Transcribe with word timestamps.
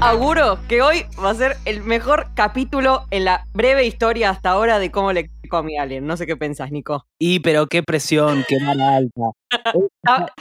auguro 0.00 0.58
que 0.66 0.80
hoy 0.80 1.04
va 1.22 1.30
a 1.30 1.34
ser 1.34 1.56
el 1.66 1.82
mejor 1.82 2.28
capítulo 2.34 3.04
en 3.10 3.24
la 3.24 3.44
breve 3.52 3.84
historia 3.84 4.30
hasta 4.30 4.50
ahora 4.50 4.78
de 4.78 4.90
cómo 4.90 5.12
le 5.12 5.30
comí 5.50 5.76
a 5.76 5.82
alguien. 5.82 6.06
No 6.06 6.16
sé 6.16 6.26
qué 6.26 6.36
pensás, 6.36 6.72
Nico. 6.72 7.06
Y 7.18 7.40
pero 7.40 7.66
qué 7.66 7.82
presión, 7.82 8.44
qué 8.48 8.58
mala 8.60 8.96
alta. 8.96 9.32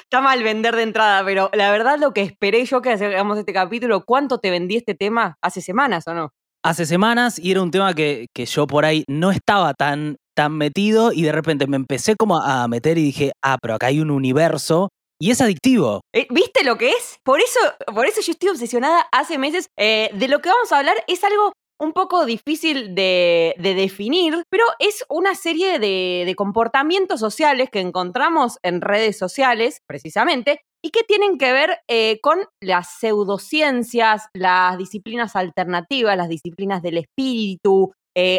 está, 0.02 0.22
mal 0.22 0.44
vender 0.44 0.76
de 0.76 0.84
entrada, 0.84 1.24
pero 1.26 1.50
la 1.54 1.72
verdad 1.72 1.98
lo 2.00 2.14
que 2.14 2.22
esperé 2.22 2.66
yo 2.66 2.82
que 2.82 2.92
hagamos 2.92 3.38
este 3.38 3.54
capítulo, 3.54 4.06
¿cuánto 4.06 4.40
te 4.40 4.50
vendí 4.50 4.78
este 4.78 4.96
tema 4.96 5.38
hace 5.42 5.62
semanas 5.62 6.08
o 6.08 6.14
no? 6.14 6.32
Hace 6.64 6.86
semanas 6.86 7.40
y 7.40 7.52
era 7.52 7.62
un 7.62 7.72
tema 7.72 7.94
que, 7.94 8.28
que 8.34 8.46
yo 8.46 8.68
por 8.68 8.86
ahí 8.86 9.04
no 9.08 9.32
estaba 9.32 9.74
tan, 9.74 10.18
tan 10.36 10.54
metido 10.58 11.12
y 11.12 11.24
de 11.24 11.32
repente 11.32 11.68
me 11.68 11.78
empecé 11.78 12.16
como 12.16 12.42
a 12.42 12.68
meter 12.68 12.98
y 12.98 13.04
dije, 13.04 13.32
ah, 13.42 13.58
pero 13.62 13.76
acá 13.76 13.88
hay 13.88 14.00
un 14.00 14.12
universo 14.12 14.90
y 15.22 15.32
es 15.32 15.42
adictivo. 15.42 16.02
Eh, 16.16 16.28
¿Viste 16.30 16.64
lo 16.64 16.78
que 16.78 16.92
es? 16.92 17.20
Por 17.24 17.42
eso, 17.42 17.60
por 17.94 18.06
eso 18.06 18.22
yo 18.22 18.32
estoy 18.32 18.50
obsesionada 18.50 19.06
hace 19.12 19.38
meses. 19.38 19.68
Eh, 19.78 20.10
de 20.14 20.28
lo 20.28 20.40
que 20.40 20.50
vamos 20.50 20.72
a 20.72 20.80
hablar 20.80 20.96
es 21.08 21.24
algo 21.24 21.52
un 21.82 21.94
poco 21.94 22.26
difícil 22.26 22.94
de, 22.94 23.56
definir, 23.58 24.44
pero 24.50 24.66
es 24.80 25.06
una 25.10 25.34
serie 25.36 25.80
de, 25.80 26.34
comportamientos 26.36 27.22
sociales 27.22 27.70
que 27.70 27.80
encontramos 27.80 28.58
en 28.64 28.82
redes 28.82 29.18
sociales, 29.18 29.80
precisamente, 29.88 30.62
y 30.84 30.92
que 30.92 31.04
tienen 31.04 31.38
que 31.38 31.54
ver 31.54 31.80
eh, 31.90 32.20
con 32.22 32.40
las 32.62 33.00
pseudociencias, 33.00 34.28
las 34.34 34.78
disciplinas 34.78 35.38
alternativas, 35.38 36.18
las 36.18 36.30
disciplinas 36.30 36.82
del 36.82 36.98
espíritu, 36.98 37.94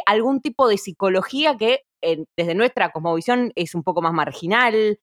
algún 0.05 0.43
tipo 0.43 0.69
de 0.69 0.77
psicología 0.77 1.57
que 1.57 1.85
desde 2.37 2.55
nuestra 2.55 2.91
cosmovisión 2.91 3.51
es 3.55 3.75
un 3.75 3.83
poco 3.83 4.03
más 4.03 4.13
marginal, 4.13 4.99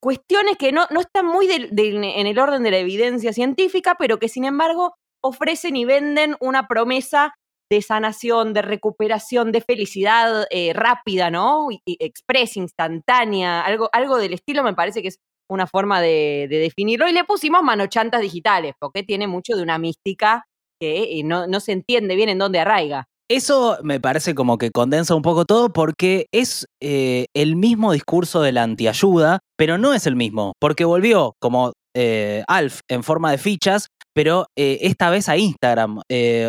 cuestiones 0.00 0.56
que 0.56 0.72
no, 0.72 0.86
no 0.90 1.00
están 1.00 1.26
muy 1.26 1.48
en 1.50 2.26
el 2.26 2.38
orden 2.38 2.62
de 2.62 2.70
la 2.70 2.78
evidencia 2.78 3.32
científica, 3.32 3.96
pero 3.98 4.18
que 4.18 4.28
sin 4.28 4.44
embargo 4.44 4.94
ofrecen 5.22 5.76
y 5.76 5.84
venden 5.84 6.36
una 6.40 6.66
promesa 6.66 7.34
de 7.70 7.82
sanación, 7.82 8.52
de 8.52 8.62
recuperación, 8.62 9.52
de 9.52 9.60
felicidad 9.60 10.46
eh, 10.50 10.72
rápida, 10.72 11.30
¿no? 11.30 11.68
Express, 11.86 12.56
instantánea, 12.56 13.60
algo, 13.60 13.88
algo 13.92 14.18
del 14.18 14.32
estilo 14.32 14.64
me 14.64 14.74
parece 14.74 15.02
que 15.02 15.08
es 15.08 15.18
una 15.48 15.66
forma 15.66 16.00
de, 16.00 16.46
definirlo. 16.50 17.08
Y 17.08 17.12
le 17.12 17.24
pusimos 17.24 17.62
manochantas 17.62 18.22
digitales, 18.22 18.74
porque 18.78 19.04
tiene 19.04 19.28
mucho 19.28 19.56
de 19.56 19.62
una 19.62 19.78
mística 19.78 20.46
que 20.80 21.20
eh, 21.20 21.22
no, 21.24 21.46
no 21.46 21.60
se 21.60 21.72
entiende 21.72 22.16
bien 22.16 22.28
en 22.28 22.38
dónde 22.38 22.58
arraiga. 22.58 23.06
Eso 23.30 23.78
me 23.84 24.00
parece 24.00 24.34
como 24.34 24.58
que 24.58 24.72
condensa 24.72 25.14
un 25.14 25.22
poco 25.22 25.44
todo 25.44 25.72
porque 25.72 26.26
es 26.32 26.66
eh, 26.82 27.26
el 27.32 27.54
mismo 27.54 27.92
discurso 27.92 28.42
de 28.42 28.50
la 28.50 28.64
antiayuda, 28.64 29.38
pero 29.56 29.78
no 29.78 29.94
es 29.94 30.08
el 30.08 30.16
mismo, 30.16 30.54
porque 30.58 30.84
volvió 30.84 31.34
como 31.38 31.72
eh, 31.94 32.42
Alf 32.48 32.80
en 32.88 33.04
forma 33.04 33.30
de 33.30 33.38
fichas, 33.38 33.86
pero 34.12 34.46
eh, 34.58 34.78
esta 34.80 35.10
vez 35.10 35.28
a 35.28 35.36
Instagram, 35.36 36.00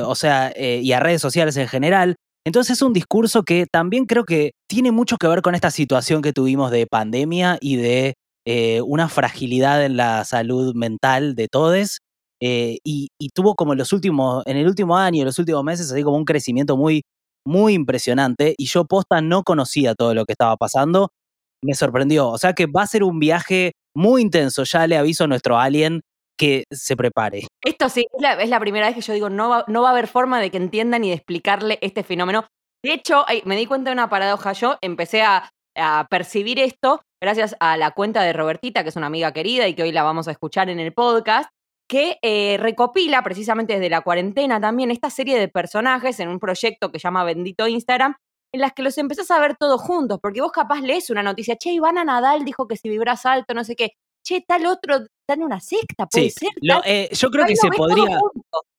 o 0.05 0.15
sea, 0.15 0.51
y 0.57 0.91
a 0.91 0.99
redes 0.99 1.21
sociales 1.21 1.55
en 1.57 1.67
general. 1.67 2.15
Entonces 2.47 2.77
es 2.77 2.81
un 2.81 2.93
discurso 2.93 3.43
que 3.43 3.67
también 3.71 4.07
creo 4.07 4.23
que 4.23 4.53
tiene 4.67 4.91
mucho 4.91 5.17
que 5.17 5.27
ver 5.27 5.43
con 5.43 5.53
esta 5.53 5.69
situación 5.69 6.23
que 6.23 6.33
tuvimos 6.33 6.71
de 6.71 6.88
pandemia 6.88 7.59
y 7.61 7.75
de 7.75 8.16
una 8.83 9.07
fragilidad 9.07 9.85
en 9.85 9.97
la 9.97 10.25
salud 10.25 10.73
mental 10.73 11.35
de 11.35 11.47
todos 11.47 11.99
eh, 12.42 12.80
y, 12.84 13.09
tuvo 13.34 13.56
como 13.56 13.73
en 13.73 13.80
los 13.80 13.94
últimos, 13.94 14.44
en 14.47 14.58
el 14.58 14.67
último 14.67 14.97
año, 14.97 15.20
en 15.20 15.25
los 15.25 15.38
últimos 15.38 15.64
meses, 15.64 15.92
así 15.92 16.02
como 16.02 16.17
un 16.17 16.25
crecimiento 16.25 16.75
muy, 16.75 17.03
muy 17.45 17.73
impresionante. 17.73 18.56
Y 18.58 18.66
yo 18.66 18.86
posta 18.86 19.22
no 19.22 19.44
conocía 19.44 19.94
todo 19.94 20.16
lo 20.16 20.25
que 20.25 20.34
estaba 20.34 20.58
pasando. 20.58 21.09
Me 21.64 21.75
sorprendió. 21.75 22.30
O 22.30 22.38
sea 22.39 22.53
que 22.53 22.66
va 22.66 22.81
a 22.81 22.88
ser 22.88 23.03
un 23.03 23.19
viaje 23.19 23.73
muy 23.95 24.23
intenso. 24.23 24.64
Ya 24.64 24.88
le 24.88 24.97
aviso 24.97 25.25
a 25.25 25.28
nuestro 25.28 25.59
alien 25.59 26.02
que 26.38 26.64
se 26.72 26.97
prepare. 26.97 27.45
Esto 27.64 27.88
sí, 27.89 28.08
es 28.12 28.50
la, 28.50 28.59
primera 28.59 28.88
vez 28.88 28.95
que 28.95 29.02
yo 29.02 29.14
digo, 29.14 29.30
no 29.30 29.50
va, 29.50 29.64
no 29.67 29.84
va 29.84 29.89
a 29.89 29.92
haber 29.92 30.08
forma 30.08 30.42
de 30.42 30.50
que 30.50 30.58
entiendan 30.58 31.03
y 31.03 31.09
de 31.09 31.16
explicarle 31.16 31.78
este 31.81 32.03
fenómeno. 32.03 32.47
De 32.84 32.94
hecho, 32.94 33.25
me 33.46 33.56
di 33.56 33.68
cuenta 33.68 33.91
de 33.91 33.94
una 33.94 34.09
paradoja. 34.09 34.53
Yo 34.53 34.80
empecé 34.81 35.22
a 35.22 35.51
percibir 36.09 36.59
esto 36.59 37.01
gracias 37.22 37.56
a 37.59 37.78
la 37.78 37.91
cuenta 37.91 38.24
de 38.24 38.34
Robertita, 38.34 38.81
que 38.81 38.90
es 38.90 38.96
una 38.96 39.06
amiga 39.06 39.31
querida 39.31 39.68
y 39.68 39.75
que 39.75 39.84
hoy 39.84 39.91
la 39.91 40.01
vamos 40.01 40.28
a 40.28 40.31
escuchar 40.31 40.69
en 40.69 40.80
el 40.80 40.91
podcast 40.91 41.50
que 41.91 42.19
eh, 42.22 42.56
recopila 42.57 43.22
precisamente 43.22 43.74
desde 43.74 43.90
la 43.90 44.00
cuarentena 44.00 44.62
también 44.62 44.91
esta 44.91 45.09
serie 45.09 45.38
de 45.38 45.50
personajes 45.50 46.22
en 46.22 46.29
un 46.29 46.40
proyecto 46.40 46.90
que 46.90 47.00
llama 47.00 47.25
Bendito 47.25 47.68
Instagram, 47.68 48.16
en 48.53 48.62
las 48.62 48.72
que 48.72 48.81
los 48.81 48.97
empezás 48.97 49.29
a 49.29 49.41
ver 49.41 49.57
todos 49.57 49.81
juntos, 49.81 50.18
porque 50.22 50.40
vos 50.40 50.53
capaz 50.53 50.80
lees 50.80 51.09
una 51.09 51.22
noticia, 51.22 51.57
che, 51.57 51.74
Ivana 51.74 52.06
Nadal 52.06 52.46
dijo 52.46 52.66
que 52.66 52.78
si 52.78 52.88
vibras 52.88 53.25
alto, 53.25 53.53
no 53.53 53.66
sé 53.66 53.75
qué, 53.75 53.90
che, 54.25 54.41
tal 54.47 54.68
otro 54.68 55.00
está 55.00 55.34
en 55.34 55.44
una 55.44 55.59
secta, 55.59 56.06
puede 56.07 56.30
ser. 56.30 56.51
Eh, 56.85 57.09
yo 57.12 57.30
creo 57.30 57.46
que 57.46 57.57
se 57.57 57.68
podría... 57.68 58.18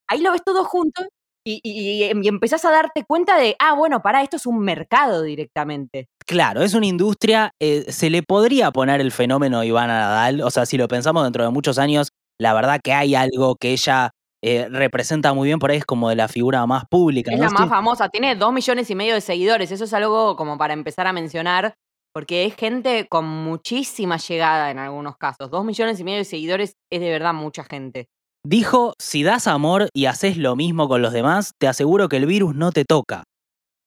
Ahí 0.09 0.23
lo 0.23 0.33
ves 0.33 0.43
todo 0.43 0.65
junto 0.65 1.03
y, 1.45 1.61
y, 1.63 2.29
empezás 2.29 2.65
a 2.65 2.71
darte 2.71 3.05
cuenta 3.05 3.37
de, 3.37 3.57
ah, 3.59 3.75
bueno, 3.75 4.01
para 4.01 4.23
esto 4.23 4.37
es 4.37 4.47
un 4.47 4.61
mercado 4.61 5.23
directamente. 5.23 6.07
Claro, 6.25 6.63
es 6.63 6.73
una 6.73 6.87
industria, 6.87 7.51
eh, 7.61 7.85
se 7.93 8.09
le 8.09 8.23
podría 8.23 8.71
poner 8.71 9.01
el 9.01 9.13
fenómeno 9.13 9.65
Ivana 9.65 9.99
Nadal, 10.01 10.41
o 10.41 10.51
sea, 10.51 10.65
si 10.65 10.79
lo 10.79 10.89
pensamos 10.89 11.25
dentro 11.25 11.45
de 11.45 11.51
muchos 11.51 11.79
años, 11.79 12.12
la 12.43 12.53
verdad 12.53 12.81
que 12.83 12.93
hay 12.93 13.15
algo 13.15 13.57
que 13.57 13.73
ella 13.73 14.11
eh, 14.45 14.69
representa 14.69 15.33
muy 15.33 15.49
bien, 15.49 15.59
por 15.59 15.71
ahí 15.71 15.79
es 15.79 15.85
como 15.85 16.09
de 16.09 16.17
la 16.17 16.29
figura 16.29 16.67
más 16.67 16.85
pública. 16.91 17.33
Es 17.33 17.39
la 17.39 17.51
más 17.51 17.69
famosa, 17.69 18.09
tiene 18.09 18.35
dos 18.35 18.53
millones 18.53 18.91
y 18.91 18.95
medio 18.95 19.15
de 19.15 19.21
seguidores, 19.21 19.71
eso 19.71 19.85
es 19.85 19.95
algo 19.95 20.35
como 20.37 20.59
para 20.59 20.75
empezar 20.75 21.07
a 21.07 21.13
mencionar, 21.13 21.75
porque 22.13 22.45
es 22.45 22.57
gente 22.57 23.07
con 23.09 23.27
muchísima 23.27 24.17
llegada 24.17 24.71
en 24.71 24.79
algunos 24.79 25.17
casos. 25.17 25.51
Dos 25.51 25.65
millones 25.65 26.01
y 26.01 26.05
medio 26.05 26.19
de 26.19 26.25
seguidores 26.25 26.75
es 26.91 27.01
de 27.01 27.11
verdad 27.11 27.33
mucha 27.33 27.63
gente. 27.63 28.09
Dijo, 28.45 28.95
si 29.01 29.23
das 29.23 29.47
amor 29.47 29.89
y 29.95 30.07
haces 30.07 30.37
lo 30.37 30.57
mismo 30.57 30.89
con 30.89 31.01
los 31.01 31.13
demás, 31.13 31.53
te 31.61 31.69
aseguro 31.69 32.09
que 32.09 32.17
el 32.17 32.27
virus 32.27 32.57
no 32.57 32.73
te 32.73 32.85
toca. 32.85 33.23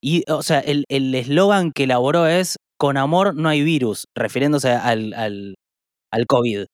Y, 0.01 0.23
o 0.31 0.43
sea, 0.43 0.59
el 0.59 0.85
eslogan 0.89 1.71
que 1.73 1.83
elaboró 1.83 2.27
es, 2.27 2.55
con 2.79 2.95
amor 2.95 3.35
no 3.35 3.49
hay 3.49 3.63
virus, 3.63 4.05
refiriéndose 4.15 4.71
al, 4.71 5.13
al, 5.13 5.55
al 6.11 6.25
COVID. 6.25 6.65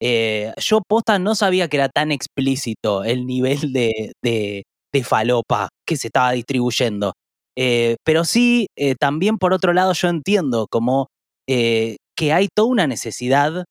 Eh, 0.00 0.52
yo 0.58 0.80
posta 0.86 1.18
no 1.18 1.34
sabía 1.34 1.68
que 1.68 1.76
era 1.76 1.88
tan 1.88 2.12
explícito 2.12 3.04
el 3.04 3.26
nivel 3.26 3.72
de, 3.72 4.12
de, 4.22 4.64
falopa 5.04 5.68
que 5.86 5.96
se 5.96 6.08
estaba 6.08 6.32
distribuyendo. 6.32 7.12
Eh, 7.56 7.96
pero 8.04 8.24
sí, 8.24 8.66
eh, 8.76 8.94
también 8.96 9.38
por 9.38 9.52
otro 9.52 9.72
lado 9.72 9.92
yo 9.92 10.08
entiendo 10.08 10.66
como 10.70 11.08
que 11.46 12.32
hay 12.32 12.48
toda 12.54 12.68
una 12.68 12.86
necesidad 12.86 13.64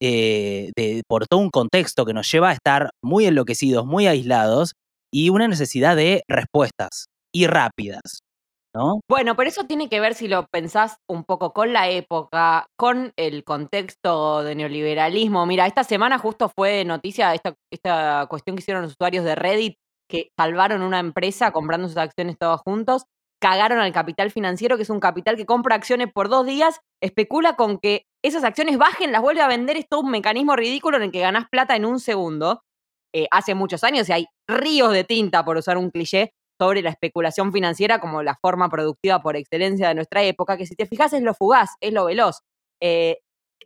de, 0.00 1.02
por 1.08 1.26
todo 1.28 1.40
un 1.40 1.50
contexto 1.50 2.04
que 2.04 2.12
nos 2.12 2.30
lleva 2.30 2.50
a 2.50 2.52
estar 2.52 2.90
muy 3.02 3.26
enloquecidos, 3.26 3.86
muy 3.86 4.06
aislados 4.06 4.74
y 5.12 5.30
una 5.30 5.48
necesidad 5.48 5.96
de 5.96 6.22
respuestas 6.28 7.06
y 7.32 7.46
rápidas. 7.46 8.20
Bueno, 9.08 9.36
pero 9.36 9.48
eso 9.48 9.64
tiene 9.64 9.88
que 9.88 10.00
ver 10.00 10.14
si 10.14 10.28
lo 10.28 10.46
pensás 10.46 10.96
un 11.08 11.24
poco 11.24 11.52
con 11.52 11.72
la 11.72 11.90
época, 11.90 12.66
con 12.78 13.12
el 13.16 13.44
contexto 13.44 14.42
de 14.42 14.54
neoliberalismo. 14.54 15.44
Mira, 15.46 15.66
esta 15.66 15.84
semana 15.84 16.18
justo 16.18 16.48
fue 16.48 16.84
noticia 16.84 17.34
esta, 17.34 17.54
esta 17.70 18.26
cuestión 18.30 18.56
que 18.56 18.62
hicieron 18.62 18.82
los 18.82 18.92
usuarios 18.92 19.24
de 19.24 19.34
Reddit, 19.34 19.76
que 20.08 20.30
salvaron 20.38 20.82
una 20.82 21.00
empresa 21.00 21.52
comprando 21.52 21.88
sus 21.88 21.98
acciones 21.98 22.36
todos 22.38 22.60
juntos, 22.62 23.04
cagaron 23.40 23.78
al 23.80 23.92
capital 23.92 24.30
financiero, 24.30 24.76
que 24.76 24.84
es 24.84 24.90
un 24.90 25.00
capital 25.00 25.36
que 25.36 25.46
compra 25.46 25.74
acciones 25.74 26.10
por 26.12 26.28
dos 26.28 26.46
días, 26.46 26.80
especula 27.02 27.56
con 27.56 27.78
que 27.78 28.04
esas 28.24 28.44
acciones 28.44 28.78
bajen, 28.78 29.12
las 29.12 29.20
vuelve 29.20 29.42
a 29.42 29.48
vender, 29.48 29.76
es 29.76 29.86
todo 29.88 30.00
un 30.00 30.10
mecanismo 30.10 30.56
ridículo 30.56 30.96
en 30.96 31.04
el 31.04 31.12
que 31.12 31.20
ganás 31.20 31.46
plata 31.50 31.76
en 31.76 31.84
un 31.84 32.00
segundo. 32.00 32.62
Eh, 33.14 33.26
hace 33.30 33.54
muchos 33.54 33.84
años 33.84 34.08
y 34.08 34.12
hay 34.12 34.26
ríos 34.48 34.92
de 34.92 35.04
tinta, 35.04 35.44
por 35.44 35.58
usar 35.58 35.76
un 35.76 35.90
cliché, 35.90 36.32
sobre 36.62 36.80
la 36.80 36.90
especulación 36.90 37.52
financiera 37.52 37.98
como 37.98 38.22
la 38.22 38.36
forma 38.36 38.68
productiva 38.68 39.20
por 39.20 39.34
excelencia 39.34 39.88
de 39.88 39.96
nuestra 39.96 40.22
época, 40.22 40.56
que 40.56 40.64
si 40.64 40.76
te 40.76 40.86
fijas 40.86 41.12
es 41.12 41.20
lo 41.20 41.34
fugaz, 41.34 41.70
es 41.80 41.92
lo 41.92 42.04
veloz. 42.04 42.42
Eh, 42.80 43.18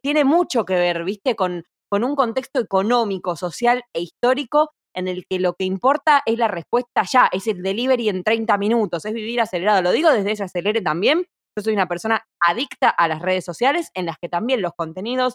tiene 0.02 0.24
mucho 0.24 0.64
que 0.64 0.76
ver, 0.76 1.04
viste, 1.04 1.36
con, 1.36 1.65
con 1.91 2.04
un 2.04 2.16
contexto 2.16 2.59
económico, 2.59 3.36
social 3.36 3.84
e 3.92 4.00
histórico 4.00 4.71
en 4.94 5.09
el 5.09 5.26
que 5.28 5.38
lo 5.38 5.53
que 5.53 5.65
importa 5.65 6.22
es 6.24 6.38
la 6.38 6.48
respuesta 6.48 7.03
ya, 7.03 7.28
es 7.30 7.47
el 7.47 7.62
delivery 7.62 8.09
en 8.09 8.24
30 8.24 8.56
minutos, 8.56 9.04
es 9.04 9.12
vivir 9.12 9.42
acelerado. 9.42 9.82
Lo 9.82 9.92
digo 9.92 10.10
desde 10.10 10.32
ese 10.32 10.44
acelere 10.44 10.80
también. 10.80 11.26
Yo 11.54 11.62
soy 11.62 11.74
una 11.74 11.88
persona 11.88 12.24
adicta 12.41 12.88
a 12.88 13.09
las 13.09 13.21
redes 13.21 13.44
sociales 13.44 13.91
en 13.92 14.06
las 14.06 14.16
que 14.16 14.30
también 14.30 14.62
los 14.62 14.72
contenidos 14.74 15.34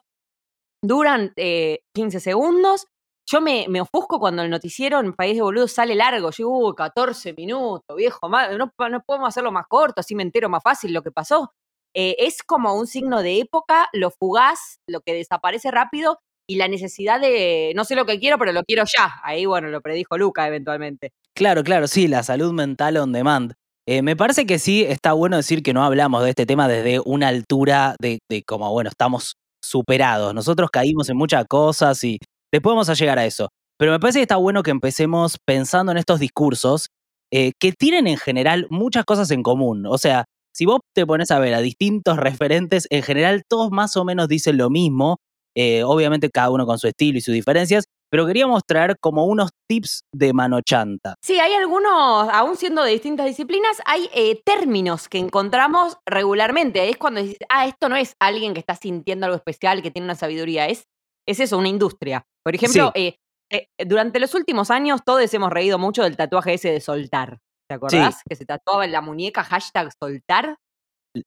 duran 0.83 1.31
15 1.35 1.37
eh, 1.37 2.19
segundos 2.19 2.87
yo 3.29 3.41
me, 3.41 3.65
ofusco 3.79 4.19
cuando 4.19 4.41
el 4.43 4.49
noticiero 4.49 4.99
en 4.99 5.13
País 5.13 5.35
de 5.35 5.41
Boludo 5.41 5.67
sale 5.67 5.95
largo. 5.95 6.31
Yo 6.31 6.47
digo, 6.47 6.75
14 6.75 7.33
minutos, 7.33 7.95
viejo, 7.95 8.29
no, 8.29 8.89
no, 8.89 9.03
podemos 9.05 9.29
hacerlo 9.29 9.51
más 9.51 9.67
corto, 9.67 10.01
así 10.01 10.15
me 10.15 10.23
entero 10.23 10.49
más 10.49 10.63
fácil 10.63 10.93
lo 10.93 11.01
que 11.01 11.11
pasó. 11.11 11.53
Eh, 11.93 12.15
es 12.19 12.43
como 12.43 12.73
un 12.73 12.87
signo 12.87 13.21
de 13.21 13.39
época, 13.39 13.89
lo 13.93 14.11
fugaz, 14.11 14.79
lo 14.87 15.01
que 15.01 15.13
desaparece 15.13 15.71
rápido 15.71 16.19
y 16.47 16.55
la 16.55 16.67
necesidad 16.67 17.19
de, 17.19 17.73
no 17.75 17.85
sé 17.85 17.95
lo 17.95 18.05
que 18.05 18.19
quiero, 18.19 18.37
pero 18.37 18.51
lo 18.53 18.63
quiero 18.63 18.83
ya. 18.85 19.19
Ahí, 19.23 19.45
bueno, 19.45 19.69
lo 19.69 19.81
predijo 19.81 20.17
Luca 20.17 20.47
eventualmente. 20.47 21.11
Claro, 21.35 21.63
claro, 21.63 21.87
sí, 21.87 22.07
la 22.07 22.23
salud 22.23 22.53
mental 22.53 22.97
on 22.97 23.11
demand. 23.11 23.53
Eh, 23.87 24.01
me 24.01 24.15
parece 24.15 24.45
que 24.45 24.59
sí, 24.59 24.83
está 24.83 25.13
bueno 25.13 25.37
decir 25.37 25.63
que 25.63 25.73
no 25.73 25.83
hablamos 25.83 26.23
de 26.23 26.29
este 26.29 26.45
tema 26.45 26.67
desde 26.67 27.01
una 27.03 27.29
altura 27.29 27.95
de, 27.99 28.19
de 28.29 28.43
como, 28.43 28.71
bueno, 28.71 28.89
estamos 28.89 29.35
superados. 29.63 30.33
Nosotros 30.33 30.69
caímos 30.71 31.09
en 31.09 31.17
muchas 31.17 31.45
cosas 31.47 32.03
y 32.03 32.19
Después 32.51 32.73
vamos 32.73 32.89
a 32.89 32.93
llegar 32.93 33.17
a 33.17 33.25
eso. 33.25 33.49
pero 33.79 33.91
me 33.93 33.99
parece 33.99 34.19
que 34.19 34.23
está 34.23 34.35
bueno 34.35 34.61
que 34.61 34.71
empecemos 34.71 35.37
pensando 35.45 35.91
en 35.91 35.97
estos 35.97 36.19
discursos 36.19 36.87
eh, 37.33 37.53
que 37.59 37.71
tienen 37.71 38.07
en 38.07 38.17
general 38.17 38.67
muchas 38.69 39.05
cosas 39.05 39.31
en 39.31 39.41
común. 39.41 39.85
O 39.87 39.97
sea, 39.97 40.25
si 40.53 40.65
vos 40.65 40.81
te 40.93 41.05
pones 41.05 41.31
a 41.31 41.39
ver 41.39 41.53
a 41.53 41.61
distintos 41.61 42.17
referentes, 42.17 42.87
en 42.89 43.03
general 43.03 43.43
todos 43.47 43.71
más 43.71 43.95
o 43.97 44.05
menos 44.05 44.27
dicen 44.27 44.57
lo 44.57 44.69
mismo, 44.69 45.17
eh, 45.55 45.83
obviamente 45.83 46.29
cada 46.29 46.51
uno 46.51 46.65
con 46.65 46.77
su 46.77 46.87
estilo 46.87 47.17
y 47.17 47.21
sus 47.21 47.33
diferencias, 47.33 47.85
pero 48.09 48.27
queríamos 48.27 48.63
traer 48.67 48.97
como 48.99 49.25
unos 49.25 49.51
tips 49.69 50.01
de 50.13 50.33
mano 50.33 50.59
chanta. 50.61 51.15
Sí, 51.23 51.39
hay 51.39 51.53
algunos, 51.53 52.29
aún 52.31 52.57
siendo 52.57 52.83
de 52.83 52.91
distintas 52.91 53.25
disciplinas, 53.25 53.81
hay 53.85 54.09
eh, 54.13 54.41
términos 54.45 55.07
que 55.07 55.17
encontramos 55.17 55.97
regularmente. 56.05 56.89
Es 56.89 56.97
cuando 56.97 57.21
dices, 57.21 57.39
ah, 57.49 57.65
esto 57.65 57.87
no 57.87 57.95
es 57.95 58.15
alguien 58.19 58.53
que 58.53 58.59
está 58.59 58.75
sintiendo 58.75 59.25
algo 59.25 59.37
especial, 59.37 59.81
que 59.81 59.91
tiene 59.91 60.05
una 60.05 60.15
sabiduría, 60.15 60.67
es, 60.67 60.87
es 61.27 61.39
eso, 61.39 61.57
una 61.57 61.69
industria. 61.69 62.23
Por 62.43 62.55
ejemplo, 62.55 62.91
eh, 62.95 63.17
eh, 63.51 63.67
durante 63.85 64.19
los 64.19 64.33
últimos 64.35 64.71
años 64.71 65.01
todos 65.05 65.33
hemos 65.33 65.51
reído 65.51 65.77
mucho 65.77 66.03
del 66.03 66.17
tatuaje 66.17 66.55
ese 66.55 66.71
de 66.71 66.81
soltar. 66.81 67.39
¿Te 67.69 67.75
acordás? 67.75 68.21
Que 68.27 68.35
se 68.35 68.45
tatuaba 68.45 68.85
en 68.85 68.91
la 68.91 69.01
muñeca 69.01 69.43
hashtag 69.43 69.91
soltar. 69.99 70.57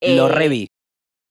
Lo 0.01 0.27
reví 0.27 0.69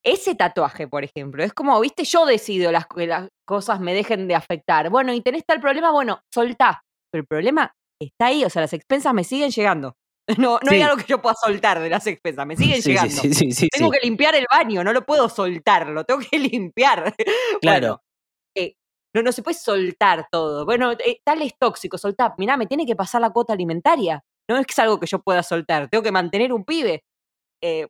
ese 0.05 0.35
tatuaje, 0.35 0.87
por 0.87 1.03
ejemplo, 1.03 1.43
es 1.43 1.53
como, 1.55 1.81
viste, 1.81 2.05
yo 2.05 2.27
decido 2.27 2.71
las, 2.71 2.87
que 2.87 3.07
las 3.07 3.29
cosas 3.47 3.81
me 3.81 3.95
dejen 3.95 4.29
de 4.29 4.35
afectar. 4.35 4.91
Bueno, 4.91 5.13
y 5.15 5.23
tenés 5.23 5.45
tal 5.47 5.61
problema, 5.61 5.91
bueno, 5.91 6.21
soltá. 6.33 6.85
Pero 7.11 7.23
el 7.23 7.27
problema 7.27 7.75
está 8.01 8.27
ahí, 8.27 8.45
o 8.45 8.51
sea, 8.51 8.63
las 8.63 8.75
expensas 8.75 9.15
me 9.15 9.25
siguen 9.25 9.51
llegando. 9.51 9.97
No, 10.39 10.59
no 10.63 10.71
hay 10.71 10.81
algo 10.81 10.97
que 10.97 11.05
yo 11.07 11.21
pueda 11.21 11.35
soltar 11.35 11.79
de 11.81 11.91
las 11.91 12.07
expensas, 12.07 12.47
me 12.47 12.57
siguen 12.57 12.81
llegando. 12.83 13.21
tengo 13.71 13.91
que 13.91 14.01
limpiar 14.03 14.35
el 14.35 14.47
baño, 14.51 14.83
no 14.83 14.95
lo 14.95 15.05
puedo 15.05 15.29
soltar, 15.29 15.89
lo 15.89 16.05
tengo 16.05 16.21
que 16.21 16.39
limpiar. 16.39 17.15
Claro. 17.61 18.01
Eh, 18.57 18.75
no, 19.15 19.23
no 19.23 19.33
se 19.33 19.43
puede 19.43 19.57
soltar 19.57 20.27
todo. 20.31 20.65
Bueno, 20.65 20.93
eh, 20.93 21.21
tal 21.25 21.43
es 21.43 21.53
tóxico, 21.59 21.99
soltar. 21.99 22.35
Mirá, 22.39 22.57
me 22.57 22.67
tiene 22.67 22.87
que 22.87 22.97
pasar 22.97 23.21
la 23.21 23.31
cuota 23.31 23.53
alimentaria. 23.53 24.23
No 24.49 24.59
es 24.59 24.67
que 24.67 24.73
es 24.73 24.79
algo 24.79 25.01
que 25.01 25.07
yo 25.07 25.21
pueda 25.23 25.43
soltar, 25.43 25.89
tengo 25.89 26.03
que 26.03 26.13
mantener 26.13 26.53
un 26.53 26.65
pibe. 26.65 27.03
Eh, 27.63 27.87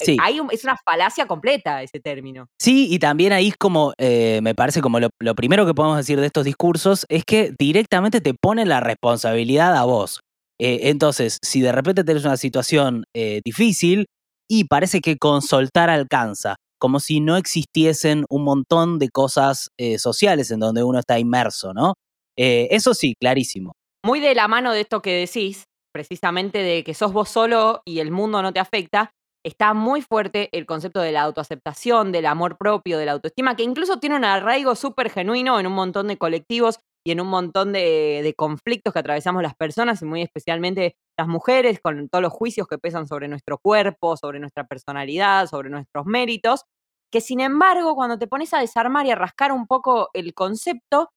Sí. 0.00 0.16
es 0.50 0.64
una 0.64 0.76
falacia 0.84 1.26
completa 1.26 1.82
ese 1.82 2.00
término. 2.00 2.48
Sí, 2.60 2.88
y 2.90 2.98
también 2.98 3.32
ahí 3.32 3.48
es 3.48 3.56
como, 3.56 3.94
eh, 3.98 4.40
me 4.42 4.54
parece 4.54 4.80
como 4.80 4.98
lo, 5.00 5.08
primero 5.36 5.66
que 5.66 5.74
podemos 5.74 5.96
decir 5.96 6.20
de 6.20 6.26
estos 6.26 6.44
discursos 6.44 7.06
es 7.08 7.24
que 7.24 7.54
directamente 7.58 8.20
te 8.20 8.34
ponen 8.34 8.68
la 8.68 8.80
responsabilidad 8.80 9.74
a 9.76 9.84
vos. 9.84 10.20
Eh, 10.60 10.90
entonces, 10.90 11.38
si 11.42 11.60
de 11.60 11.72
repente 11.72 12.04
tenés 12.04 12.24
una 12.24 12.36
situación 12.36 13.04
eh, 13.14 13.40
difícil 13.44 14.06
y 14.48 14.64
parece 14.64 15.00
que 15.00 15.16
con 15.16 15.42
soltar 15.42 15.90
alcanza, 15.90 16.56
como 16.78 17.00
si 17.00 17.20
no 17.20 17.36
existiesen 17.36 18.24
un 18.28 18.44
montón 18.44 18.98
de 18.98 19.08
cosas 19.10 19.70
sociales 19.98 20.50
en 20.50 20.60
donde 20.60 20.82
uno 20.82 20.98
está 20.98 21.18
inmerso, 21.18 21.72
¿no? 21.72 21.94
eso 22.36 22.94
sí, 22.94 23.14
clarísimo. 23.18 23.72
Muy 24.04 24.20
de 24.20 24.34
la 24.34 24.48
mano 24.48 24.72
de 24.72 24.80
esto 24.82 25.00
que 25.00 25.12
decís, 25.12 25.64
precisamente 25.94 26.58
de 26.58 26.82
que 26.82 26.92
sos 26.92 27.12
vos 27.12 27.28
solo 27.28 27.82
y 27.86 28.00
el 28.00 28.10
mundo 28.10 28.42
no 28.42 28.52
te 28.52 28.60
afecta, 28.60 29.12
está 29.44 29.74
muy 29.74 30.02
fuerte 30.02 30.48
el 30.52 30.66
concepto 30.66 31.00
de 31.00 31.12
la 31.12 31.22
autoaceptación, 31.22 32.10
del 32.10 32.26
amor 32.26 32.56
propio, 32.58 32.98
de 32.98 33.06
la 33.06 33.12
autoestima, 33.12 33.56
que 33.56 33.62
incluso 33.62 33.98
tiene 33.98 34.16
un 34.16 34.24
arraigo 34.24 34.74
súper 34.74 35.10
genuino 35.10 35.60
en 35.60 35.66
un 35.66 35.74
montón 35.74 36.08
de 36.08 36.16
colectivos 36.16 36.80
y 37.06 37.12
en 37.12 37.20
un 37.20 37.28
montón 37.28 37.72
de, 37.72 38.34
conflictos 38.36 38.92
que 38.92 38.98
atravesamos 38.98 39.42
las 39.42 39.54
personas 39.54 40.00
y 40.02 40.06
muy 40.06 40.22
especialmente 40.22 40.96
las 41.18 41.28
mujeres, 41.28 41.80
con 41.80 42.08
todos 42.08 42.22
los 42.22 42.32
juicios 42.32 42.66
que 42.68 42.78
pesan 42.78 43.06
sobre 43.06 43.28
nuestro 43.28 43.58
cuerpo, 43.58 44.16
sobre 44.16 44.40
nuestra 44.40 44.66
personalidad, 44.66 45.46
sobre 45.46 45.70
nuestros 45.70 46.06
méritos, 46.06 46.64
que 47.12 47.20
sin 47.20 47.40
embargo 47.40 47.94
cuando 47.94 48.18
te 48.18 48.26
pones 48.26 48.52
a 48.54 48.60
desarmar 48.60 49.06
y 49.06 49.12
a 49.12 49.14
rascar 49.16 49.52
un 49.52 49.66
poco 49.66 50.10
el 50.14 50.34
concepto, 50.34 51.10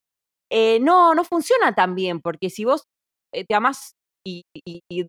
eh, 0.52 0.80
no, 0.82 1.16
no 1.16 1.24
funciona 1.24 1.74
tan 1.76 1.96
bien, 1.96 2.22
porque 2.22 2.50
si 2.50 2.66
vos 2.66 2.86
eh, 3.34 3.46
te 3.46 3.56
amás 3.56 3.96
y, 4.26 4.46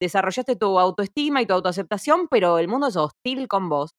desarrollaste 0.00 0.56
tu 0.56 0.78
autoestima 0.78 1.42
y 1.42 1.46
tu 1.46 1.54
autoaceptación, 1.54 2.28
pero 2.28 2.58
el 2.58 2.68
mundo 2.68 2.88
es 2.88 2.96
hostil 2.96 3.48
con 3.48 3.68
vos, 3.68 3.92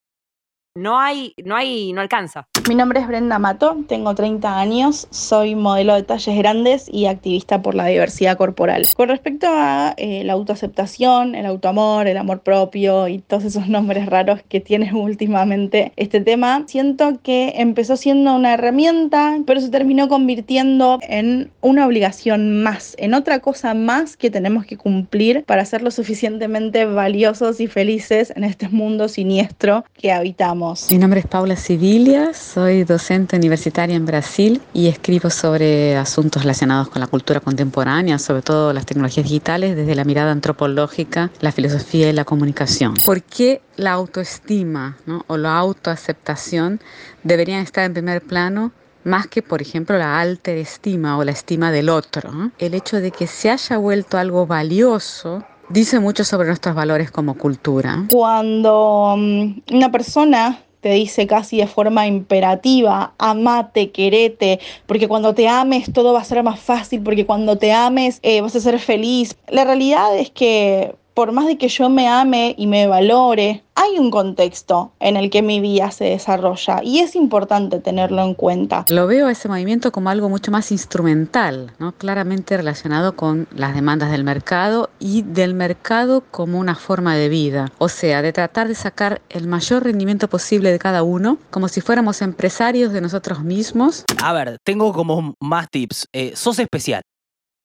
no 0.76 1.00
hay, 1.00 1.34
no 1.44 1.56
hay, 1.56 1.94
no 1.94 2.02
alcanza. 2.02 2.48
Mi 2.68 2.76
nombre 2.76 3.00
es 3.00 3.08
Brenda 3.08 3.40
Mato, 3.40 3.78
tengo 3.88 4.14
30 4.14 4.60
años, 4.60 5.08
soy 5.10 5.56
modelo 5.56 5.96
de 5.96 6.04
talles 6.04 6.38
grandes 6.38 6.88
y 6.92 7.08
activista 7.08 7.64
por 7.64 7.74
la 7.74 7.88
diversidad 7.88 8.38
corporal. 8.38 8.86
Con 8.96 9.10
respecto 9.10 9.48
a 9.50 9.96
eh, 9.98 10.24
la 10.24 10.34
autoaceptación, 10.34 11.34
el 11.34 11.48
autoamor, 11.48 12.08
el 12.08 12.18
amor 12.18 12.42
propio 12.42 13.08
y 13.08 13.20
todos 13.20 13.46
esos 13.46 13.68
nombres 13.70 14.06
raros 14.06 14.42
que 14.48 14.60
tiene 14.60 14.94
últimamente 14.94 15.92
este 15.96 16.22
tema, 16.22 16.64
siento 16.68 17.20
que 17.24 17.54
empezó 17.56 17.98
siendo 17.98 18.36
una 18.36 18.54
herramienta, 18.54 19.40
pero 19.48 19.62
se 19.62 19.70
terminó 19.70 20.08
convirtiendo 20.08 21.00
en 21.02 21.52
una 21.62 21.88
obligación 21.88 22.62
más, 22.62 22.96
en 23.00 23.16
otra 23.16 23.40
cosa 23.40 23.74
más 23.74 24.16
que 24.16 24.30
tenemos 24.30 24.66
que 24.66 24.78
cumplir 24.78 25.44
para 25.46 25.66
ser 25.66 25.82
lo 25.82 25.90
suficientemente 25.90 26.86
valiosos 26.86 27.60
y 27.60 27.68
felices 27.68 28.32
en 28.36 28.44
este 28.44 28.70
mundo 28.70 29.08
siniestro 29.08 29.84
que 29.94 30.12
habitamos. 30.12 30.59
Mi 30.90 30.98
nombre 30.98 31.22
es 31.22 31.26
Paula 31.26 31.56
Civilia, 31.56 32.34
soy 32.34 32.84
docente 32.84 33.38
universitaria 33.38 33.96
en 33.96 34.06
Brasil 34.06 34.62
y 34.74 34.88
escribo 34.88 35.30
sobre 35.30 35.96
asuntos 35.96 36.42
relacionados 36.42 36.90
con 36.90 37.00
la 37.00 37.08
cultura 37.08 37.40
contemporánea, 37.40 38.20
sobre 38.20 38.42
todo 38.42 38.74
las 38.74 38.86
tecnologías 38.86 39.26
digitales, 39.26 39.78
desde 39.78 39.96
la 39.96 40.04
mirada 40.04 40.34
antropológica, 40.34 41.32
la 41.40 41.54
filosofía 41.54 42.10
y 42.10 42.14
la 42.14 42.26
comunicación. 42.26 42.96
¿Por 43.06 43.24
qué 43.24 43.62
la 43.78 43.94
autoestima 43.94 44.98
o 45.28 45.38
la 45.38 45.58
autoaceptación 45.58 46.82
deberían 47.24 47.62
estar 47.62 47.86
en 47.86 47.94
primer 47.94 48.22
plano 48.22 48.74
más 49.06 49.28
que, 49.28 49.42
por 49.42 49.62
ejemplo, 49.62 49.98
la 49.98 50.20
alta 50.20 50.52
estima 50.52 51.18
o 51.18 51.24
la 51.24 51.32
estima 51.32 51.72
del 51.72 51.88
otro. 51.90 52.52
El 52.58 52.74
hecho 52.74 52.98
de 52.98 53.12
que 53.12 53.28
se 53.28 53.50
haya 53.50 53.78
vuelto 53.78 54.18
algo 54.18 54.46
valioso 54.46 55.46
dice 55.70 56.00
mucho 56.00 56.24
sobre 56.24 56.48
nuestros 56.48 56.76
valores 56.76 57.12
como 57.12 57.36
cultura. 57.38 58.06
Cuando 58.12 59.16
mm, 59.18 59.62
una 59.72 59.92
persona 59.92 60.60
te 60.82 60.92
dice 60.94 61.28
casi 61.28 61.58
de 61.58 61.68
forma 61.68 62.08
imperativa, 62.08 63.14
amate, 63.18 63.92
querete, 63.92 64.60
porque 64.86 65.08
cuando 65.08 65.34
te 65.34 65.48
ames 65.48 65.92
todo 65.92 66.14
va 66.14 66.22
a 66.22 66.24
ser 66.24 66.42
más 66.44 66.60
fácil, 66.60 67.02
porque 67.02 67.26
cuando 67.26 67.58
te 67.58 67.74
ames 67.74 68.20
eh, 68.24 68.42
vas 68.42 68.56
a 68.56 68.60
ser 68.60 68.80
feliz. 68.80 69.36
La 69.50 69.66
realidad 69.66 70.18
es 70.18 70.32
que 70.32 70.96
por 71.20 71.34
más 71.34 71.48
de 71.48 71.58
que 71.58 71.68
yo 71.68 71.90
me 71.90 72.08
ame 72.08 72.56
y 72.58 72.66
me 72.66 72.88
valore, 72.88 73.66
hay 73.76 74.00
un 74.00 74.10
contexto 74.10 74.94
en 75.02 75.18
el 75.18 75.30
que 75.30 75.42
mi 75.42 75.60
vida 75.60 75.92
se 75.92 76.06
desarrolla 76.06 76.80
y 76.82 77.00
es 77.00 77.14
importante 77.14 77.82
tenerlo 77.82 78.24
en 78.24 78.36
cuenta. 78.36 78.86
Lo 78.88 79.06
veo 79.06 79.28
a 79.28 79.32
ese 79.34 79.50
movimiento 79.50 79.92
como 79.92 80.10
algo 80.10 80.30
mucho 80.30 80.50
más 80.50 80.72
instrumental, 80.72 81.74
¿no? 81.78 81.92
claramente 81.92 82.56
relacionado 82.56 83.18
con 83.18 83.50
las 83.54 83.76
demandas 83.76 84.12
del 84.12 84.24
mercado 84.24 84.92
y 84.98 85.24
del 85.24 85.56
mercado 85.56 86.24
como 86.32 86.58
una 86.58 86.76
forma 86.76 87.18
de 87.18 87.28
vida, 87.28 87.70
o 87.80 87.90
sea, 87.90 88.22
de 88.22 88.32
tratar 88.32 88.70
de 88.70 88.76
sacar 88.76 89.22
el 89.28 89.46
mayor 89.46 89.84
rendimiento 89.84 90.30
posible 90.30 90.72
de 90.72 90.80
cada 90.80 91.04
uno, 91.04 91.38
como 91.50 91.68
si 91.68 91.82
fuéramos 91.82 92.22
empresarios 92.22 92.94
de 92.94 93.02
nosotros 93.02 93.44
mismos. 93.44 94.06
A 94.24 94.32
ver, 94.32 94.58
tengo 94.64 94.94
como 94.94 95.34
más 95.42 95.68
tips. 95.70 96.06
Eh, 96.14 96.32
sos 96.34 96.60
especial. 96.60 97.02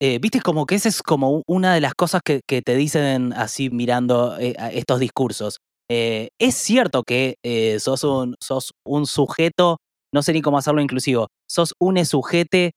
Eh, 0.07 0.19
viste 0.21 0.43
como 0.43 0.67
que 0.67 0.75
esa 0.75 0.91
es 0.91 1.03
como 1.03 1.43
una 1.47 1.73
de 1.73 1.81
las 1.81 1.95
cosas 1.95 2.21
que, 2.23 2.43
te 2.47 2.75
dicen 2.77 3.33
así 3.33 3.71
mirando 3.71 4.39
eh, 4.39 4.55
estos 4.73 5.01
discursos. 5.01 5.61
Eh, 5.91 6.29
es 6.39 6.57
cierto 6.57 7.05
que 7.05 7.37
sos, 7.81 8.05
un, 8.05 8.37
sos 8.39 8.73
un 8.87 9.07
sujeto, 9.07 9.79
no 10.13 10.23
sé 10.23 10.35
ni 10.35 10.43
cómo 10.43 10.59
hacerlo 10.59 10.83
inclusivo, 10.83 11.29
sos 11.49 11.73
un 11.81 12.05
sujete 12.05 12.73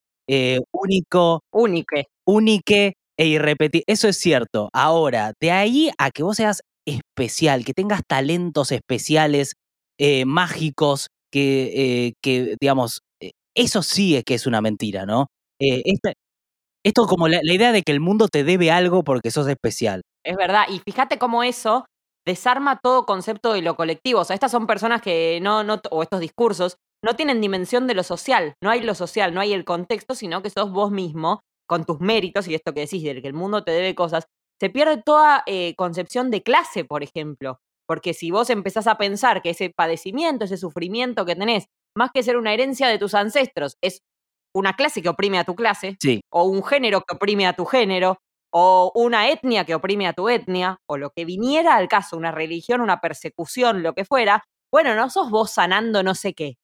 único. 0.72 1.42
Únique. 1.52 2.06
Únique 2.26 2.94
e 3.20 3.28
irrepetible. 3.28 3.84
Eso 3.88 4.08
es 4.08 4.18
cierto. 4.18 4.70
Ahora, 4.72 5.34
de 5.42 5.52
ahí 5.52 5.92
a 5.98 6.12
que 6.12 6.24
vos 6.24 6.38
seas 6.38 6.62
especial, 6.86 7.66
que 7.66 7.74
tengas 7.74 8.04
talentos 8.08 8.72
especiales, 8.72 9.56
mágicos, 10.26 11.08
que, 11.30 12.14
que 12.22 12.56
digamos, 12.62 13.02
eso 13.54 13.84
sí 13.84 14.16
es 14.16 14.24
que 14.24 14.36
es 14.36 14.48
una 14.48 14.62
mentira, 14.62 15.06
¿no? 15.06 15.28
Este, 15.60 16.14
esto 16.88 17.06
como 17.06 17.28
la, 17.28 17.40
idea 17.44 17.72
de 17.72 17.82
que 17.82 17.92
el 17.92 18.00
mundo 18.00 18.28
te 18.28 18.44
debe 18.44 18.72
algo 18.72 19.04
porque 19.04 19.32
sos 19.32 19.48
especial. 19.48 20.02
Es 20.24 20.36
verdad, 20.38 20.64
y 20.70 20.80
fíjate 20.80 21.18
cómo 21.18 21.44
eso 21.44 21.86
desarma 22.26 22.80
todo 22.82 23.06
concepto 23.06 23.54
de 23.54 23.62
lo 23.62 23.76
colectivo. 23.76 24.22
O 24.22 24.24
sea, 24.24 24.34
estas 24.34 24.52
son 24.52 24.68
personas 24.68 25.02
que 25.02 25.40
no, 25.42 25.64
no, 25.64 25.82
o 25.92 26.04
estos 26.04 26.20
discursos, 26.20 26.78
no 27.04 27.16
tienen 27.16 27.42
dimensión 27.42 27.88
de 27.88 27.94
lo 27.94 28.04
social. 28.04 28.56
No 28.62 28.70
hay 28.70 28.82
lo 28.82 28.96
social, 28.96 29.34
no 29.34 29.42
hay 29.42 29.54
el 29.54 29.66
contexto, 29.66 30.16
sino 30.16 30.42
que 30.42 30.50
sos 30.50 30.72
vos 30.72 30.92
mismo, 30.92 31.42
con 31.68 31.86
tus 31.86 32.00
méritos 32.00 32.48
y 32.48 32.56
esto 32.56 32.74
que 32.74 32.82
decís, 32.82 33.04
de 33.04 33.22
que 33.22 33.28
el 33.28 33.34
mundo 33.34 33.64
te 33.64 33.72
debe 33.72 33.94
cosas. 33.94 34.26
Se 34.60 34.70
pierde 34.70 35.02
toda 35.04 35.44
eh, 35.46 35.76
concepción 35.76 36.32
de 36.32 36.42
clase, 36.42 36.86
por 36.86 37.04
ejemplo. 37.04 37.60
Porque 37.86 38.14
si 38.14 38.32
vos 38.32 38.50
empezás 38.50 38.88
a 38.88 38.98
pensar 38.98 39.42
que 39.42 39.52
ese 39.52 39.72
padecimiento, 39.76 40.46
ese 40.46 40.58
sufrimiento 40.58 41.26
que 41.26 41.36
tenés, 41.36 41.66
más 41.96 42.12
que 42.14 42.24
ser 42.24 42.38
una 42.38 42.54
herencia 42.54 42.88
de 42.88 42.98
tus 42.98 43.14
ancestros, 43.14 43.78
es 43.82 44.02
una 44.58 44.74
clase 44.74 45.02
que 45.02 45.10
oprime 45.10 45.40
a 45.40 45.44
tu 45.46 45.56
clase, 45.56 45.98
o 46.32 46.44
un 46.44 46.64
género 46.64 47.02
que 47.02 47.16
oprime 47.16 47.48
a 47.48 47.54
tu 47.54 47.66
género, 47.66 48.18
o 48.52 48.92
una 48.96 49.30
etnia 49.30 49.66
que 49.66 49.76
oprime 49.76 50.08
a 50.08 50.14
tu 50.14 50.30
etnia, 50.30 50.78
o 50.88 50.98
lo 50.98 51.12
que 51.12 51.26
viniera 51.26 51.76
al 51.76 51.88
caso, 51.88 52.18
una 52.18 52.32
religión, 52.32 52.82
una 52.82 53.00
persecución, 53.02 53.84
lo 53.84 53.94
que 53.94 54.06
fuera, 54.06 54.44
bueno, 54.72 54.96
no 54.96 55.10
sos 55.10 55.30
vos 55.32 55.52
sanando 55.52 56.04
no 56.04 56.16
sé 56.16 56.34
qué. 56.34 56.56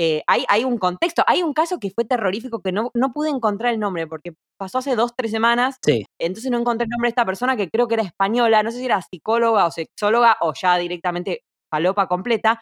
eh, 0.00 0.22
hay, 0.28 0.44
hay 0.48 0.62
un 0.64 0.78
contexto. 0.78 1.24
Hay 1.26 1.42
un 1.42 1.52
caso 1.52 1.78
que 1.80 1.90
fue 1.90 2.04
terrorífico 2.04 2.60
que 2.62 2.70
no, 2.72 2.90
no 2.94 3.12
pude 3.12 3.30
encontrar 3.30 3.72
el 3.74 3.80
nombre 3.80 4.06
porque 4.06 4.32
pasó 4.56 4.78
hace 4.78 4.94
dos, 4.94 5.12
tres 5.16 5.32
semanas. 5.32 5.78
Sí. 5.84 6.04
Entonces 6.20 6.50
no 6.52 6.58
encontré 6.58 6.84
el 6.84 6.90
nombre 6.90 7.08
de 7.08 7.10
esta 7.10 7.24
persona 7.26 7.56
que 7.56 7.68
creo 7.68 7.88
que 7.88 7.94
era 7.94 8.04
española, 8.04 8.62
no 8.62 8.70
sé 8.70 8.78
si 8.78 8.84
era 8.84 9.02
psicóloga 9.02 9.66
o 9.66 9.70
sexóloga 9.72 10.36
o 10.40 10.52
ya 10.54 10.76
directamente 10.78 11.42
palopa 11.70 12.06
completa, 12.06 12.60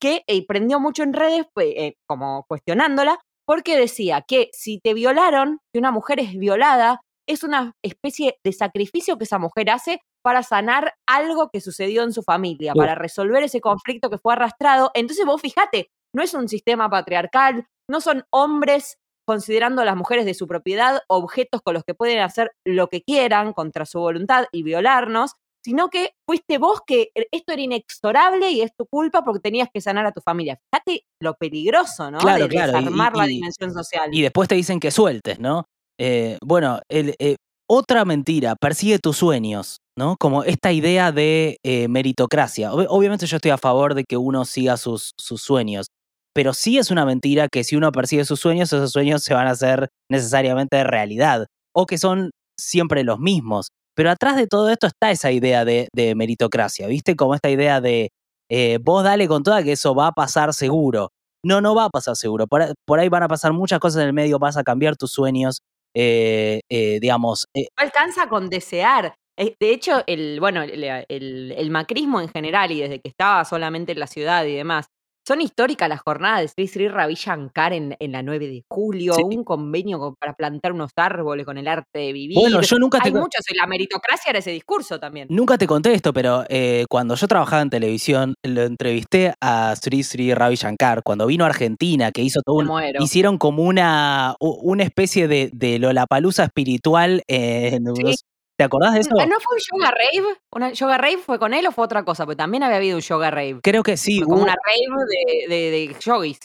que 0.00 0.24
eh, 0.26 0.46
prendió 0.46 0.78
mucho 0.80 1.02
en 1.04 1.14
redes 1.14 1.46
pues, 1.54 1.68
eh, 1.76 1.94
como 2.06 2.44
cuestionándola 2.48 3.18
porque 3.46 3.76
decía 3.76 4.22
que 4.26 4.50
si 4.52 4.80
te 4.80 4.94
violaron, 4.94 5.60
que 5.72 5.78
una 5.78 5.90
mujer 5.90 6.20
es 6.20 6.36
violada, 6.36 7.00
es 7.26 7.42
una 7.42 7.72
especie 7.82 8.36
de 8.44 8.52
sacrificio 8.52 9.16
que 9.16 9.24
esa 9.24 9.38
mujer 9.38 9.70
hace 9.70 10.00
para 10.22 10.42
sanar 10.42 10.94
algo 11.06 11.50
que 11.52 11.60
sucedió 11.60 12.02
en 12.02 12.12
su 12.12 12.22
familia, 12.22 12.74
para 12.74 12.94
resolver 12.94 13.42
ese 13.42 13.60
conflicto 13.60 14.10
que 14.10 14.18
fue 14.18 14.32
arrastrado. 14.32 14.90
Entonces 14.94 15.26
vos 15.26 15.40
fijate, 15.40 15.88
no 16.14 16.22
es 16.22 16.32
un 16.34 16.48
sistema 16.48 16.88
patriarcal, 16.88 17.66
no 17.90 18.00
son 18.00 18.24
hombres 18.30 18.96
considerando 19.26 19.82
a 19.82 19.84
las 19.84 19.96
mujeres 19.96 20.24
de 20.26 20.34
su 20.34 20.46
propiedad 20.46 21.02
objetos 21.08 21.62
con 21.62 21.74
los 21.74 21.84
que 21.84 21.94
pueden 21.94 22.20
hacer 22.20 22.52
lo 22.66 22.88
que 22.88 23.02
quieran 23.02 23.52
contra 23.52 23.86
su 23.86 23.98
voluntad 23.98 24.46
y 24.52 24.62
violarnos, 24.62 25.32
sino 25.64 25.88
que 25.88 26.10
fuiste 26.28 26.58
vos 26.58 26.80
que 26.86 27.10
e, 27.14 27.26
esto 27.32 27.52
era 27.52 27.62
inexorable 27.62 28.50
y 28.50 28.60
es 28.60 28.72
tu 28.76 28.86
culpa 28.86 29.24
porque 29.24 29.40
tenías 29.40 29.68
que 29.72 29.80
sanar 29.80 30.04
a 30.06 30.12
tu 30.12 30.20
familia. 30.20 30.58
Fíjate 30.72 31.04
lo 31.20 31.34
peligroso, 31.34 32.10
¿no? 32.10 32.18
Claro, 32.18 32.44
de 32.44 32.48
claro, 32.50 32.72
y- 32.72 32.76
desarmar 32.76 33.16
la 33.16 33.26
y- 33.26 33.34
dimensión 33.36 33.72
social. 33.72 34.10
Y 34.14 34.22
después 34.22 34.48
te 34.48 34.54
dicen 34.54 34.78
que 34.80 34.90
sueltes, 34.90 35.38
¿no? 35.38 35.64
Eh, 35.98 36.38
bueno, 36.42 36.80
el, 36.90 37.14
eh, 37.18 37.36
otra 37.68 38.04
mentira, 38.04 38.56
persigue 38.56 38.98
tus 38.98 39.16
sueños, 39.16 39.78
¿no? 39.96 40.16
Como 40.20 40.44
esta 40.44 40.70
idea 40.72 41.12
de 41.12 41.56
eh, 41.64 41.88
meritocracia. 41.88 42.72
Ob- 42.72 42.86
obviamente 42.90 43.26
yo 43.26 43.36
estoy 43.36 43.52
a 43.52 43.58
favor 43.58 43.94
de 43.94 44.04
que 44.04 44.16
uno 44.18 44.44
siga 44.44 44.76
sus, 44.76 45.12
sus 45.18 45.40
sueños, 45.40 45.86
pero 46.34 46.52
sí 46.52 46.78
es 46.78 46.90
una 46.90 47.06
mentira 47.06 47.48
que 47.48 47.64
si 47.64 47.76
uno 47.76 47.90
persigue 47.92 48.24
sus 48.24 48.40
sueños, 48.40 48.72
esos 48.72 48.90
sueños 48.92 49.22
se 49.22 49.32
van 49.34 49.46
a 49.46 49.52
hacer 49.52 49.88
necesariamente 50.10 50.82
realidad, 50.84 51.46
o 51.74 51.86
que 51.86 51.96
son 51.96 52.30
siempre 52.60 53.02
los 53.04 53.18
mismos. 53.18 53.68
Pero 53.94 54.10
atrás 54.10 54.36
de 54.36 54.46
todo 54.46 54.70
esto 54.70 54.86
está 54.86 55.10
esa 55.10 55.30
idea 55.30 55.64
de, 55.64 55.88
meritocracia, 56.16 56.86
¿viste? 56.86 57.16
Como 57.16 57.34
esta 57.34 57.50
idea 57.50 57.80
de 57.80 58.10
eh, 58.50 58.78
vos 58.82 59.04
dale 59.04 59.28
con 59.28 59.42
toda 59.42 59.62
que 59.62 59.72
eso 59.72 59.94
va 59.94 60.08
a 60.08 60.12
pasar 60.12 60.52
seguro. 60.52 61.10
No, 61.44 61.60
no 61.60 61.74
va 61.74 61.84
a 61.84 61.90
pasar 61.90 62.16
seguro. 62.16 62.46
Por, 62.46 62.62
ahí- 62.62 63.08
van 63.08 63.22
a 63.22 63.28
pasar 63.28 63.52
muchas 63.52 63.78
cosas 63.78 64.02
en 64.02 64.08
el 64.08 64.12
medio, 64.14 64.38
vas 64.38 64.56
a 64.56 64.64
cambiar 64.64 64.96
tus 64.96 65.12
sueños, 65.12 65.60
eh, 65.94 66.60
eh, 66.70 66.98
digamos. 67.00 67.46
eh, 67.54 67.68
no 67.78 67.84
alcanza 67.84 68.28
con 68.28 68.48
desear. 68.48 69.14
De 69.36 69.54
hecho, 69.72 70.02
el, 70.06 70.38
bueno, 70.38 70.62
el 70.62 71.70
macrismo 71.70 72.20
en 72.20 72.28
general, 72.28 72.70
y 72.70 72.80
desde 72.80 73.00
que 73.00 73.08
estaba 73.08 73.44
solamente 73.44 73.92
en 73.92 73.98
la 73.98 74.06
ciudad 74.06 74.44
y 74.44 74.54
demás, 74.54 74.86
son 75.26 75.40
históricas 75.40 75.88
las 75.88 76.00
jornadas 76.00 76.40
de 76.42 76.48
Sri 76.48 76.66
Sri 76.68 76.88
Ravi 76.88 77.14
Shankar 77.14 77.72
en, 77.72 77.96
en 77.98 78.12
la 78.12 78.22
9 78.22 78.46
de 78.46 78.62
julio, 78.68 79.14
Sí. 79.14 79.22
un 79.22 79.42
convenio 79.44 79.98
con- 79.98 80.14
para 80.16 80.34
plantar 80.34 80.72
unos 80.72 80.90
árboles 80.96 81.46
con 81.46 81.56
el 81.58 81.66
arte 81.66 81.98
de 81.98 82.12
vivir. 82.12 82.36
bueno, 82.38 82.60
yo 82.60 82.78
nunca 82.78 82.98
te, 83.00 83.08
Hay 83.08 83.12
muchos, 83.14 83.40
y 83.50 83.56
la 83.56 83.66
meritocracia 83.66 84.30
era 84.30 84.38
ese 84.38 84.50
discurso 84.50 85.00
también. 85.00 85.26
nunca 85.30 85.56
te 85.58 85.66
conté 85.66 85.92
esto, 85.94 86.12
pero 86.12 86.44
eh, 86.48 86.84
cuando 86.88 87.14
yo 87.14 87.26
trabajaba 87.26 87.62
en 87.62 87.70
televisión, 87.70 88.34
lo 88.42 88.62
entrevisté 88.62 89.34
a 89.40 89.74
Sri 89.76 90.02
Sri 90.02 90.34
Ravi 90.34 90.56
Shankar, 90.56 91.02
cuando 91.02 91.26
vino 91.26 91.44
a 91.44 91.48
Argentina, 91.48 92.12
que 92.12 92.22
hizo 92.22 92.40
todo 92.44 92.56
un, 92.56 92.70
hicieron 93.00 93.38
como 93.38 93.62
una, 93.62 94.34
una 94.40 94.82
especie 94.82 95.26
de, 95.28 95.50
de 95.52 95.78
Lollapalooza 95.78 96.44
espiritual. 96.44 97.22
en 97.28 97.88
unos- 97.88 98.24
¿Te 98.56 98.64
acordás 98.64 98.94
de 98.94 99.00
eso? 99.00 99.10
Ah, 99.18 99.26
¿No 99.26 99.36
fue 99.40 99.56
un 99.56 99.78
yoga 99.80 99.90
rave? 99.90 100.38
¿Una 100.54 100.72
yoga 100.72 100.96
rave 100.98 101.18
fue 101.18 101.38
con 101.38 101.54
él 101.54 101.66
o 101.66 101.72
fue 101.72 101.84
otra 101.84 102.04
cosa? 102.04 102.24
Porque 102.24 102.36
también 102.36 102.62
había 102.62 102.76
habido 102.76 102.96
un 102.96 103.02
yoga 103.02 103.30
rave. 103.30 103.58
Creo 103.62 103.82
que 103.82 103.96
sí, 103.96 104.18
Fue 104.18 104.24
como 104.26 104.36
hubo- 104.36 104.42
una 104.44 104.54
rave 104.54 105.46
de, 105.48 105.54
de, 105.54 105.70
de 105.70 105.96
yogis. 106.00 106.38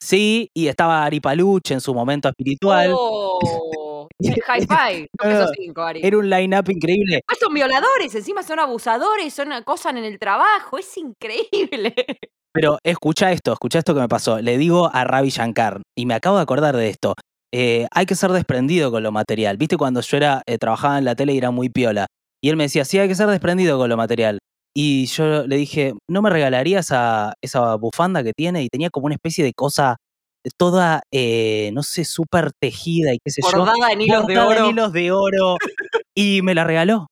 sí, 0.00 0.48
y 0.54 0.68
estaba 0.68 1.04
Ari 1.04 1.18
Paluch 1.20 1.72
en 1.72 1.80
su 1.80 1.92
momento 1.92 2.28
espiritual. 2.28 2.92
Oh, 2.94 4.06
high 4.46 4.64
five. 4.66 5.08
Yo 5.20 5.28
peso 5.28 5.42
Ah, 5.42 5.52
cinco, 5.56 5.82
Ari. 5.82 6.00
Era 6.04 6.18
un 6.18 6.30
line-up 6.30 6.70
increíble. 6.70 7.22
Ah, 7.26 7.34
son 7.40 7.52
violadores, 7.52 8.14
encima 8.14 8.44
son 8.44 8.60
abusadores, 8.60 9.34
son 9.34 9.52
acosan 9.52 9.98
en 9.98 10.04
el 10.04 10.18
trabajo, 10.20 10.78
es 10.78 10.96
increíble. 10.96 11.94
Pero 12.52 12.78
escucha 12.84 13.32
esto, 13.32 13.52
escucha 13.52 13.80
esto 13.80 13.92
que 13.92 14.00
me 14.00 14.08
pasó. 14.08 14.40
Le 14.40 14.56
digo 14.56 14.88
a 14.92 15.04
Ravi 15.04 15.30
Shankar, 15.30 15.82
y 15.96 16.06
me 16.06 16.14
acabo 16.14 16.36
de 16.36 16.42
acordar 16.44 16.76
de 16.76 16.88
esto. 16.88 17.14
Eh, 17.58 17.86
hay 17.90 18.04
que 18.04 18.14
ser 18.14 18.32
desprendido 18.32 18.90
con 18.90 19.02
lo 19.02 19.12
material. 19.12 19.56
¿Viste 19.56 19.78
cuando 19.78 20.02
yo 20.02 20.18
era, 20.18 20.42
eh, 20.44 20.58
trabajaba 20.58 20.98
en 20.98 21.06
la 21.06 21.14
tele 21.14 21.32
y 21.32 21.38
era 21.38 21.50
muy 21.50 21.70
piola? 21.70 22.06
Y 22.44 22.50
él 22.50 22.56
me 22.56 22.64
decía, 22.64 22.84
sí, 22.84 22.98
hay 22.98 23.08
que 23.08 23.14
ser 23.14 23.28
desprendido 23.28 23.78
con 23.78 23.88
lo 23.88 23.96
material. 23.96 24.40
Y 24.74 25.06
yo 25.06 25.46
le 25.46 25.56
dije, 25.56 25.94
¿no 26.06 26.20
me 26.20 26.28
regalarías 26.28 26.84
esa, 26.84 27.32
esa 27.40 27.76
bufanda 27.76 28.22
que 28.22 28.34
tiene? 28.36 28.62
Y 28.62 28.68
tenía 28.68 28.90
como 28.90 29.06
una 29.06 29.14
especie 29.14 29.42
de 29.42 29.54
cosa 29.54 29.96
toda, 30.58 31.00
eh, 31.10 31.70
no 31.72 31.82
sé, 31.82 32.04
súper 32.04 32.50
tejida 32.60 33.14
y 33.14 33.20
qué 33.24 33.30
sé 33.30 33.40
yo. 33.40 33.56
Bordada 33.56 33.90
en 33.90 34.02
hilos 34.02 34.26
de 34.26 34.34
en 34.34 34.38
oro. 34.38 34.70
hilos 34.70 34.92
de 34.92 35.12
oro. 35.12 35.56
Y 36.14 36.42
me 36.42 36.54
la 36.54 36.64
regaló. 36.64 37.06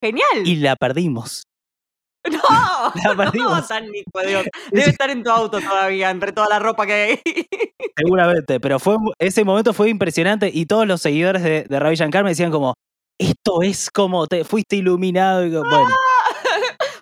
Genial. 0.00 0.46
Y 0.46 0.56
la 0.56 0.76
perdimos. 0.76 1.42
No, 2.30 2.92
La 3.04 3.14
perdimos. 3.16 3.52
no, 3.52 3.62
tan 3.68 3.84
hijo 3.86 4.18
de 4.22 4.26
Dios. 4.28 4.46
Debe 4.70 4.90
estar 4.90 5.10
en 5.10 5.22
tu 5.22 5.30
auto 5.30 5.60
todavía, 5.60 6.10
entre 6.10 6.32
toda 6.32 6.48
la 6.48 6.58
ropa 6.58 6.86
que 6.86 6.92
hay. 6.92 7.20
Seguramente, 7.96 8.60
pero 8.60 8.78
fue 8.78 8.96
ese 9.18 9.44
momento 9.44 9.72
fue 9.72 9.90
impresionante 9.90 10.50
y 10.52 10.66
todos 10.66 10.86
los 10.86 11.00
seguidores 11.02 11.42
de, 11.42 11.64
de 11.64 11.78
Ravi 11.78 11.96
Shankar 11.96 12.24
me 12.24 12.30
decían 12.30 12.50
como, 12.50 12.74
esto 13.20 13.62
es 13.62 13.90
como 13.90 14.26
te 14.26 14.44
fuiste 14.44 14.76
iluminado. 14.76 15.46
y 15.46 15.52
co- 15.52 15.60
Bueno, 15.68 15.88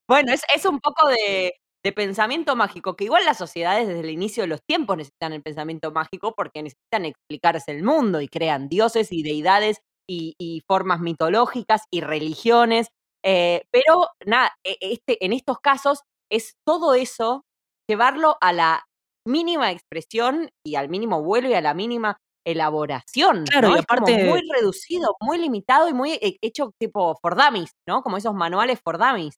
Bueno, 0.08 0.32
es, 0.32 0.42
es 0.54 0.66
un 0.66 0.80
poco 0.80 1.08
de, 1.08 1.54
de 1.84 1.92
pensamiento 1.92 2.56
mágico, 2.56 2.96
que 2.96 3.04
igual 3.04 3.24
las 3.24 3.38
sociedades 3.38 3.86
desde 3.88 4.00
el 4.00 4.10
inicio 4.10 4.42
de 4.42 4.48
los 4.48 4.60
tiempos 4.68 4.96
necesitan 4.96 5.32
el 5.32 5.42
pensamiento 5.42 5.92
mágico 5.92 6.34
porque 6.36 6.62
necesitan 6.62 7.04
explicarse 7.06 7.70
el 7.72 7.82
mundo 7.84 8.20
y 8.20 8.28
crean 8.28 8.68
dioses 8.68 9.08
y 9.12 9.22
deidades 9.22 9.78
y, 10.08 10.34
y 10.38 10.62
formas 10.68 11.00
mitológicas 11.00 11.82
y 11.90 12.00
religiones. 12.00 12.88
Eh, 13.24 13.62
pero 13.70 14.08
nada, 14.26 14.52
e- 14.64 14.78
este, 14.80 15.24
en 15.24 15.32
estos 15.32 15.58
casos 15.60 16.00
es 16.30 16.54
todo 16.66 16.94
eso, 16.94 17.44
llevarlo 17.88 18.36
a 18.40 18.52
la 18.52 18.84
mínima 19.26 19.70
expresión 19.70 20.50
y 20.66 20.74
al 20.76 20.88
mínimo 20.88 21.22
vuelo 21.22 21.48
y 21.48 21.54
a 21.54 21.60
la 21.60 21.74
mínima 21.74 22.16
elaboración. 22.44 23.44
Claro, 23.44 23.68
¿no? 23.70 23.76
y 23.76 23.80
Es 23.80 23.86
como 23.86 24.00
aparte- 24.02 24.24
muy 24.28 24.40
reducido, 24.50 25.16
muy 25.20 25.38
limitado 25.38 25.88
y 25.88 25.92
muy 25.94 26.12
eh, 26.14 26.36
hecho 26.42 26.72
tipo 26.80 27.16
for 27.20 27.36
dummies, 27.36 27.70
¿no? 27.88 28.02
Como 28.02 28.16
esos 28.16 28.34
manuales 28.34 28.80
for 28.82 28.98
dummies. 28.98 29.34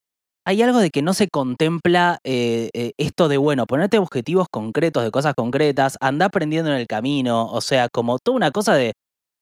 hay 0.47 0.61
algo 0.62 0.79
de 0.79 0.91
que 0.91 1.00
no 1.00 1.14
se 1.14 1.29
contempla 1.29 2.19
eh, 2.23 2.69
eh, 2.75 2.93
esto 2.99 3.29
de, 3.29 3.38
bueno, 3.38 3.64
ponerte 3.67 3.99
objetivos 3.99 4.47
concretos 4.50 5.03
de 5.03 5.11
cosas 5.11 5.35
concretas, 5.35 5.97
anda 6.03 6.26
aprendiendo 6.26 6.71
en 6.71 6.76
el 6.76 6.87
camino, 6.87 7.47
o 7.50 7.61
sea, 7.62 7.88
como 7.88 8.19
toda 8.19 8.37
una 8.37 8.50
cosa 8.50 8.75
de 8.75 8.93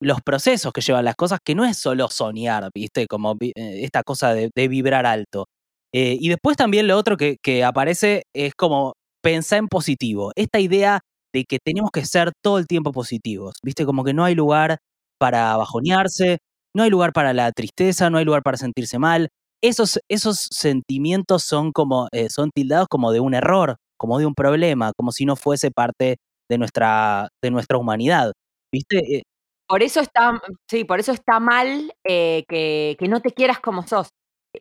los 0.03 0.21
procesos 0.23 0.73
que 0.73 0.81
llevan 0.83 1.05
las 1.05 1.17
cosas, 1.17 1.41
que 1.45 1.55
no 1.55 1.65
es 1.65 1.77
solo 1.79 2.09
soñar, 2.11 2.71
¿viste? 2.75 3.07
Como 3.07 3.37
eh, 3.41 3.53
esta 3.85 4.03
cosa 4.03 4.35
de, 4.35 4.51
de 4.55 4.69
vibrar 4.69 5.07
alto. 5.07 5.47
Eh, 5.95 6.17
y 6.21 6.29
después 6.29 6.57
también 6.57 6.87
lo 6.89 6.97
otro 6.99 7.17
que, 7.17 7.37
que 7.43 7.65
aparece 7.65 8.25
es 8.35 8.55
como 8.55 8.95
pensar 9.23 9.59
en 9.61 9.69
positivo, 9.69 10.33
esta 10.37 10.59
idea 10.61 11.01
de 11.33 11.45
que 11.45 11.59
tenemos 11.65 11.91
que 11.93 12.05
ser 12.05 12.33
todo 12.43 12.59
el 12.59 12.67
tiempo 12.67 12.93
positivos, 12.93 13.55
¿viste? 13.63 13.85
Como 13.87 14.05
que 14.05 14.15
no 14.15 14.25
hay 14.25 14.35
lugar 14.35 14.79
para 15.19 15.57
bajonearse, 15.57 16.39
no 16.75 16.83
hay 16.83 16.91
lugar 16.91 17.13
para 17.13 17.33
la 17.35 17.53
tristeza, 17.53 18.11
no 18.11 18.19
hay 18.19 18.25
lugar 18.25 18.43
para 18.43 18.57
sentirse 18.57 18.99
mal, 18.99 19.29
esos, 19.63 20.01
esos 20.09 20.49
sentimientos 20.51 21.45
son 21.45 21.73
como, 21.73 22.09
eh, 22.13 22.29
son 22.31 22.51
tildados 22.53 22.89
como 22.89 23.13
de 23.13 23.21
un 23.21 23.35
error, 23.35 23.77
como 23.97 24.19
de 24.19 24.27
un 24.27 24.35
problema, 24.35 24.93
como 24.97 25.13
si 25.13 25.25
no 25.25 25.37
fuese 25.37 25.71
parte 25.71 26.17
de 26.51 26.59
nuestra, 26.59 27.29
de 27.43 27.51
nuestra 27.53 27.79
humanidad. 27.79 28.33
¿Viste? 28.73 29.23
Por 29.73 29.83
eso 29.83 30.01
está, 30.01 30.39
sí, 30.69 30.85
por 30.85 31.01
eso 31.01 31.13
está 31.13 31.41
mal 31.41 31.95
eh, 32.07 32.45
que, 32.47 32.95
que 32.99 33.09
no 33.09 33.23
te 33.23 33.31
quieras 33.33 33.59
como 33.59 33.87
sos. 33.87 34.11